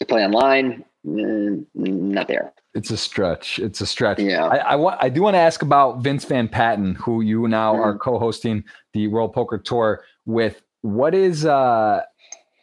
[0.00, 2.52] to play online, mm, not there.
[2.74, 3.58] It's a stretch.
[3.58, 4.18] It's a stretch.
[4.18, 4.46] Yeah.
[4.46, 4.98] I, I, want.
[5.02, 7.82] I do want to ask about Vince Van Patten, who you now mm-hmm.
[7.82, 10.62] are co-hosting the World Poker Tour with.
[10.82, 12.00] What is uh,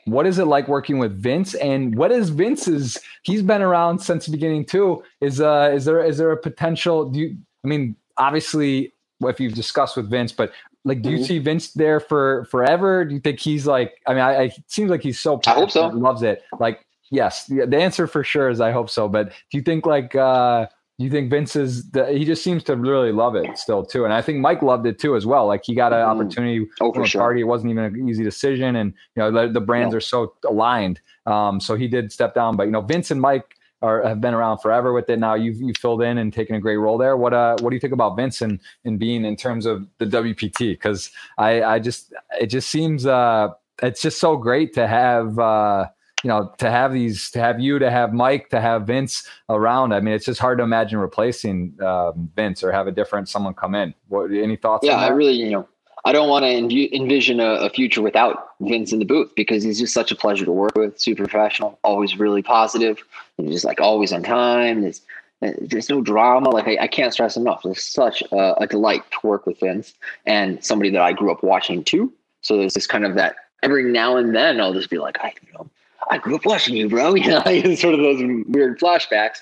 [0.06, 1.54] what is it like working with Vince?
[1.56, 2.98] And what is Vince's?
[3.24, 5.04] He's been around since the beginning too.
[5.22, 7.10] Is uh, is there is there a potential?
[7.10, 7.38] Do you?
[7.64, 10.52] I mean, obviously, if you've discussed with Vince, but
[10.86, 11.26] like, do you mm-hmm.
[11.26, 13.04] see Vince there for forever?
[13.04, 14.02] Do you think he's like?
[14.08, 15.42] I mean, I, I it seems like he's so.
[15.46, 15.88] I hope so.
[15.90, 16.44] Loves it.
[16.60, 19.08] Like, Yes, the answer for sure is I hope so.
[19.08, 20.68] But do you think like uh
[21.00, 24.04] do you think Vince is the, he just seems to really love it still too,
[24.04, 25.46] and I think Mike loved it too as well.
[25.46, 26.20] Like he got an mm-hmm.
[26.20, 27.22] opportunity oh, for sure.
[27.22, 29.98] party; it wasn't even an easy decision, and you know the, the brands no.
[29.98, 31.00] are so aligned.
[31.28, 34.34] Um, so he did step down, but you know Vince and Mike are have been
[34.34, 35.20] around forever with it.
[35.20, 37.16] Now you've you filled in and taken a great role there.
[37.16, 40.06] What uh what do you think about Vince and, and being in terms of the
[40.06, 40.72] WPT?
[40.72, 43.50] Because I I just it just seems uh
[43.84, 45.86] it's just so great to have uh
[46.28, 49.94] you know to have these to have you to have Mike to have Vince around.
[49.94, 53.54] I mean it's just hard to imagine replacing um, Vince or have a different someone
[53.54, 53.94] come in.
[54.10, 54.86] What any thoughts?
[54.86, 55.70] Yeah, I really you know
[56.04, 59.80] I don't want to envision a, a, future without Vince in the booth because he's
[59.80, 61.00] just such a pleasure to work with.
[61.00, 63.02] Super professional, always really positive,
[63.38, 64.82] and just like always on time.
[64.82, 65.02] There's,
[65.42, 66.50] there's no drama.
[66.50, 67.62] Like I, I can't stress enough.
[67.66, 69.94] It's such a, a, delight to work with Vince
[70.26, 72.12] and somebody that I grew up watching too.
[72.42, 75.34] So there's this kind of that every now and then I'll just be like, I
[75.46, 75.70] you know,
[76.10, 77.16] I grew up watching you, bro.
[77.28, 79.40] You know, sort of those weird flashbacks.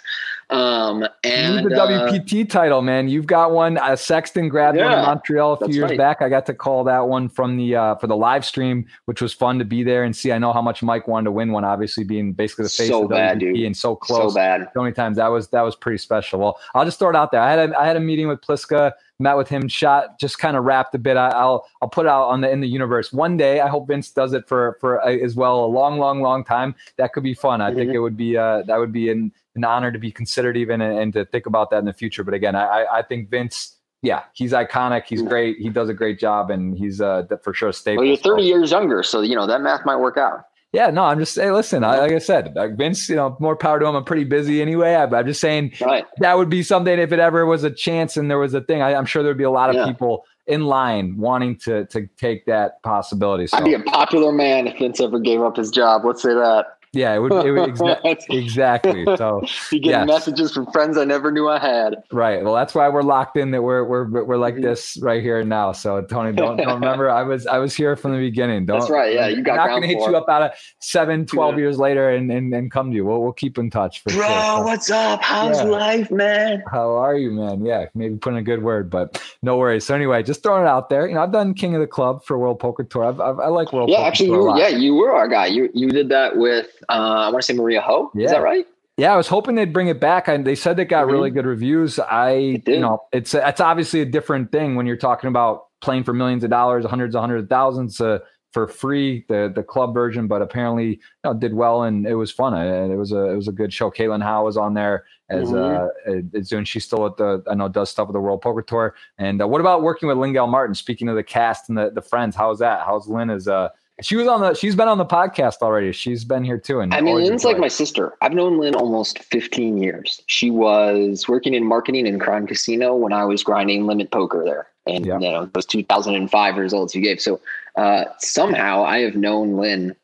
[0.50, 3.08] Um, and you the uh, WPT title, man.
[3.08, 3.78] You've got one.
[3.78, 5.98] Uh, Sexton grabbed yeah, one in Montreal a few years right.
[5.98, 6.22] back.
[6.22, 9.34] I got to call that one from the uh, for the live stream, which was
[9.34, 10.32] fun to be there and see.
[10.32, 13.04] I know how much Mike wanted to win one, obviously being basically the face so
[13.04, 13.66] of bad, WPT dude.
[13.66, 14.34] and so close.
[14.34, 14.70] So bad.
[14.74, 16.40] So many times that was that was pretty special.
[16.40, 17.42] Well, I'll just throw it out there.
[17.42, 20.58] I had a, I had a meeting with Pliska met with him, shot, just kind
[20.58, 21.18] of wrapped a bit.
[21.18, 23.62] I, will I'll put it out on the in the universe one day.
[23.62, 26.76] I hope Vince does it for for uh, as well a long, long, long time.
[26.98, 27.62] That could be fun.
[27.62, 27.78] I mm-hmm.
[27.78, 30.82] think it would be uh, that would be an, an honor to be considered even
[30.82, 32.24] and, and, to think about that in the future.
[32.24, 33.72] But again, I I think Vince.
[34.02, 35.06] Yeah, he's iconic.
[35.08, 35.58] He's great.
[35.58, 38.04] He does a great job, and he's uh, for sure a staple.
[38.04, 40.46] Well, you're 30 years younger, so you know that math might work out.
[40.76, 41.84] Yeah, no, I'm just hey, listen.
[41.84, 43.96] I, like I said, uh, Vince, you know, more power to him.
[43.96, 44.94] I'm pretty busy anyway.
[44.94, 46.06] I, am just saying right.
[46.20, 48.82] that would be something if it ever was a chance and there was a thing.
[48.82, 49.86] I, am sure there'd be a lot of yeah.
[49.86, 53.48] people in line wanting to to take that possibility.
[53.48, 53.58] So.
[53.58, 56.04] I'd be a popular man if Vince ever gave up his job.
[56.06, 56.75] Let's say that.
[56.96, 59.06] Yeah, it would, it would exa- exactly.
[59.16, 59.42] So
[59.72, 60.08] you get yes.
[60.08, 62.04] messages from friends I never knew I had.
[62.12, 62.44] Right.
[62.44, 63.52] Well, that's why we're locked in.
[63.52, 64.64] That we're we're we're like mm-hmm.
[64.64, 65.72] this right here now.
[65.72, 67.10] So Tony, don't don't remember.
[67.10, 68.66] I was I was here from the beginning.
[68.66, 69.14] Don't, that's right.
[69.14, 69.54] Yeah, you got.
[69.54, 71.60] I'm not going to hit you up out of seven, 12 yeah.
[71.60, 73.06] years later and, and and come to you.
[73.06, 74.58] We'll we'll keep in touch for Bro, sure.
[74.58, 75.22] So, what's up?
[75.22, 75.64] How's yeah.
[75.64, 76.64] life, man?
[76.72, 77.66] How are you, man?
[77.66, 79.86] Yeah, maybe put in a good word, but no worries.
[79.86, 81.08] So anyway, just throwing it out there.
[81.08, 83.06] You know, I've done King of the Club for World Poker Tour.
[83.06, 83.90] I've, I've i like World.
[83.90, 85.46] Yeah, Poker actually, you, yeah, you were our guy.
[85.46, 88.12] You you did that with I want to say Maria Ho.
[88.14, 88.26] Yeah.
[88.26, 88.66] Is that right?
[88.98, 90.30] Yeah, I was hoping they'd bring it back.
[90.30, 91.12] I, they said they got mm-hmm.
[91.12, 92.00] really good reviews.
[92.00, 96.14] I, you know, it's it's obviously a different thing when you're talking about playing for
[96.14, 98.20] millions of dollars, hundreds of hundreds of thousands uh,
[98.54, 100.28] for free, the the club version.
[100.28, 102.54] But apparently, you know, did well and it was fun.
[102.54, 103.92] And it was a it was a good show.
[103.92, 106.40] Caitlin Howe was on there as mm-hmm.
[106.40, 106.64] uh, doing.
[106.64, 108.96] She's still at the I know does stuff with the World Poker Tour.
[109.18, 110.74] And uh, what about working with Lynn Gilmartin?
[110.74, 112.86] Speaking of the cast and the the friends, how's that?
[112.86, 113.70] How's Lynn as uh
[114.02, 114.54] she was on the.
[114.54, 115.94] She's been on the podcast already.
[115.94, 116.82] She's been here too.
[116.82, 118.14] And I mean, Lynn's like my sister.
[118.22, 120.22] I've known Lynn almost 15 years.
[120.28, 124.68] She was working in marketing in Crown Casino when I was grinding limit poker there,
[124.86, 125.18] and yeah.
[125.20, 127.22] you know those 2005 results you gave.
[127.22, 127.40] So
[127.78, 129.96] uh, somehow I have known Lynn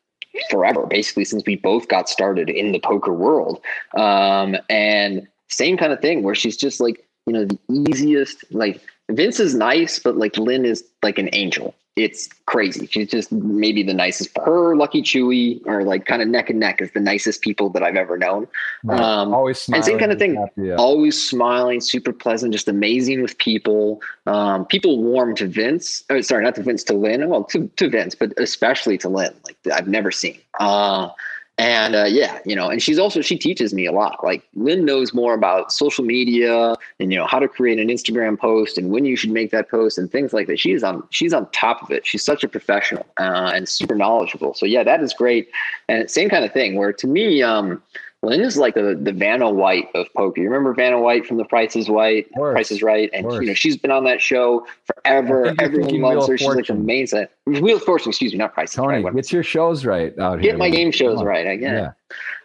[0.48, 3.62] forever, basically since we both got started in the poker world.
[3.94, 7.58] Um, and same kind of thing where she's just like you know the
[7.90, 8.42] easiest.
[8.54, 12.86] Like Vince is nice, but like Lynn is like an angel it's crazy.
[12.86, 14.30] She's just maybe the nicest.
[14.38, 17.82] Her, Lucky Chewy are like kind of neck and neck as the nicest people that
[17.82, 18.48] I've ever known.
[18.82, 18.98] Right.
[18.98, 19.78] Um, always smiling.
[19.78, 20.36] And same kind of thing.
[20.36, 20.76] Happy, yeah.
[20.76, 24.00] Always smiling, super pleasant, just amazing with people.
[24.26, 26.02] Um, people warm to Vince.
[26.08, 27.28] Oh, sorry, not to Vince, to Lynn.
[27.28, 29.34] Well, to, to Vince, but especially to Lynn.
[29.44, 30.38] Like I've never seen.
[30.60, 31.10] Uh,
[31.58, 34.24] and uh, yeah, you know, and she's also she teaches me a lot.
[34.24, 38.38] Like Lynn knows more about social media and you know how to create an Instagram
[38.38, 40.58] post and when you should make that post and things like that.
[40.58, 42.06] She's on she's on top of it.
[42.06, 44.54] She's such a professional uh, and super knowledgeable.
[44.54, 45.50] So yeah, that is great.
[45.88, 47.82] And same kind of thing where to me, um,
[48.24, 50.40] Lynn is like the the Vanna White of poker.
[50.40, 53.54] You remember Vanna White from The Price is White, Price is Right, and you know
[53.54, 55.52] she's been on that show forever.
[55.58, 56.38] Everyone loves her.
[56.38, 57.32] She's like a main set.
[57.46, 58.74] Wheel of Fortune, excuse me, not Price.
[58.74, 59.14] Tony, right.
[59.14, 60.52] get your shows right out here.
[60.52, 61.46] Get my game shows right.
[61.46, 61.92] I get yeah.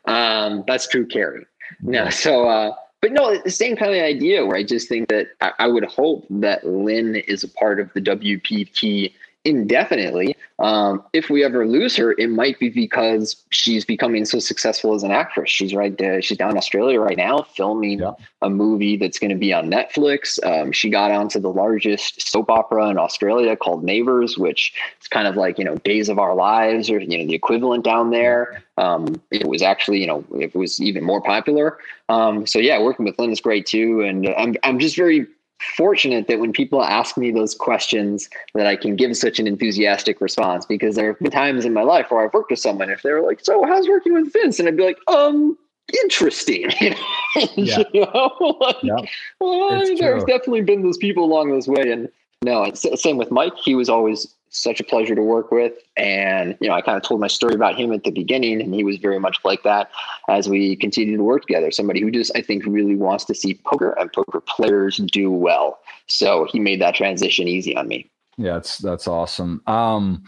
[0.06, 1.46] Um, that's true, Carrie.
[1.82, 5.28] No, so uh, but no, the same kind of idea where I just think that
[5.42, 9.14] I, I would hope that Lynn is a part of the WPT
[9.48, 10.36] indefinitely.
[10.60, 15.04] Um, if we ever lose her, it might be because she's becoming so successful as
[15.04, 15.50] an actress.
[15.50, 16.00] She's right.
[16.02, 18.14] Uh, she's down in Australia right now, filming yeah.
[18.42, 20.44] a movie that's going to be on Netflix.
[20.46, 25.28] Um, she got onto the largest soap opera in Australia called Neighbours, which is kind
[25.28, 28.64] of like you know Days of Our Lives or you know the equivalent down there.
[28.78, 31.78] Um, it was actually you know it was even more popular.
[32.10, 35.28] Um, so yeah, working with Lynn is great too, and I'm I'm just very
[35.60, 40.22] fortunate that when people ask me those questions that I can give such an enthusiastic
[40.22, 43.02] response because there have been times in my life where I've worked with someone if
[43.02, 44.60] they were like, so how's working with Vince?
[44.60, 45.58] And I'd be like, um,
[46.04, 46.70] interesting.
[46.82, 46.96] yeah.
[47.94, 48.58] you know?
[48.60, 48.98] like, yeah.
[49.40, 50.20] well, there's true.
[50.26, 51.92] definitely been those people along this way.
[51.92, 52.10] And
[52.44, 53.56] no, it's same with Mike.
[53.58, 55.74] He was always such a pleasure to work with.
[55.96, 58.74] And, you know, I kind of told my story about him at the beginning, and
[58.74, 59.90] he was very much like that
[60.30, 61.72] as we continue to work together.
[61.72, 65.80] Somebody who just, I think, really wants to see poker and poker players do well.
[66.08, 68.10] So he made that transition easy on me.
[68.38, 69.62] Yeah, that's that's awesome.
[69.66, 70.24] Um,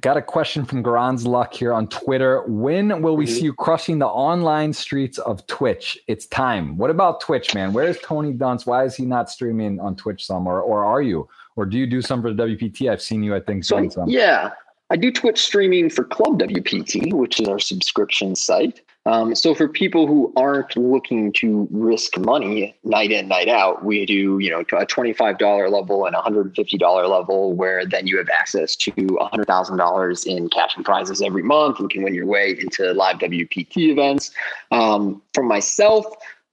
[0.00, 2.42] got a question from Garan's Luck here on Twitter.
[2.46, 3.34] When will we mm-hmm.
[3.34, 5.98] see you crushing the online streets of Twitch?
[6.08, 6.76] It's time.
[6.76, 7.72] What about Twitch, man?
[7.72, 8.66] Where is Tony Dunst?
[8.66, 10.60] Why is he not streaming on Twitch somewhere?
[10.60, 11.28] Or are you?
[11.58, 12.88] Or do you do some for the WPT?
[12.88, 14.08] I've seen you, I think, so, some.
[14.08, 14.50] Yeah,
[14.90, 18.80] I do Twitch streaming for Club WPT, which is our subscription site.
[19.06, 24.06] Um, so for people who aren't looking to risk money night in, night out, we
[24.06, 28.76] do, you know, a $25 level and a $150 level where then you have access
[28.76, 33.16] to $100,000 in cash and prizes every month and can win your way into live
[33.16, 34.30] WPT events.
[34.70, 36.06] Um, for myself,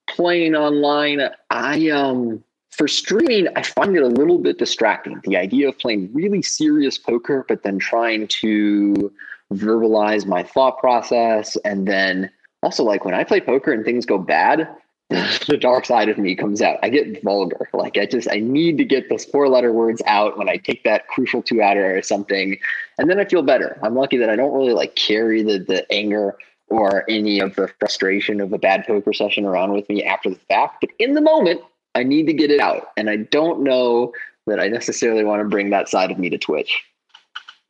[0.07, 2.43] playing online, I um
[2.75, 5.21] for streaming, I find it a little bit distracting.
[5.23, 9.11] The idea of playing really serious poker, but then trying to
[9.53, 11.55] verbalize my thought process.
[11.63, 12.29] And then
[12.63, 14.67] also, like when I play poker and things go bad,
[15.09, 16.79] the dark side of me comes out.
[16.83, 17.69] I get vulgar.
[17.73, 20.83] Like I just, I need to get those four letter words out when I take
[20.83, 22.57] that crucial two outer or something.
[22.97, 23.79] And then I feel better.
[23.83, 26.35] I'm lucky that I don't really like carry the, the anger
[26.67, 30.39] or any of the frustration of a bad poker session around with me after the
[30.49, 30.77] fact.
[30.81, 31.61] But in the moment,
[31.95, 32.89] I need to get it out.
[32.97, 34.13] And I don't know
[34.45, 36.83] that I necessarily want to bring that side of me to Twitch.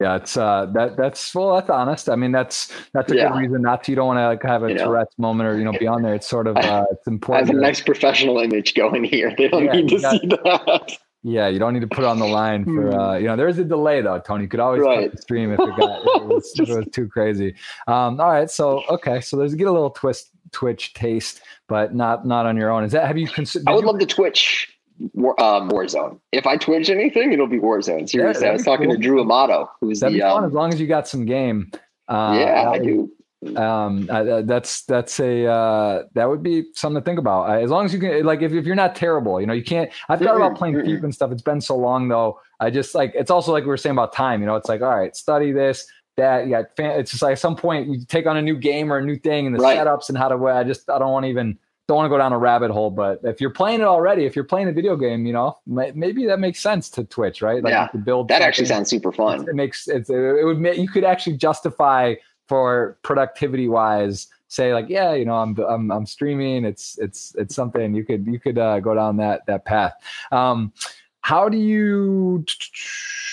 [0.02, 2.10] Yeah, it's uh that that's well that's honest.
[2.10, 3.30] I mean that's that's a yeah.
[3.30, 5.58] good reason not to you don't want to like have a you Tourette's moment or
[5.58, 6.14] you know be on there.
[6.14, 7.50] It's sort of uh it's important.
[7.50, 9.34] I have a nice professional image going here.
[9.38, 10.98] They don't yeah, need to got, see that.
[11.24, 13.22] Yeah, you don't need to put on the line for uh hmm.
[13.22, 14.44] you know there's a delay though, Tony.
[14.44, 15.06] You could always right.
[15.06, 17.56] cut the stream if it got if it, was, if it was too crazy.
[17.88, 22.26] Um all right, so okay, so there's get a little twist Twitch taste, but not
[22.26, 22.84] not on your own.
[22.84, 23.68] Is that have you considered?
[23.68, 24.76] I would you, love to Twitch
[25.14, 26.20] War, um, Warzone.
[26.32, 28.10] If I Twitch anything, it'll be Warzone.
[28.10, 28.96] Seriously, yeah, I was talking cool.
[28.96, 31.26] to Drew Amato, who's that'd the be fun um, as long as you got some
[31.26, 31.72] game.
[32.08, 33.12] Uh, yeah, I do.
[33.56, 37.62] Um, uh, that's that's a uh, that would be something to think about.
[37.62, 39.92] As long as you can, like, if, if you're not terrible, you know, you can't.
[40.10, 41.32] I've thought about playing FIFA and stuff.
[41.32, 42.40] It's been so long though.
[42.60, 44.42] I just like it's also like we were saying about time.
[44.42, 45.86] You know, it's like all right, study this,
[46.18, 48.58] that you got fan, it's just like at some point you take on a new
[48.58, 49.78] game or a new thing and the right.
[49.78, 52.18] setups and how to I just I don't want to even don't want to go
[52.18, 54.96] down a rabbit hole but if you're playing it already if you're playing a video
[54.96, 57.64] game you know maybe that makes sense to twitch right?
[57.64, 59.48] Like yeah, build that actually sounds super fun.
[59.48, 62.16] it makes it's, it would make you could actually justify
[62.48, 67.56] for productivity wise say like yeah you know i'm i'm, I'm streaming it's it's it's
[67.56, 69.94] something you could you could uh, go down that that path.
[70.32, 70.72] Um
[71.26, 72.46] how do you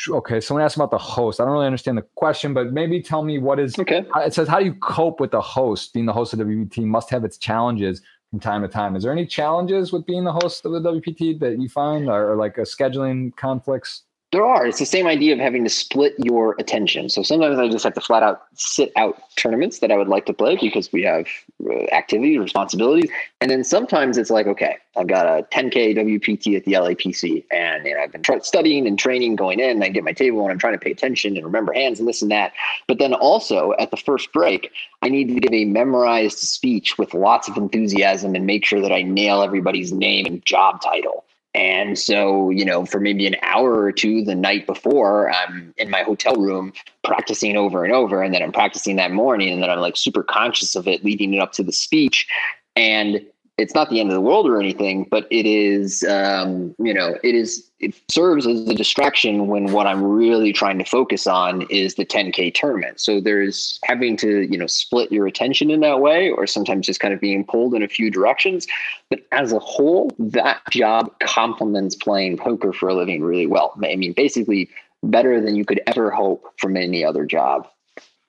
[0.08, 1.40] okay someone asked about the host.
[1.40, 4.04] I don't really understand the question but maybe tell me what is okay.
[4.16, 6.84] It says how do you cope with the host being the host of the wpt
[6.84, 8.96] must have its challenges from time to time.
[8.96, 12.32] Is there any challenges with being the host of the wpt that you find or,
[12.32, 14.66] or like a scheduling conflicts there are.
[14.66, 17.10] It's the same idea of having to split your attention.
[17.10, 20.24] So sometimes I just have to flat out sit out tournaments that I would like
[20.24, 21.26] to play because we have
[21.68, 23.10] uh, activities, responsibilities.
[23.42, 27.84] And then sometimes it's like, okay, I've got a 10K WPT at the LAPC and
[27.84, 29.70] you know, I've been studying and training going in.
[29.70, 32.08] And I get my table and I'm trying to pay attention and remember hands and
[32.08, 32.52] this and that.
[32.88, 34.72] But then also at the first break,
[35.02, 38.92] I need to give a memorized speech with lots of enthusiasm and make sure that
[38.92, 41.24] I nail everybody's name and job title.
[41.54, 45.90] And so, you know, for maybe an hour or two the night before, I'm in
[45.90, 46.72] my hotel room
[47.04, 48.22] practicing over and over.
[48.22, 49.52] And then I'm practicing that morning.
[49.52, 52.26] And then I'm like super conscious of it leading it up to the speech.
[52.74, 53.24] And
[53.58, 57.16] it's not the end of the world or anything, but it is, um, you know,
[57.22, 61.62] it is, it serves as a distraction when what I'm really trying to focus on
[61.68, 62.98] is the 10K tournament.
[62.98, 67.00] So there's having to, you know, split your attention in that way, or sometimes just
[67.00, 68.66] kind of being pulled in a few directions.
[69.10, 73.78] But as a whole, that job complements playing poker for a living really well.
[73.84, 74.70] I mean, basically
[75.02, 77.68] better than you could ever hope from any other job.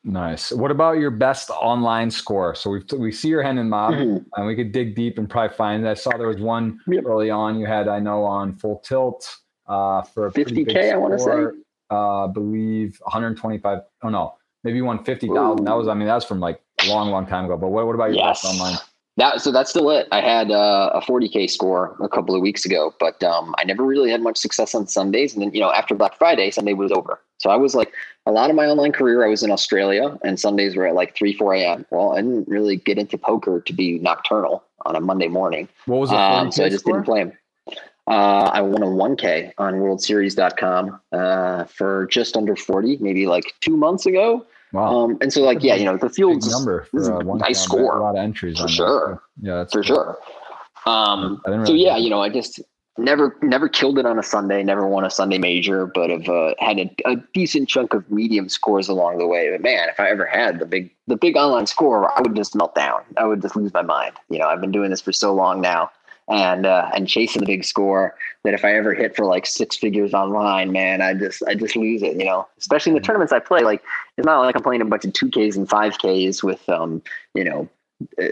[0.05, 0.51] Nice.
[0.51, 2.55] What about your best online score?
[2.55, 4.17] So we we see your Hendon Mob, mm-hmm.
[4.35, 5.87] and we could dig deep and probably find.
[5.87, 7.05] I saw there was one yep.
[7.05, 7.57] early on.
[7.57, 9.33] You had I know on full tilt
[9.67, 10.91] uh, for fifty k.
[10.91, 11.45] I want to say.
[11.89, 13.79] Uh, believe 125.
[14.03, 15.65] Oh no, maybe 150,000.
[15.65, 17.55] That was I mean that was from like a long long time ago.
[17.55, 18.41] But what what about your yes.
[18.41, 18.77] best online?
[19.17, 20.07] That so that's still it.
[20.11, 23.83] I had uh, a 40k score a couple of weeks ago, but um, I never
[23.83, 25.33] really had much success on Sundays.
[25.33, 27.19] And then you know after Black Friday, Sunday was over.
[27.37, 27.93] So I was like
[28.25, 29.23] a lot of my online career.
[29.23, 31.85] I was in Australia, and Sundays were at like three, four a.m.
[31.91, 35.69] Well, I didn't really get into poker to be nocturnal on a Monday morning.
[35.85, 36.17] What was it?
[36.17, 36.95] Um, so I just score?
[36.95, 37.33] didn't play them.
[38.05, 43.77] Uh, I won a 1K on WorldSeries.com uh, for just under 40, maybe like two
[43.77, 44.45] months ago.
[44.73, 45.03] Wow.
[45.05, 47.95] Um, and so, like, yeah, you know, the field's number for, uh, nice score.
[47.95, 49.21] A lot of entries for sure.
[49.41, 49.47] That.
[49.47, 49.83] Yeah, for cool.
[49.83, 50.17] sure.
[50.85, 52.59] Um, really so yeah, you know, I just
[52.97, 56.53] never never killed it on a Sunday, never won a Sunday major, but have uh,
[56.59, 59.49] had a, a, decent chunk of medium scores along the way.
[59.51, 62.55] But man, if I ever had the big the big online score, I would just
[62.55, 63.01] melt down.
[63.17, 64.13] I would just lose my mind.
[64.29, 65.91] You know, I've been doing this for so long now,
[66.27, 69.77] and uh, and chasing the big score that if I ever hit for like six
[69.77, 72.17] figures online, man, I just I just lose it.
[72.17, 73.61] You know, especially in the tournaments I play.
[73.61, 73.83] Like
[74.17, 77.01] it's not like I'm playing a bunch of two Ks and five Ks with um
[77.33, 77.69] you know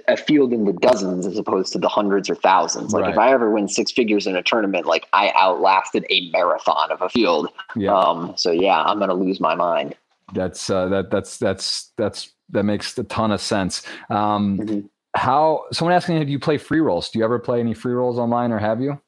[0.08, 2.94] a field in the dozens as opposed to the hundreds or thousands.
[2.94, 3.12] Like right.
[3.12, 7.02] if I ever win six figures in a tournament, like I outlasted a marathon of
[7.02, 7.48] a field.
[7.76, 7.98] Yeah.
[7.98, 9.96] Um, so yeah, I'm gonna lose my mind.
[10.34, 13.84] That's uh, that that's that's that's that makes a ton of sense.
[14.10, 14.80] Um, mm-hmm.
[15.14, 17.10] How someone asking, do you play free rolls?
[17.10, 19.00] Do you ever play any free rolls online, or have you?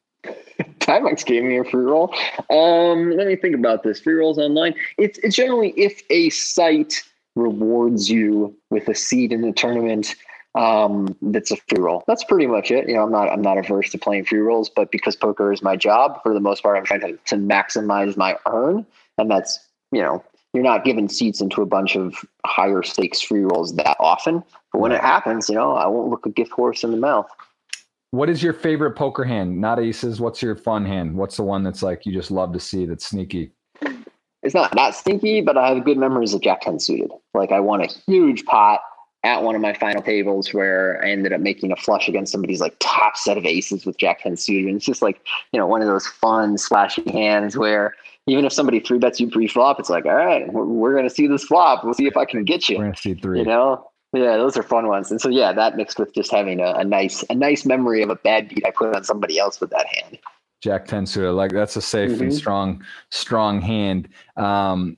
[0.80, 2.14] Timex gave me a free roll.
[2.50, 4.00] Um, let me think about this.
[4.00, 4.76] Free rolls online.
[4.98, 7.04] It's it's generally if a site
[7.36, 10.16] rewards you with a seat in the tournament
[10.56, 12.04] um, that's a free roll.
[12.08, 12.88] That's pretty much it.
[12.88, 15.64] You know, I'm not I'm not averse to playing free rolls, but because poker is
[15.64, 18.86] my job, for the most part, I'm trying to, to maximize my earn,
[19.18, 19.60] and that's
[19.92, 20.24] you know,
[20.54, 24.44] you're not given seats into a bunch of higher stakes free rolls that often.
[24.72, 27.30] But when it happens, you know, I won't look a gift horse in the mouth.
[28.14, 29.60] What is your favorite poker hand?
[29.60, 30.22] Not aces.
[30.22, 31.16] What's your fun hand?
[31.16, 33.54] What's the one that's like you just love to see that's sneaky?
[34.44, 37.10] It's not that sneaky, but I have good memories of Jack 10 suited.
[37.34, 38.82] Like I won a huge pot
[39.24, 42.62] at one of my final tables where I ended up making a flush against somebody's
[42.62, 44.68] like top set of aces with Jack 10 suited.
[44.68, 45.20] And it's just like,
[45.52, 47.96] you know, one of those fun slashy hands where
[48.28, 51.10] even if somebody three bets you pre flop, it's like, all right, we're, we're going
[51.10, 51.84] to see this flop.
[51.84, 52.78] We'll see if I can get you.
[52.78, 53.40] We're going to see three.
[53.40, 53.90] You know?
[54.14, 55.10] Yeah, those are fun ones.
[55.10, 58.10] And so, yeah, that mixed with just having a, a nice, a nice memory of
[58.10, 60.20] a bad beat I put on somebody else with that hand.
[60.62, 61.34] Jack 10 suited.
[61.34, 62.24] Like that's a safe mm-hmm.
[62.24, 64.08] and strong, strong hand.
[64.38, 64.98] Um,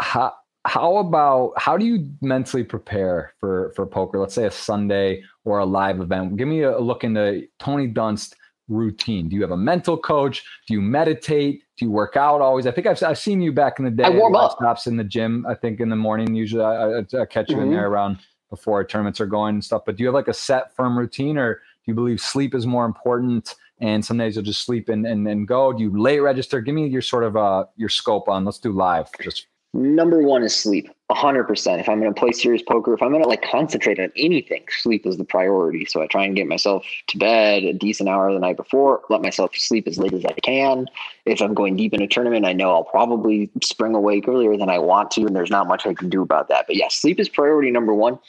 [0.00, 0.32] how,
[0.66, 5.58] how about how do you mentally prepare for for poker let's say a sunday or
[5.58, 8.34] a live event give me a look into tony dunst
[8.68, 9.28] routine?
[9.28, 10.44] Do you have a mental coach?
[10.66, 11.62] Do you meditate?
[11.76, 12.66] Do you work out always?
[12.66, 14.52] I think i've, I've seen you back in the day i warm up.
[14.52, 16.64] stops in the gym i think in the morning usually.
[16.64, 17.66] I, I, I catch you mm-hmm.
[17.66, 18.18] in there around
[18.50, 21.36] before tournaments are going and stuff but do you have like a set firm routine
[21.36, 25.06] or do you believe sleep is more important and some days you'll just sleep and,
[25.06, 25.72] and, and go?
[25.72, 26.60] Do you late register?
[26.60, 30.44] Give me your sort of uh your scope on let's do live just Number one
[30.44, 31.80] is sleep, 100%.
[31.80, 34.62] If I'm going to play serious poker, if I'm going to like concentrate on anything,
[34.68, 35.84] sleep is the priority.
[35.84, 39.20] So I try and get myself to bed a decent hour the night before, let
[39.20, 40.86] myself sleep as late as I can.
[41.26, 44.70] If I'm going deep in a tournament, I know I'll probably spring awake earlier than
[44.70, 46.68] I want to, and there's not much I can do about that.
[46.68, 48.20] But yeah, sleep is priority number one.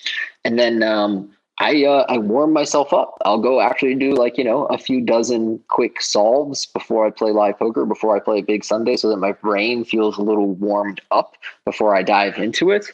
[0.43, 3.17] And then um, I uh, I warm myself up.
[3.23, 7.31] I'll go actually do like you know a few dozen quick solves before I play
[7.31, 10.99] live poker, before I play Big Sunday, so that my brain feels a little warmed
[11.11, 12.87] up before I dive into it.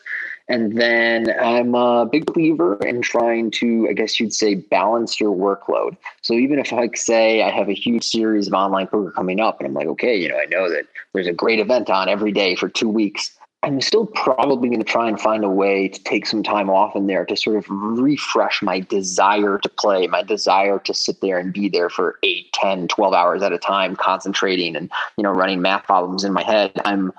[0.47, 5.33] And then I'm a big believer in trying to, I guess you'd say, balance your
[5.33, 5.95] workload.
[6.21, 9.59] So even if I say I have a huge series of online poker coming up,
[9.59, 12.33] and I'm like, okay, you know, I know that there's a great event on every
[12.33, 13.31] day for two weeks.
[13.63, 16.95] I'm still probably going to try and find a way to take some time off
[16.95, 21.37] in there to sort of refresh my desire to play, my desire to sit there
[21.37, 25.29] and be there for 8, 10, 12 hours at a time, concentrating and, you know,
[25.29, 26.71] running math problems in my head.
[26.85, 27.13] I'm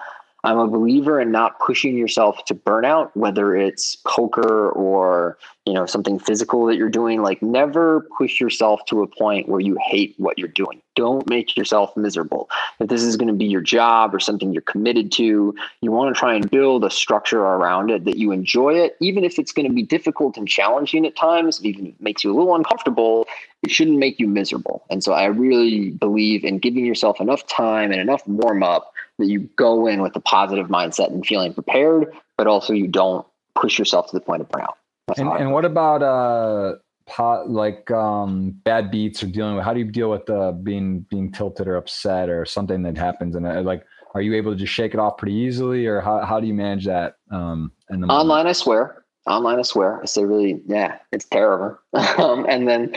[0.44, 5.86] I'm a believer in not pushing yourself to burnout, whether it's poker or you know
[5.86, 7.22] something physical that you're doing.
[7.22, 10.82] Like never push yourself to a point where you hate what you're doing.
[10.96, 12.50] Don't make yourself miserable.
[12.80, 16.12] If this is going to be your job or something you're committed to, you want
[16.12, 19.52] to try and build a structure around it that you enjoy it, even if it's
[19.52, 23.26] going to be difficult and challenging at times, it even makes you a little uncomfortable.
[23.62, 24.84] It shouldn't make you miserable.
[24.90, 29.26] And so I really believe in giving yourself enough time and enough warm up that
[29.26, 33.78] you go in with a positive mindset and feeling prepared, but also you don't push
[33.78, 34.74] yourself to the point of burnout.
[35.16, 36.76] and, and what about uh
[37.06, 41.00] pot like um bad beats or dealing with how do you deal with uh being
[41.10, 43.84] being tilted or upset or something that happens and uh, like
[44.14, 46.54] are you able to just shake it off pretty easily or how, how do you
[46.54, 48.48] manage that um in the online moment?
[48.48, 49.04] i swear.
[49.26, 50.00] Online i swear.
[50.02, 51.78] I say really yeah it's terrible.
[52.18, 52.96] Um and then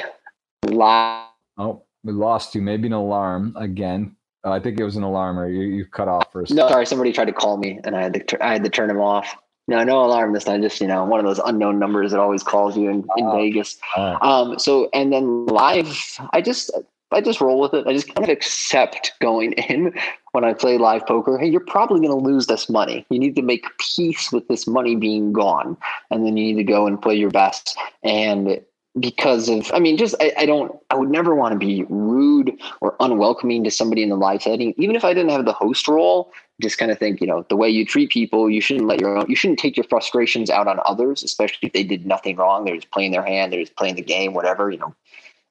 [0.66, 1.28] live
[1.58, 2.62] oh we lost you.
[2.62, 4.16] Maybe an alarm again
[4.46, 6.54] Oh, I think it was an alarm, or you, you cut off first.
[6.54, 8.92] No, sorry, somebody tried to call me, and I had to I had to turn
[8.92, 9.36] him off.
[9.68, 10.62] No, no alarm this time.
[10.62, 13.36] Just you know, one of those unknown numbers that always calls you in, in oh.
[13.36, 13.78] Vegas.
[13.98, 14.18] Oh.
[14.22, 16.70] Um, so and then live, I just
[17.12, 17.88] I just roll with it.
[17.88, 19.94] I just kind of accept going in
[20.34, 21.40] when I play live poker.
[21.40, 23.04] Hey, you're probably going to lose this money.
[23.10, 25.76] You need to make peace with this money being gone,
[26.12, 27.76] and then you need to go and play your best.
[28.04, 28.62] And
[29.00, 32.58] because of i mean just I, I, don't i would never want to be rude
[32.80, 35.88] or unwelcoming to somebody in the live setting even if i didn't have the host
[35.88, 36.32] role.
[36.62, 39.18] Just kind of think you know the way you treat people you shouldn't let your
[39.18, 42.64] own you shouldn't take your frustrations out on others especially if they did nothing wrong.
[42.64, 44.96] They're just playing their hand they're just playing the game whatever you know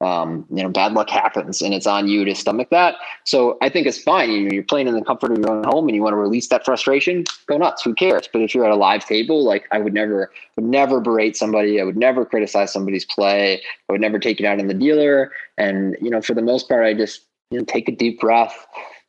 [0.04, 2.96] um, you know, bad luck happens and it's on you to stomach that.
[3.24, 4.30] So I think it's fine.
[4.30, 6.64] You're playing in the comfort of your own home and you want to release that
[6.64, 7.82] frustration, go nuts.
[7.82, 8.28] Who cares?
[8.30, 11.80] But if you're at a live table, like I would never, would never berate somebody.
[11.80, 13.62] I would never criticize somebody's play.
[13.88, 15.32] I would never take it out on the dealer.
[15.56, 18.66] And, you know, for the most part, I just, you know, take a deep breath,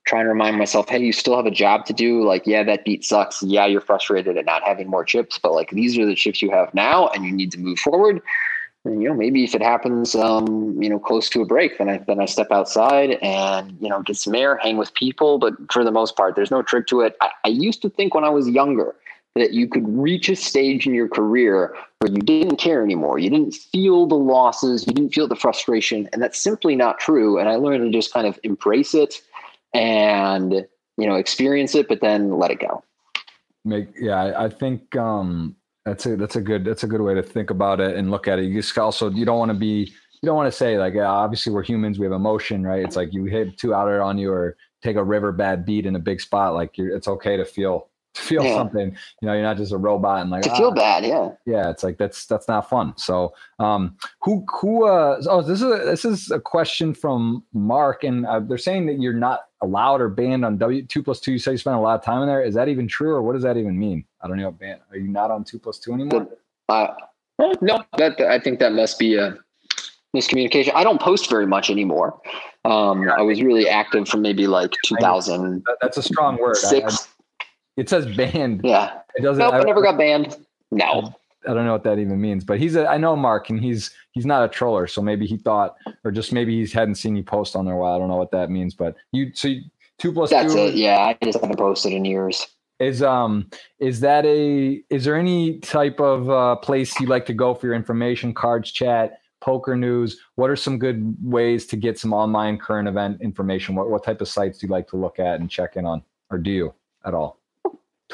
[0.07, 2.23] try and remind myself, hey, you still have a job to do.
[2.23, 3.43] Like, yeah, that beat sucks.
[3.43, 6.51] Yeah, you're frustrated at not having more chips, but like these are the chips you
[6.51, 8.21] have now and you need to move forward
[8.85, 11.97] you know, maybe if it happens, um, you know, close to a break, then I
[11.97, 15.39] then I step outside and you know get some air, hang with people.
[15.39, 17.15] But for the most part, there's no trick to it.
[17.19, 18.95] I, I used to think when I was younger
[19.35, 23.19] that you could reach a stage in your career where you didn't care anymore.
[23.19, 27.37] You didn't feel the losses, you didn't feel the frustration, and that's simply not true.
[27.37, 29.21] And I learned to just kind of embrace it
[29.73, 30.65] and
[30.97, 32.83] you know experience it, but then let it go.
[33.65, 35.55] Make yeah, I think um
[35.85, 38.27] that's a that's a good that's a good way to think about it and look
[38.27, 38.45] at it.
[38.45, 41.07] You just also you don't want to be you don't want to say like yeah,
[41.07, 42.83] obviously we're humans we have emotion right.
[42.83, 45.95] It's like you hit two outer on you or take a river bad beat in
[45.95, 48.55] a big spot like it's okay to feel to feel yeah.
[48.55, 48.95] something.
[49.21, 50.57] You know, you're not just a robot and like to ah.
[50.57, 51.05] feel bad.
[51.05, 51.69] Yeah, yeah.
[51.69, 52.93] It's like that's that's not fun.
[52.97, 54.85] So, um, who who?
[54.85, 58.87] Uh, oh, this is a, this is a question from Mark, and uh, they're saying
[58.87, 61.33] that you're not allowed or banned on W two plus two.
[61.33, 62.41] You say you spend a lot of time in there.
[62.41, 64.05] Is that even true, or what does that even mean?
[64.21, 64.51] I don't know.
[64.51, 64.79] Ban?
[64.91, 66.27] Are you not on two plus two anymore?
[66.69, 66.87] Uh,
[67.61, 69.37] no, that I think that must be a
[70.15, 70.73] miscommunication.
[70.73, 72.19] I don't post very much anymore.
[72.63, 75.63] Um, I was really active from maybe like 2000.
[75.81, 76.55] That's a strong word.
[76.55, 77.07] Six.
[77.77, 78.61] It says banned.
[78.63, 78.99] Yeah.
[79.15, 79.39] It doesn't.
[79.39, 80.37] Nope, I, I never got banned.
[80.71, 81.13] No.
[81.47, 83.91] I don't know what that even means, but he's a, I know Mark and he's
[84.11, 87.23] he's not a troller, so maybe he thought, or just maybe he hadn't seen you
[87.23, 87.95] post on there a while.
[87.95, 89.61] I don't know what that means, but you so you,
[89.99, 90.59] two plus That's two.
[90.59, 90.75] it.
[90.75, 92.47] Yeah, I just haven't posted in years.
[92.79, 93.49] Is um
[93.79, 97.67] is that a is there any type of uh, place you like to go for
[97.67, 100.19] your information, cards, chat, poker news?
[100.35, 103.75] What are some good ways to get some online current event information?
[103.75, 106.03] What what type of sites do you like to look at and check in on,
[106.31, 106.73] or do you
[107.05, 107.39] at all?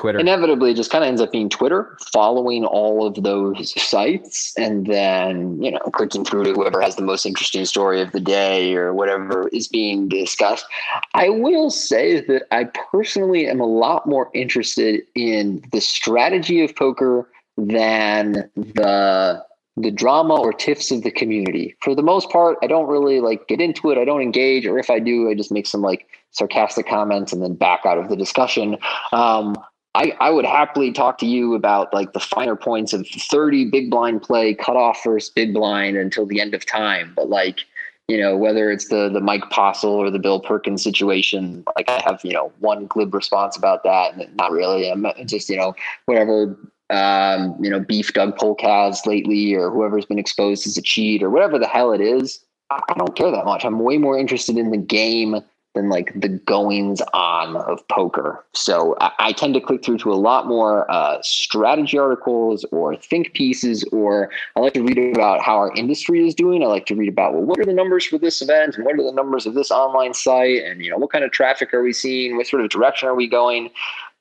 [0.01, 0.17] Twitter.
[0.17, 5.61] Inevitably, just kind of ends up being Twitter, following all of those sites, and then
[5.61, 8.95] you know clicking through to whoever has the most interesting story of the day or
[8.95, 10.65] whatever is being discussed.
[11.13, 16.75] I will say that I personally am a lot more interested in the strategy of
[16.75, 19.45] poker than the
[19.77, 21.75] the drama or tiffs of the community.
[21.81, 23.99] For the most part, I don't really like get into it.
[23.99, 27.41] I don't engage, or if I do, I just make some like sarcastic comments and
[27.41, 28.77] then back out of the discussion.
[29.11, 29.55] Um,
[29.93, 33.89] I, I would happily talk to you about like the finer points of 30 big
[33.89, 37.11] blind play, cut off first big blind until the end of time.
[37.15, 37.59] But like,
[38.07, 42.01] you know, whether it's the the Mike Postle or the Bill Perkins situation, like I
[42.05, 44.15] have, you know, one glib response about that.
[44.15, 44.89] And not really.
[44.89, 46.57] I'm just, you know, whatever
[46.91, 51.23] um, you know, beef Doug Polk has lately or whoever's been exposed as a cheat
[51.23, 52.43] or whatever the hell it is.
[52.69, 53.65] I don't care that much.
[53.65, 55.41] I'm way more interested in the game
[55.73, 58.43] than like the goings on of poker.
[58.53, 62.95] So I, I, tend to click through to a lot more uh, strategy articles or
[62.98, 66.61] think pieces, or I like to read about how our industry is doing.
[66.61, 68.95] I like to read about well, what are the numbers for this event, and what
[68.99, 71.81] are the numbers of this online site, and you know what kind of traffic are
[71.81, 73.69] we seeing, what sort of direction are we going.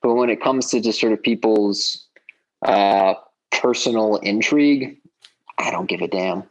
[0.02, 2.06] But when it comes to just sort of people's
[2.62, 3.14] uh,
[3.50, 4.98] personal intrigue,
[5.58, 6.44] I don't give a damn.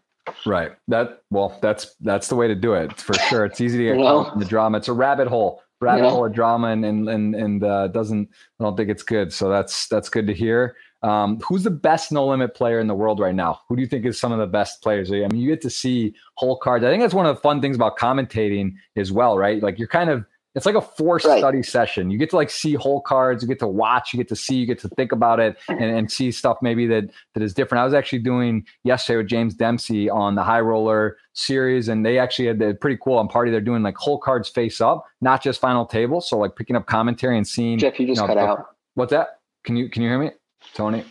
[0.45, 0.71] Right.
[0.87, 3.45] That well, that's that's the way to do it for sure.
[3.45, 4.77] It's easy to get caught in the drama.
[4.77, 6.09] It's a rabbit hole, rabbit yeah.
[6.09, 8.29] hole of drama, and and and and uh, doesn't.
[8.59, 9.33] I don't think it's good.
[9.33, 10.75] So that's that's good to hear.
[11.01, 13.61] Um, who's the best no limit player in the world right now?
[13.69, 15.11] Who do you think is some of the best players?
[15.11, 16.83] I mean, you get to see whole cards.
[16.83, 19.63] I think that's one of the fun things about commentating as well, right?
[19.63, 20.25] Like you're kind of
[20.55, 21.37] it's like a forced right.
[21.37, 22.09] study session.
[22.09, 24.55] You get to like see whole cards, you get to watch, you get to see,
[24.55, 27.81] you get to think about it and, and see stuff maybe that that is different.
[27.81, 32.17] I was actually doing yesterday with James Dempsey on the high roller series, and they
[32.17, 33.51] actually had the pretty cool on party.
[33.51, 36.19] They're doing like whole cards face up, not just final table.
[36.19, 38.65] So like picking up commentary and seeing Jeff, you just you know, cut out.
[38.95, 39.39] What's that?
[39.63, 40.31] Can you can you hear me?
[40.73, 41.05] Tony?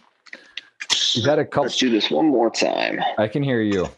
[1.15, 3.01] You had a couple Let's do this one more time.
[3.19, 3.89] I can hear you.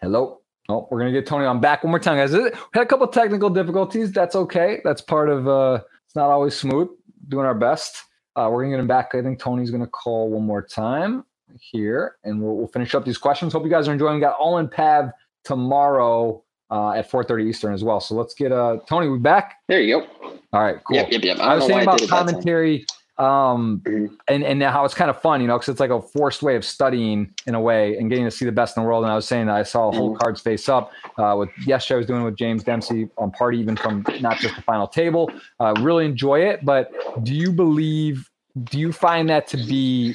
[0.00, 0.40] Hello.
[0.70, 2.32] Oh, we're gonna get Tony on back one more time, guys.
[2.32, 4.12] We had a couple technical difficulties.
[4.12, 4.80] That's okay.
[4.84, 5.48] That's part of.
[5.48, 6.88] uh It's not always smooth.
[7.28, 8.04] Doing our best.
[8.36, 9.14] Uh, we're gonna get him back.
[9.14, 11.24] I think Tony's gonna call one more time
[11.58, 13.54] here, and we'll, we'll finish up these questions.
[13.54, 14.16] Hope you guys are enjoying.
[14.16, 15.10] We got all in Pav
[15.44, 18.00] tomorrow uh, at 4:30 Eastern as well.
[18.00, 19.08] So let's get uh Tony.
[19.08, 19.56] We back.
[19.68, 20.06] There you go.
[20.52, 20.96] All right, cool.
[20.96, 21.38] Yep, yep, yep.
[21.38, 22.84] I, I was saying about commentary
[23.18, 24.14] um, mm-hmm.
[24.28, 26.54] and and how it's kind of fun, you know, because it's like a forced way
[26.56, 29.04] of studying in a way and getting to see the best in the world.
[29.04, 30.18] And I was saying that I saw a whole mm-hmm.
[30.18, 31.96] cards face up uh, with yesterday.
[31.96, 35.30] I was doing with James Dempsey on party, even from not just the final table.
[35.58, 36.64] Uh, really enjoy it.
[36.64, 36.92] But
[37.24, 38.28] do you believe?
[38.64, 40.14] Do you find that to be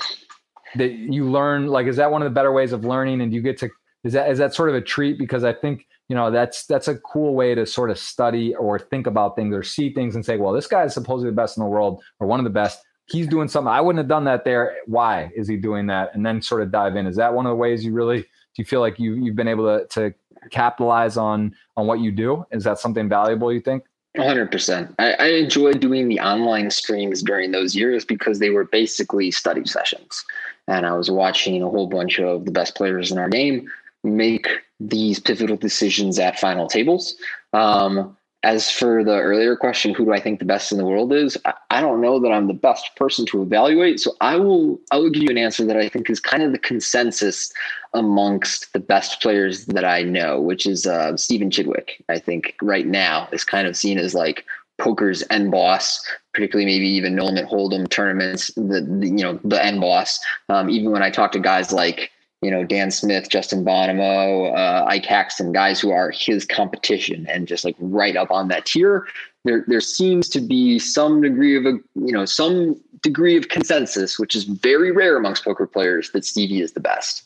[0.76, 1.68] that you learn?
[1.68, 3.22] Like, is that one of the better ways of learning?
[3.22, 3.70] And do you get to
[4.04, 6.88] is that is that sort of a treat because I think you know that's that's
[6.88, 10.26] a cool way to sort of study or think about things or see things and
[10.26, 12.50] say, well, this guy is supposedly the best in the world or one of the
[12.50, 12.82] best.
[13.14, 14.76] He's doing something I wouldn't have done that there.
[14.88, 16.14] Why is he doing that?
[16.16, 17.06] And then sort of dive in.
[17.06, 18.28] Is that one of the ways you really do
[18.58, 20.14] you feel like you you've been able to to
[20.50, 22.46] capitalize on on what you do?
[22.52, 23.84] Is that something valuable you think?
[24.18, 24.94] 100%.
[25.00, 29.66] I, I enjoyed doing the online streams during those years because they were basically study
[29.66, 30.24] sessions.
[30.68, 33.68] And I was watching a whole bunch of the best players in our game
[34.04, 34.48] make
[34.80, 37.16] these pivotal decisions at final tables.
[37.54, 41.14] Um, as for the earlier question, who do I think the best in the world
[41.14, 41.38] is?
[41.70, 44.02] I, don't know that I'm the best person to evaluate.
[44.02, 46.52] So I will I will give you an answer that I think is kind of
[46.52, 47.52] the consensus
[47.94, 52.04] amongst the best players that I know, which is uh, Stephen Chidwick.
[52.10, 54.46] I think right now is kind of seen as like
[54.78, 59.64] poker's end boss, particularly maybe even No Limit Hold'em tournaments, the, the, you know the
[59.64, 60.20] end boss.
[60.50, 62.12] Um, even when I talk to guys like
[62.44, 67.48] you know, Dan Smith, Justin Bonomo, uh, Ike Haxton, guys who are his competition and
[67.48, 69.08] just like right up on that tier.
[69.46, 74.18] There, there seems to be some degree of a, you know, some degree of consensus,
[74.18, 77.24] which is very rare amongst poker players, that Stevie is the best.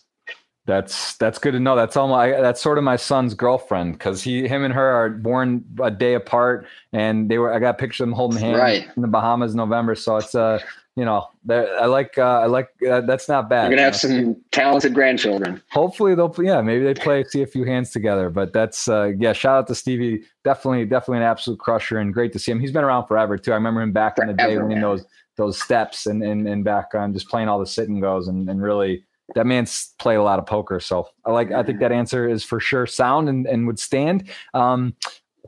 [0.65, 1.77] That's that's good to know.
[1.77, 5.09] That's all my that's sort of my son's girlfriend because he him and her are
[5.09, 8.59] born a day apart, and they were I got a picture of them holding hands
[8.59, 8.87] right.
[8.93, 9.95] in the Bahamas in November.
[9.95, 10.59] So it's uh
[10.97, 13.69] you know, I like, uh, I like, uh, that's not bad.
[13.69, 15.61] You're going to have some talented grandchildren.
[15.69, 19.31] Hopefully they'll, yeah, maybe they play, see a few hands together, but that's, uh, yeah,
[19.31, 20.23] shout out to Stevie.
[20.43, 22.59] Definitely, definitely an absolute crusher and great to see him.
[22.59, 23.51] He's been around forever too.
[23.51, 25.05] I remember him back forever, in the day winning those,
[25.35, 28.49] those steps and, and, and back on just playing all the sit and goes and,
[28.49, 29.05] and really,
[29.35, 30.79] that man's played a lot of poker.
[30.79, 34.29] So I like, I think that answer is for sure sound and, and would stand.
[34.55, 34.95] Um,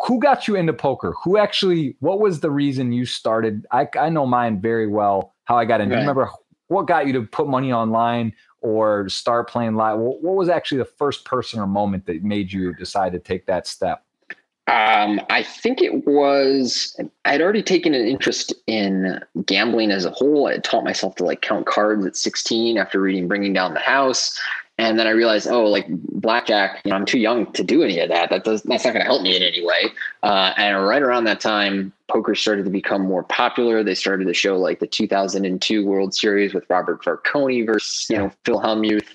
[0.01, 1.13] who got you into poker?
[1.23, 3.65] Who actually, what was the reason you started?
[3.71, 5.89] I, I know mine very well how I got in.
[5.89, 5.95] Right.
[5.95, 6.31] Do you remember
[6.67, 9.97] what got you to put money online or start playing live?
[9.97, 13.65] What was actually the first person or moment that made you decide to take that
[13.65, 14.05] step?
[14.67, 16.95] Um, I think it was
[17.26, 20.45] I had already taken an interest in gambling as a whole.
[20.45, 24.39] I taught myself to like count cards at 16 after reading Bringing Down the House.
[24.77, 27.99] And then I realized, oh, like blackjack, you know, I'm too young to do any
[27.99, 28.30] of that.
[28.30, 29.88] That does that's not going to help me in any way.
[30.21, 33.84] Uh, and right around that time, poker started to become more popular.
[33.84, 38.31] They started to show like the 2002 World Series with Robert Varkonyi versus you know
[38.44, 39.07] Phil Hellmuth,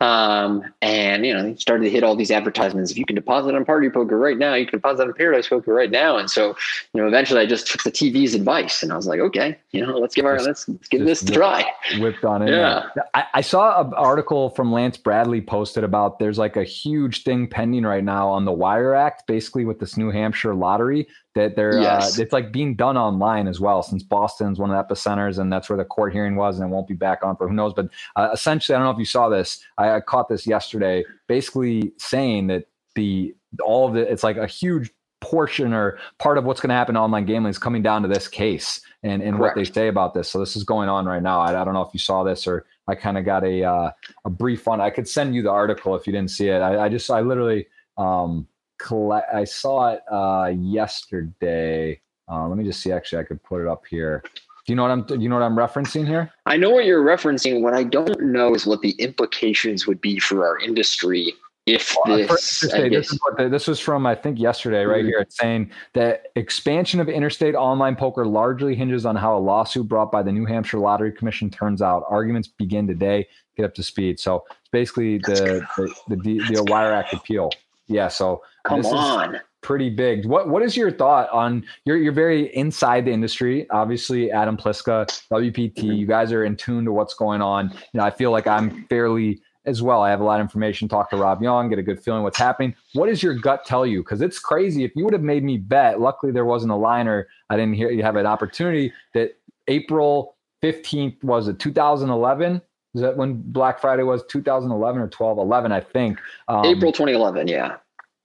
[0.00, 2.90] um, and you know they started to hit all these advertisements.
[2.90, 5.72] If you can deposit on Party Poker right now, you can deposit on Paradise Poker
[5.72, 6.18] right now.
[6.18, 6.56] And so
[6.92, 9.86] you know eventually I just took the TV's advice and I was like, okay, you
[9.86, 11.64] know let's give our let's, let's give this a try.
[11.98, 12.50] Whipped on it.
[12.50, 17.24] Yeah, I, I saw an article from Lance Bradley posted about there's like a huge
[17.24, 21.56] thing pending right now on the Wire Act, basically with this New Hampshire lottery that
[21.56, 22.18] they're uh, yes.
[22.18, 25.52] uh, it's like being done online as well since boston's one of the epicenters and
[25.52, 27.72] that's where the court hearing was and it won't be back on for who knows.
[27.72, 31.04] But uh, essentially i don't know if you saw this I, I, caught this yesterday
[31.28, 33.34] basically saying that the
[33.64, 34.90] all of it it's like a huge
[35.20, 38.08] portion or part of what's going to happen in online gambling is coming down to
[38.08, 40.30] this case and, and what they say about this.
[40.30, 41.40] So this is going on right now.
[41.40, 43.90] I, I don't know if you saw this or i kind of got a uh,
[44.24, 46.60] a brief on i could send you the article if you didn't see it.
[46.60, 47.66] I, I just i literally
[47.98, 48.46] um,
[48.80, 49.32] collect.
[49.32, 52.00] I saw it uh, yesterday.
[52.30, 52.92] Uh, let me just see.
[52.92, 54.22] Actually, I could put it up here.
[54.24, 55.02] Do you know what I'm?
[55.04, 56.32] Do you know what I'm referencing here?
[56.46, 57.62] I know what you're referencing.
[57.62, 61.34] What I don't know is what the implications would be for our industry
[61.66, 65.08] if this, say, this, the, this, was from I think yesterday, right mm-hmm.
[65.08, 65.18] here.
[65.20, 70.10] It's saying that expansion of interstate online poker largely hinges on how a lawsuit brought
[70.10, 72.04] by the New Hampshire Lottery Commission turns out.
[72.08, 73.26] Arguments begin today.
[73.56, 74.18] Get up to speed.
[74.18, 75.66] So it's basically the
[76.08, 77.50] the, the, the Wire Act appeal.
[77.86, 78.08] Yeah.
[78.08, 79.40] So come on.
[79.62, 80.24] Pretty big.
[80.24, 81.64] What What is your thought on?
[81.84, 83.68] You're you're very inside the industry.
[83.70, 85.74] Obviously, Adam Pliska, WPT.
[85.74, 85.92] Mm-hmm.
[85.92, 87.70] You guys are in tune to what's going on.
[87.70, 90.02] You know, I feel like I'm fairly as well.
[90.02, 90.88] I have a lot of information.
[90.88, 92.74] Talk to Rob Young, get a good feeling what's happening.
[92.94, 94.02] What does your gut tell you?
[94.02, 94.84] Because it's crazy.
[94.84, 97.28] If you would have made me bet, luckily there wasn't a liner.
[97.50, 99.36] I didn't hear you have an opportunity that
[99.68, 102.62] April 15th was it 2011
[102.94, 105.38] is that when Black Friday was 2011 or 12?
[105.38, 106.18] 11, I think.
[106.48, 107.76] Um, April 2011, yeah.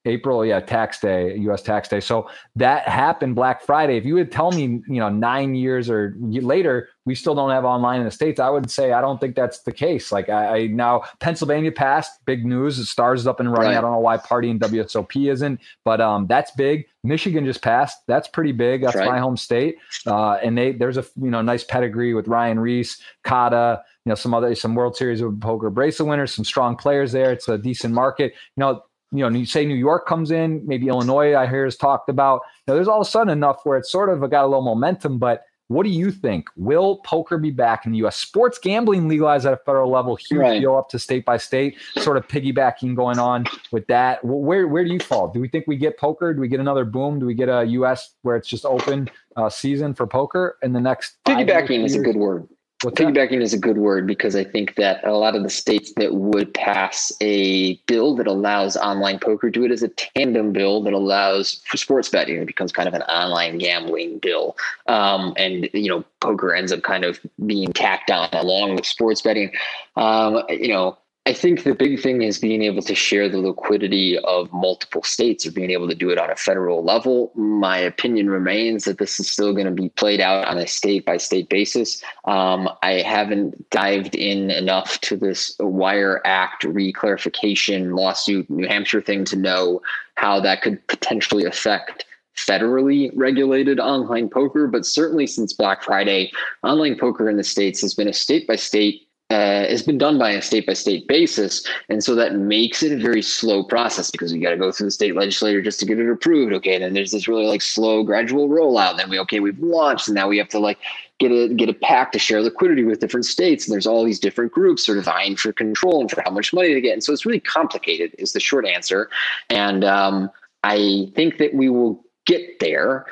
[0.05, 1.61] April, yeah, tax day, U.S.
[1.61, 1.99] tax day.
[1.99, 3.97] So that happened Black Friday.
[3.97, 7.65] If you would tell me, you know, nine years or later, we still don't have
[7.65, 10.11] online in the states, I would say I don't think that's the case.
[10.11, 12.77] Like I, I now Pennsylvania passed, big news.
[12.77, 13.71] The stars is up and running.
[13.71, 13.77] Right.
[13.77, 16.85] I don't know why Party and WSOP isn't, but um, that's big.
[17.03, 17.99] Michigan just passed.
[18.07, 18.81] That's pretty big.
[18.81, 19.07] That's right.
[19.07, 19.77] my home state.
[20.07, 24.15] Uh, and they there's a you know nice pedigree with Ryan Riess, Kata you know
[24.15, 27.31] some other some World Series of poker bracelet winners, some strong players there.
[27.31, 28.33] It's a decent market.
[28.55, 28.83] You know,
[29.17, 32.41] you know, you say New York comes in, maybe Illinois, I hear is talked about.
[32.67, 35.17] Know, there's all of a sudden enough where it's sort of got a little momentum,
[35.19, 36.47] but What do you think?
[36.55, 38.17] Will poker be back in the U.S.?
[38.17, 40.59] Sports gambling legalized at a federal level, huge right.
[40.59, 44.23] deal up to state by state, sort of piggybacking going on with that.
[44.23, 45.29] Where where do you fall?
[45.29, 46.35] Do we think we get poker?
[46.35, 47.19] Do we get another boom?
[47.19, 48.13] Do we get a U.S.
[48.21, 51.17] where it's just open uh, season for poker in the next?
[51.25, 52.47] Piggybacking is a good word.
[52.81, 53.41] What's Piggybacking that?
[53.41, 56.53] is a good word because I think that a lot of the states that would
[56.53, 61.61] pass a bill that allows online poker do it as a tandem bill that allows
[61.65, 62.37] for sports betting.
[62.37, 64.57] It becomes kind of an online gambling bill,
[64.87, 69.21] um, and you know poker ends up kind of being tacked on along with sports
[69.21, 69.51] betting.
[69.95, 70.97] Um, you know,
[71.27, 75.43] I think the big thing is being able to share the liquidity of multiple states
[75.43, 77.31] or being able to do it on a federal level.
[77.33, 81.03] My opinion remains that this is still going to be played out on a state
[81.03, 82.03] by state basis.
[82.25, 89.25] Um, I haven't dived in enough to this Wire Act reclarification lawsuit, New Hampshire thing
[89.25, 89.81] to know
[90.13, 92.05] how that could potentially affect
[92.37, 94.67] federally regulated online poker.
[94.67, 96.31] But certainly since Black Friday,
[96.61, 100.19] online poker in the States has been a state by state uh, has been done
[100.19, 101.65] by a state by state basis.
[101.89, 104.87] And so that makes it a very slow process because you got to go through
[104.87, 106.53] the state legislature just to get it approved.
[106.53, 106.77] Okay.
[106.77, 108.97] Then there's this really like slow, gradual rollout.
[108.97, 110.77] Then we, okay, we've launched and now we have to like
[111.19, 113.65] get a, get a pack to share liquidity with different states.
[113.65, 116.53] And there's all these different groups sort of vying for control and for how much
[116.53, 116.93] money to get.
[116.93, 119.09] And so it's really complicated is the short answer.
[119.49, 120.29] And um,
[120.63, 123.05] I think that we will get there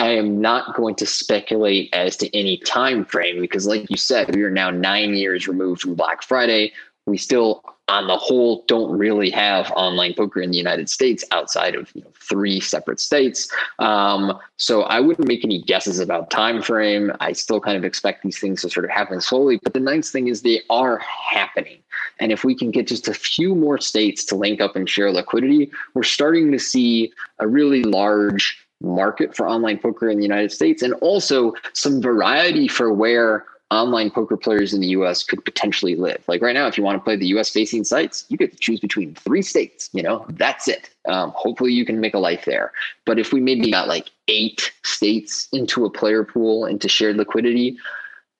[0.00, 4.34] I am not going to speculate as to any time frame because, like you said,
[4.34, 6.72] we are now nine years removed from Black Friday.
[7.04, 11.74] We still, on the whole, don't really have online poker in the United States outside
[11.74, 13.52] of you know, three separate states.
[13.78, 17.12] Um, so I wouldn't make any guesses about time frame.
[17.20, 19.60] I still kind of expect these things to sort of happen slowly.
[19.62, 21.82] But the nice thing is they are happening.
[22.20, 25.12] And if we can get just a few more states to link up and share
[25.12, 30.52] liquidity, we're starting to see a really large market for online poker in the United
[30.52, 35.94] States and also some variety for where online poker players in the US could potentially
[35.94, 36.22] live.
[36.26, 38.58] Like right now, if you want to play the US facing sites, you get to
[38.58, 40.90] choose between three states, you know, that's it.
[41.06, 42.72] Um, hopefully you can make a life there.
[43.06, 47.78] But if we maybe got like eight states into a player pool into shared liquidity,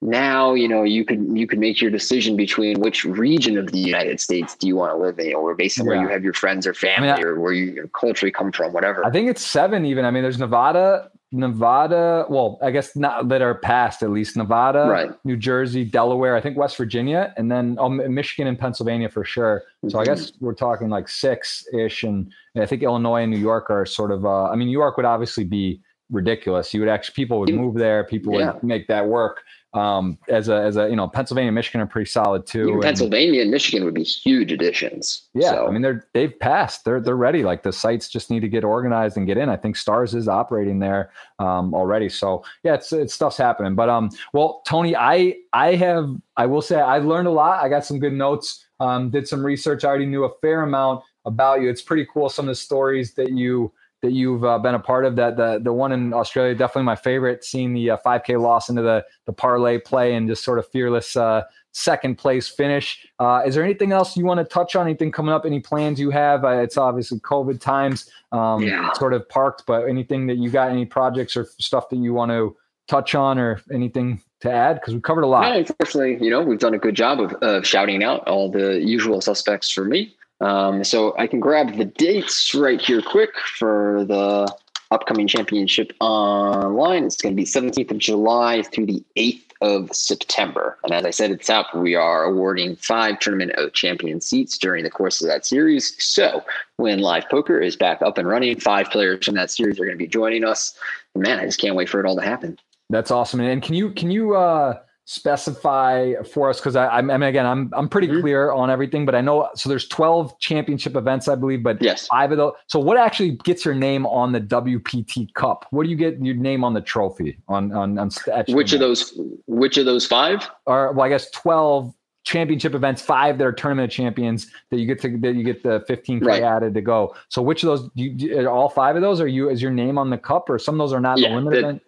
[0.01, 3.77] now you know you could you could make your decision between which region of the
[3.77, 5.91] United States do you want to live in, or based on yeah.
[5.91, 8.73] where you have your friends or family, I mean, or where you culturally come from,
[8.73, 9.05] whatever.
[9.05, 10.03] I think it's seven even.
[10.03, 12.25] I mean, there's Nevada, Nevada.
[12.29, 14.35] Well, I guess not that are past at least.
[14.35, 15.11] Nevada, right.
[15.23, 16.35] New Jersey, Delaware.
[16.35, 19.63] I think West Virginia, and then oh, Michigan and Pennsylvania for sure.
[19.83, 19.97] So mm-hmm.
[19.99, 23.69] I guess we're talking like six ish, and, and I think Illinois and New York
[23.69, 24.25] are sort of.
[24.25, 25.79] Uh, I mean, New York would obviously be
[26.09, 26.73] ridiculous.
[26.73, 28.03] You would actually people would move there.
[28.03, 28.53] People yeah.
[28.53, 32.09] would make that work um, as a as a you know Pennsylvania, Michigan are pretty
[32.09, 32.69] solid too.
[32.69, 35.29] Even Pennsylvania and Michigan would be huge additions.
[35.33, 35.67] Yeah, so.
[35.67, 36.83] I mean they're they've passed.
[36.83, 37.43] They're they're ready.
[37.43, 39.47] Like the sites just need to get organized and get in.
[39.47, 42.09] I think Stars is operating there um, already.
[42.09, 43.75] So yeah, it's it's stuff's happening.
[43.75, 47.63] But um, well, Tony, I I have I will say I learned a lot.
[47.63, 48.65] I got some good notes.
[48.81, 49.85] Um, did some research.
[49.85, 51.69] I already knew a fair amount about you.
[51.69, 52.29] It's pretty cool.
[52.29, 53.71] Some of the stories that you
[54.01, 55.15] that you've uh, been a part of.
[55.15, 57.43] That the the one in Australia definitely my favorite.
[57.43, 61.15] Seeing the uh, 5K loss into the the parlay play and just sort of fearless
[61.15, 63.07] uh, second place finish.
[63.19, 64.87] Uh, is there anything else you want to touch on?
[64.87, 65.45] Anything coming up?
[65.45, 66.43] Any plans you have?
[66.43, 68.91] Uh, it's obviously COVID times, um, yeah.
[68.93, 70.71] sort of parked, but anything that you got?
[70.71, 72.55] Any projects or stuff that you want to
[72.87, 74.75] touch on, or anything to add?
[74.75, 75.43] Because we covered a lot.
[75.43, 78.81] Yeah, unfortunately, you know, we've done a good job of, of shouting out all the
[78.81, 80.15] usual suspects for me.
[80.41, 84.53] Um, so I can grab the dates right here quick for the
[84.89, 87.05] upcoming championship online.
[87.05, 90.77] It's going to be 17th of July through the 8th of September.
[90.83, 94.83] And as I said the top, we are awarding five Tournament of Champion seats during
[94.83, 95.95] the course of that series.
[96.03, 96.43] So
[96.77, 99.97] when live poker is back up and running, five players from that series are going
[99.97, 100.77] to be joining us.
[101.15, 102.57] Man, I just can't wait for it all to happen.
[102.89, 103.39] That's awesome.
[103.39, 104.79] And can you, can you, uh,
[105.11, 108.21] specify for us because I, I mean again I'm I'm pretty mm-hmm.
[108.21, 112.07] clear on everything, but I know so there's 12 championship events I believe, but yes,
[112.07, 112.53] five of those.
[112.67, 115.65] So what actually gets your name on the WPT Cup?
[115.71, 118.09] What do you get your name on the trophy on on, on
[118.47, 119.13] which of those
[119.47, 120.49] which of those five?
[120.65, 121.93] Or well, I guess 12
[122.23, 125.81] championship events, five that are tournament champions that you get to that you get the
[125.89, 126.41] 15k right.
[126.41, 127.13] added to go.
[127.27, 127.89] So which of those?
[127.95, 129.49] You, all five of those are you?
[129.49, 131.59] Is your name on the cup, or some of those are not yeah, the limited?
[131.59, 131.81] event?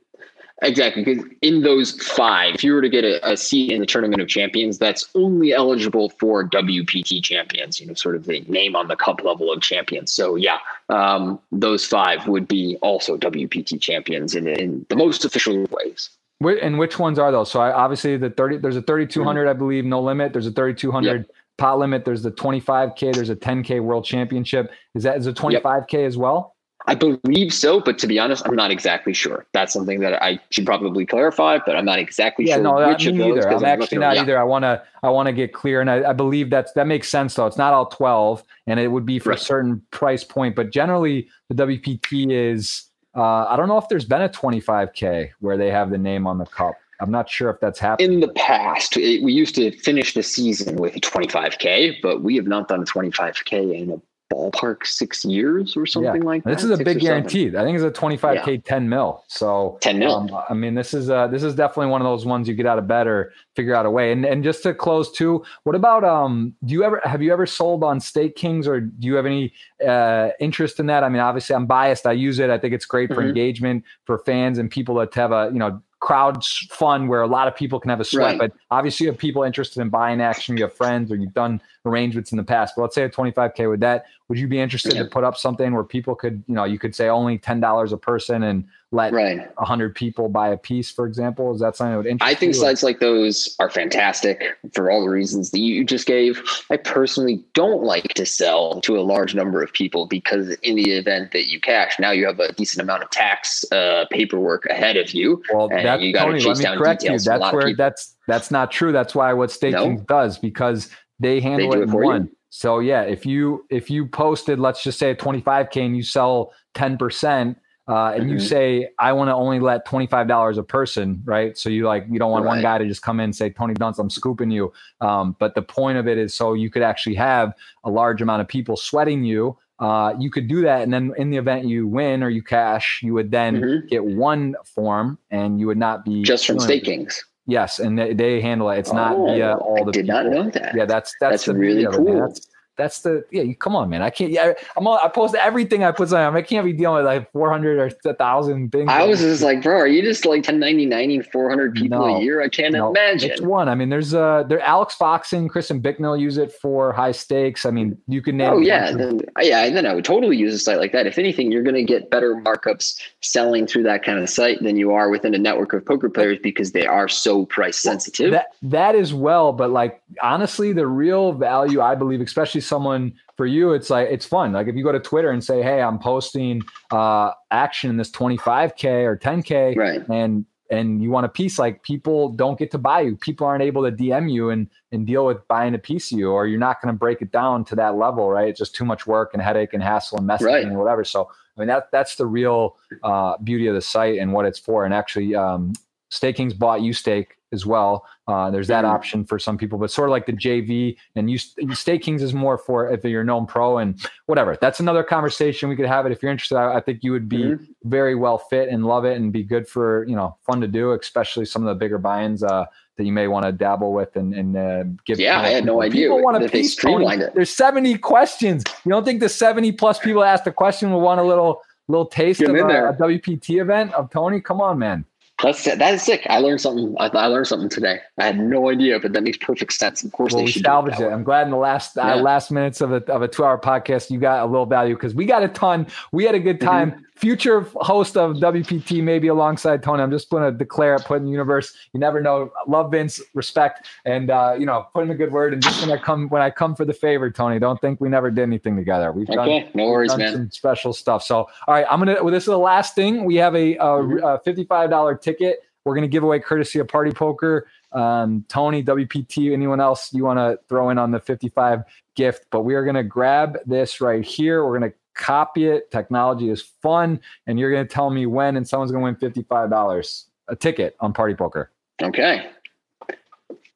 [0.62, 3.88] Exactly, because in those five, if you were to get a, a, seat in the
[3.88, 7.80] Tournament of Champions, that's only eligible for WPT champions.
[7.80, 10.12] You know, sort of the name on the cup level of champions.
[10.14, 10.60] So yeah,
[10.90, 16.12] um, those five would be also WPT champions in, in the most official ways.
[16.40, 17.52] And which ones are those?
[17.52, 18.58] So I, obviously the thirty.
[18.58, 19.50] There's a 3200, mm-hmm.
[19.50, 20.34] I believe, no limit.
[20.34, 21.36] There's a 3200 yep.
[21.58, 22.06] pot limit.
[22.06, 23.14] There's the 25k.
[23.14, 24.72] There's a 10k World Championship.
[24.94, 26.53] Is that is a 25k as well?
[26.86, 29.46] I believe so, but to be honest, I'm not exactly sure.
[29.54, 33.06] That's something that I should probably clarify, but I'm not exactly yeah, sure no, which
[33.06, 33.38] of those.
[33.38, 33.50] either.
[33.50, 34.38] I'm, I'm actually not either.
[34.38, 37.08] I want to I want to get clear, and I, I, believe that's that makes
[37.10, 37.46] sense though.
[37.46, 39.40] It's not all 12, and it would be for Right.
[39.40, 42.90] a certain price point, but generally the WPT is.
[43.16, 46.40] Uh, I don't know if there's been a 25k where they have the name on
[46.40, 46.74] the cup.
[47.00, 48.12] I'm not sure if that's happened.
[48.12, 52.36] In the past, it, we used to finish the season with a 25k, but we
[52.38, 54.02] have not done a 25k in a
[54.34, 56.56] ballpark six years or something like that.
[56.56, 57.24] This is a six big or seven.
[57.24, 57.58] guarantee.
[57.58, 59.24] I think it's a 25k 10 mil.
[59.28, 60.16] So 10 mil.
[60.16, 62.66] Um, I mean, this is uh, this is definitely one of those ones you get
[62.66, 64.12] out of bed or figure out a way.
[64.12, 66.56] And and just to close too, what about um?
[66.66, 69.54] Do you ever have you ever sold on StakeKings or do you have any
[69.86, 71.04] uh, interest in that?
[71.04, 72.06] I mean, obviously I'm biased.
[72.08, 72.50] I use it.
[72.50, 73.28] I think it's great for Mhm.
[73.30, 77.48] engagement for fans and people that have a you know crowd fun where a lot
[77.48, 78.32] of people can have a sweat.
[78.32, 78.38] Right.
[78.38, 80.58] But obviously, you have people interested in buying action.
[80.58, 82.76] You have friends or you've done arrangements in the past.
[82.76, 84.06] But let's say a 25k with that.
[84.30, 85.04] Would you be interested Yeah.
[85.04, 87.92] to put up something where people could you know you could say only ten dollars
[87.92, 89.42] a person and let Right.
[89.58, 91.54] a hundred people buy a piece, for example?
[91.54, 92.60] Is that something that would interest I think you?
[92.62, 94.44] sites like those are fantastic
[94.74, 96.42] for all the reasons that you just gave.
[96.70, 100.92] I personally don't like to sell to a large number of people because in the
[100.92, 104.96] event that you cash, now you have a decent amount of tax uh, paperwork ahead
[104.96, 105.44] of you.
[105.54, 106.40] well, and that's you gotta Tony.
[106.40, 106.86] chase down you.
[106.86, 108.92] details a That's where that's that's not true.
[108.94, 110.02] That's why what Staking No?
[110.08, 110.90] does because
[111.20, 112.08] they handle do it it in for you?
[112.10, 112.30] one.
[112.50, 116.98] So yeah, if you if you posted, let's just say 25k and you sell 10
[116.98, 117.58] percent.
[117.86, 118.42] Uh, and you Mhm.
[118.48, 121.58] say I want to only let twenty five dollars a person, right?
[121.58, 123.74] So you like you don't want one guy to just come in and say Tony
[123.74, 124.72] Dunst, I'm scooping you.
[125.02, 127.54] Um, but the point of it is so you could actually have
[127.84, 129.58] a large amount of people sweating you.
[129.80, 133.02] Uh, you could do that, and then in the event you win or you cash,
[133.04, 133.90] you would then Mhm.
[133.90, 137.20] get one form, and you would not be just from StakeKings.
[137.46, 138.80] Yes, and they, they handle it.
[138.80, 140.24] It's not Oh, via all I the did people.
[140.24, 140.74] not know that.
[140.76, 141.92] Yeah, that's that's, That's the really man.
[141.94, 142.20] cool.
[142.22, 142.48] That's
[142.78, 143.44] that's the yeah.
[143.44, 144.02] You, come on, man.
[144.02, 144.32] I can't.
[144.32, 144.88] Yeah, I'm.
[144.88, 146.36] all- I post everything I put on.
[146.36, 148.90] I can't be dealing with like 400 or a 1,000 things.
[148.90, 152.16] I was just like, bro, are you just like 1099 400 people No.
[152.18, 152.42] a year?
[152.42, 153.32] I can't No, imagine.
[153.32, 153.70] It's one.
[153.70, 157.66] I mean, there's uh, there Alex Foxen Chris and Bicknell use it for high stakes.
[157.66, 158.50] I mean, you can name.
[158.54, 161.06] Oh yeah, then yeah, then I would totally use a site like that.
[161.08, 164.78] If anything, you're going to get better markups selling through that kind of site than
[164.78, 168.32] you are within a network of poker players because they are so price sensitive.
[168.32, 173.46] That that is well, but like honestly, the real value I believe, especially someone for
[173.46, 174.54] you, it's like it's fun.
[174.54, 176.62] Like if you go to Twitter and say, "Hey, I'm posting
[176.92, 180.02] uh action in this 25k or 10k," right.
[180.10, 183.16] and and you want a piece, like people don't get to buy you.
[183.16, 186.32] People aren't able to DM you and and deal with buying a piece of you,
[186.32, 188.48] or you're not going to break it down to that level, right?
[188.50, 190.66] It's just too much work and headache and hassle and messaging Right.
[190.66, 191.04] and whatever.
[191.04, 194.60] So I mean that that's the real uh, beauty of the site and what it's
[194.60, 194.86] for.
[194.86, 195.74] And actually, um,
[196.12, 198.06] StakeKings bought YouStake as well.
[198.28, 198.90] Uh, there's that Mhm.
[198.90, 202.58] option for some people, but sort of like the JV and you Stakings is more
[202.58, 204.58] for if you're a known pro and whatever.
[204.60, 205.70] That's another conversation.
[205.70, 206.58] We could have it if you're interested.
[206.58, 207.68] I, I think you would be Mhm.
[207.86, 210.92] very well fit and love it and be good for you know fun to do,
[210.94, 212.66] especially some of the bigger buy-ins uh,
[212.98, 215.20] that you may want to dabble with and, and uh, give.
[215.20, 215.82] Yeah, I had no people.
[215.84, 216.76] idea People want a that they piece.
[216.76, 216.94] Tony.
[216.96, 217.34] streamlined it.
[217.34, 218.64] There's 70 questions.
[218.86, 222.06] You don't think the 70 plus people asked the question will want a little little
[222.06, 224.40] taste Get of a, a WPT event of Tony?
[224.40, 225.04] Come on, man.
[225.42, 226.26] That's that is sick.
[226.30, 226.96] I learned something.
[227.00, 228.00] I, I learned something today.
[228.18, 230.04] I had no idea, but that makes perfect sense.
[230.04, 231.08] Of course, Well, they we should do salvaged it.
[231.08, 234.10] I'm glad in the last uh, last minutes of a of a two hour podcast,
[234.10, 235.88] you got a little value because we got a ton.
[236.12, 236.60] We had a good
[236.94, 237.04] Mm-hmm.
[237.24, 240.04] Future host of WPT, maybe alongside Tony.
[240.04, 241.74] I'm just going to declare it, put in the universe.
[241.94, 242.52] You never know.
[242.68, 245.54] Love Vince, respect, and uh, you know, put in a good word.
[245.54, 248.10] And just when I come when I come for the favor, Tony, don't think we
[248.10, 249.14] never did anything together.
[249.14, 250.34] We've done no worries, done man.
[250.34, 251.24] some special stuff.
[251.24, 252.22] So, all right, I'm gonna.
[252.22, 253.24] Well, this is the last thing.
[253.24, 254.36] We have a, a, Mhm.
[254.36, 255.60] a fifty-five dollar ticket.
[255.86, 257.68] We're gonna give away courtesy of Party Poker.
[257.94, 261.84] Um, Tony, WPT, anyone else you want to throw in on the fifty-five
[262.16, 262.48] gift?
[262.52, 264.66] But we are gonna grab this right here.
[264.66, 265.92] We're gonna copy it.
[265.92, 270.28] Technology is fun, and you're gonna tell me when, and someone's gonna win fifty-five dollars
[270.48, 271.72] a ticket on Party Poker.
[272.02, 272.50] Okay.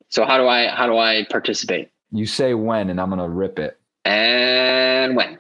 [0.10, 1.90] So how do I how do I participate?
[2.12, 3.80] You say when, and I'm gonna rip it.
[4.06, 5.38] And when?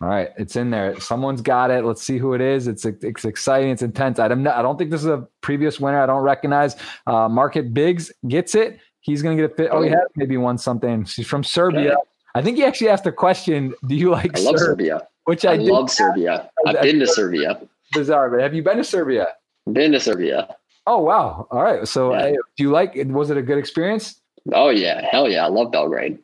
[0.00, 0.98] All right, it's in there.
[1.00, 1.84] Someone's got it.
[1.84, 2.66] Let's see who it is.
[2.68, 3.70] It's it's exciting.
[3.70, 4.18] It's intense.
[4.18, 6.00] I don't I don't think this is a previous winner.
[6.00, 6.76] I don't recognize.
[7.06, 8.78] Uh, Market Biggs gets it.
[9.00, 9.68] He's gonna get a fit.
[9.72, 9.92] Oh, he Oh.
[9.98, 11.04] has maybe won something.
[11.04, 11.92] She's from Serbia.
[11.92, 12.00] Okay.
[12.36, 13.74] I think he actually asked a question.
[13.86, 14.98] Do you like I love Serbia?
[14.98, 15.08] Serbia.
[15.24, 15.66] Which I, I, did.
[15.68, 16.50] love Serbia.
[16.66, 17.60] I've been to Serbia.
[17.92, 19.28] Bizarre, but have you been to Serbia?
[19.72, 20.54] Been to Serbia.
[20.86, 21.46] Oh wow!
[21.50, 21.86] All right.
[21.88, 22.18] So, Yeah.
[22.18, 22.94] uh, do you like?
[23.06, 24.20] Was it a good experience?
[24.52, 26.18] Oh yeah, hell yeah, I love Belgrade.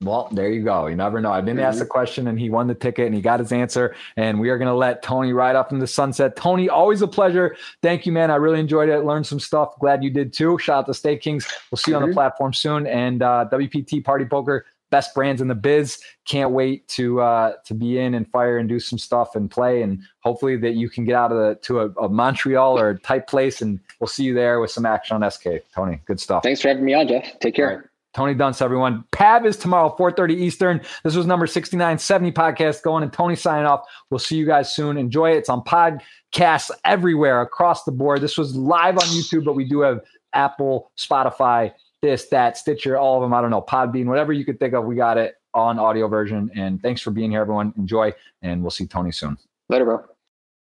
[0.00, 0.86] Well, there you go.
[0.86, 1.32] You never know.
[1.32, 3.96] I didn't ask the question and he won the ticket and he got his answer.
[4.16, 6.36] And we are going to let Tony ride off in the sunset.
[6.36, 7.56] Tony, always a pleasure.
[7.82, 8.30] Thank you, man.
[8.30, 9.00] I really enjoyed it.
[9.04, 9.74] Learned some stuff.
[9.80, 10.56] Glad you did too.
[10.58, 11.52] Shout out to StakeKings.
[11.72, 12.14] We'll see you on the Mhm.
[12.14, 12.86] platform soon.
[12.86, 15.98] And uh, WPT Party Poker, best brands in the biz.
[16.26, 19.82] Can't wait to uh, to be in and fire and do some stuff and play.
[19.82, 22.98] And hopefully that you can get out of the to a, a Montreal or a
[22.98, 25.46] type place, and we'll see you there with some action on SK.
[25.74, 26.42] Tony, good stuff.
[26.42, 27.38] Thanks for having me on, Jeff.
[27.40, 27.90] Take care.
[28.14, 29.04] Tony Dunst, everyone.
[29.12, 30.80] Pav is tomorrow, 4.30 Eastern.
[31.04, 33.84] This was number 6970 podcast going and Tony signing off.
[34.10, 34.96] We'll see you guys soon.
[34.96, 35.36] Enjoy it.
[35.36, 38.20] It's on podcasts everywhere across the board.
[38.20, 40.00] This was live on YouTube, but we do have
[40.32, 41.72] Apple, Spotify,
[42.02, 43.34] this, that, Stitcher, all of them.
[43.34, 44.84] I don't know, Podbean, whatever you could think of.
[44.84, 46.50] We got it on audio version.
[46.54, 47.72] And thanks for being here, everyone.
[47.76, 48.12] Enjoy,
[48.42, 49.36] and we'll see Tony soon.
[49.68, 50.04] Later, bro.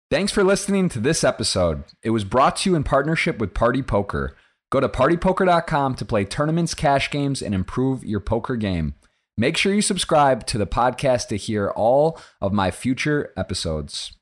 [0.09, 1.83] Thanks for listening to this episode.
[2.01, 4.35] It was brought to you in partnership with Party Poker.
[4.71, 8.95] Go to partypoker.com to play tournaments, cash games, and improve your poker game.
[9.37, 14.13] Make sure you subscribe to the podcast to hear all of my future episodes.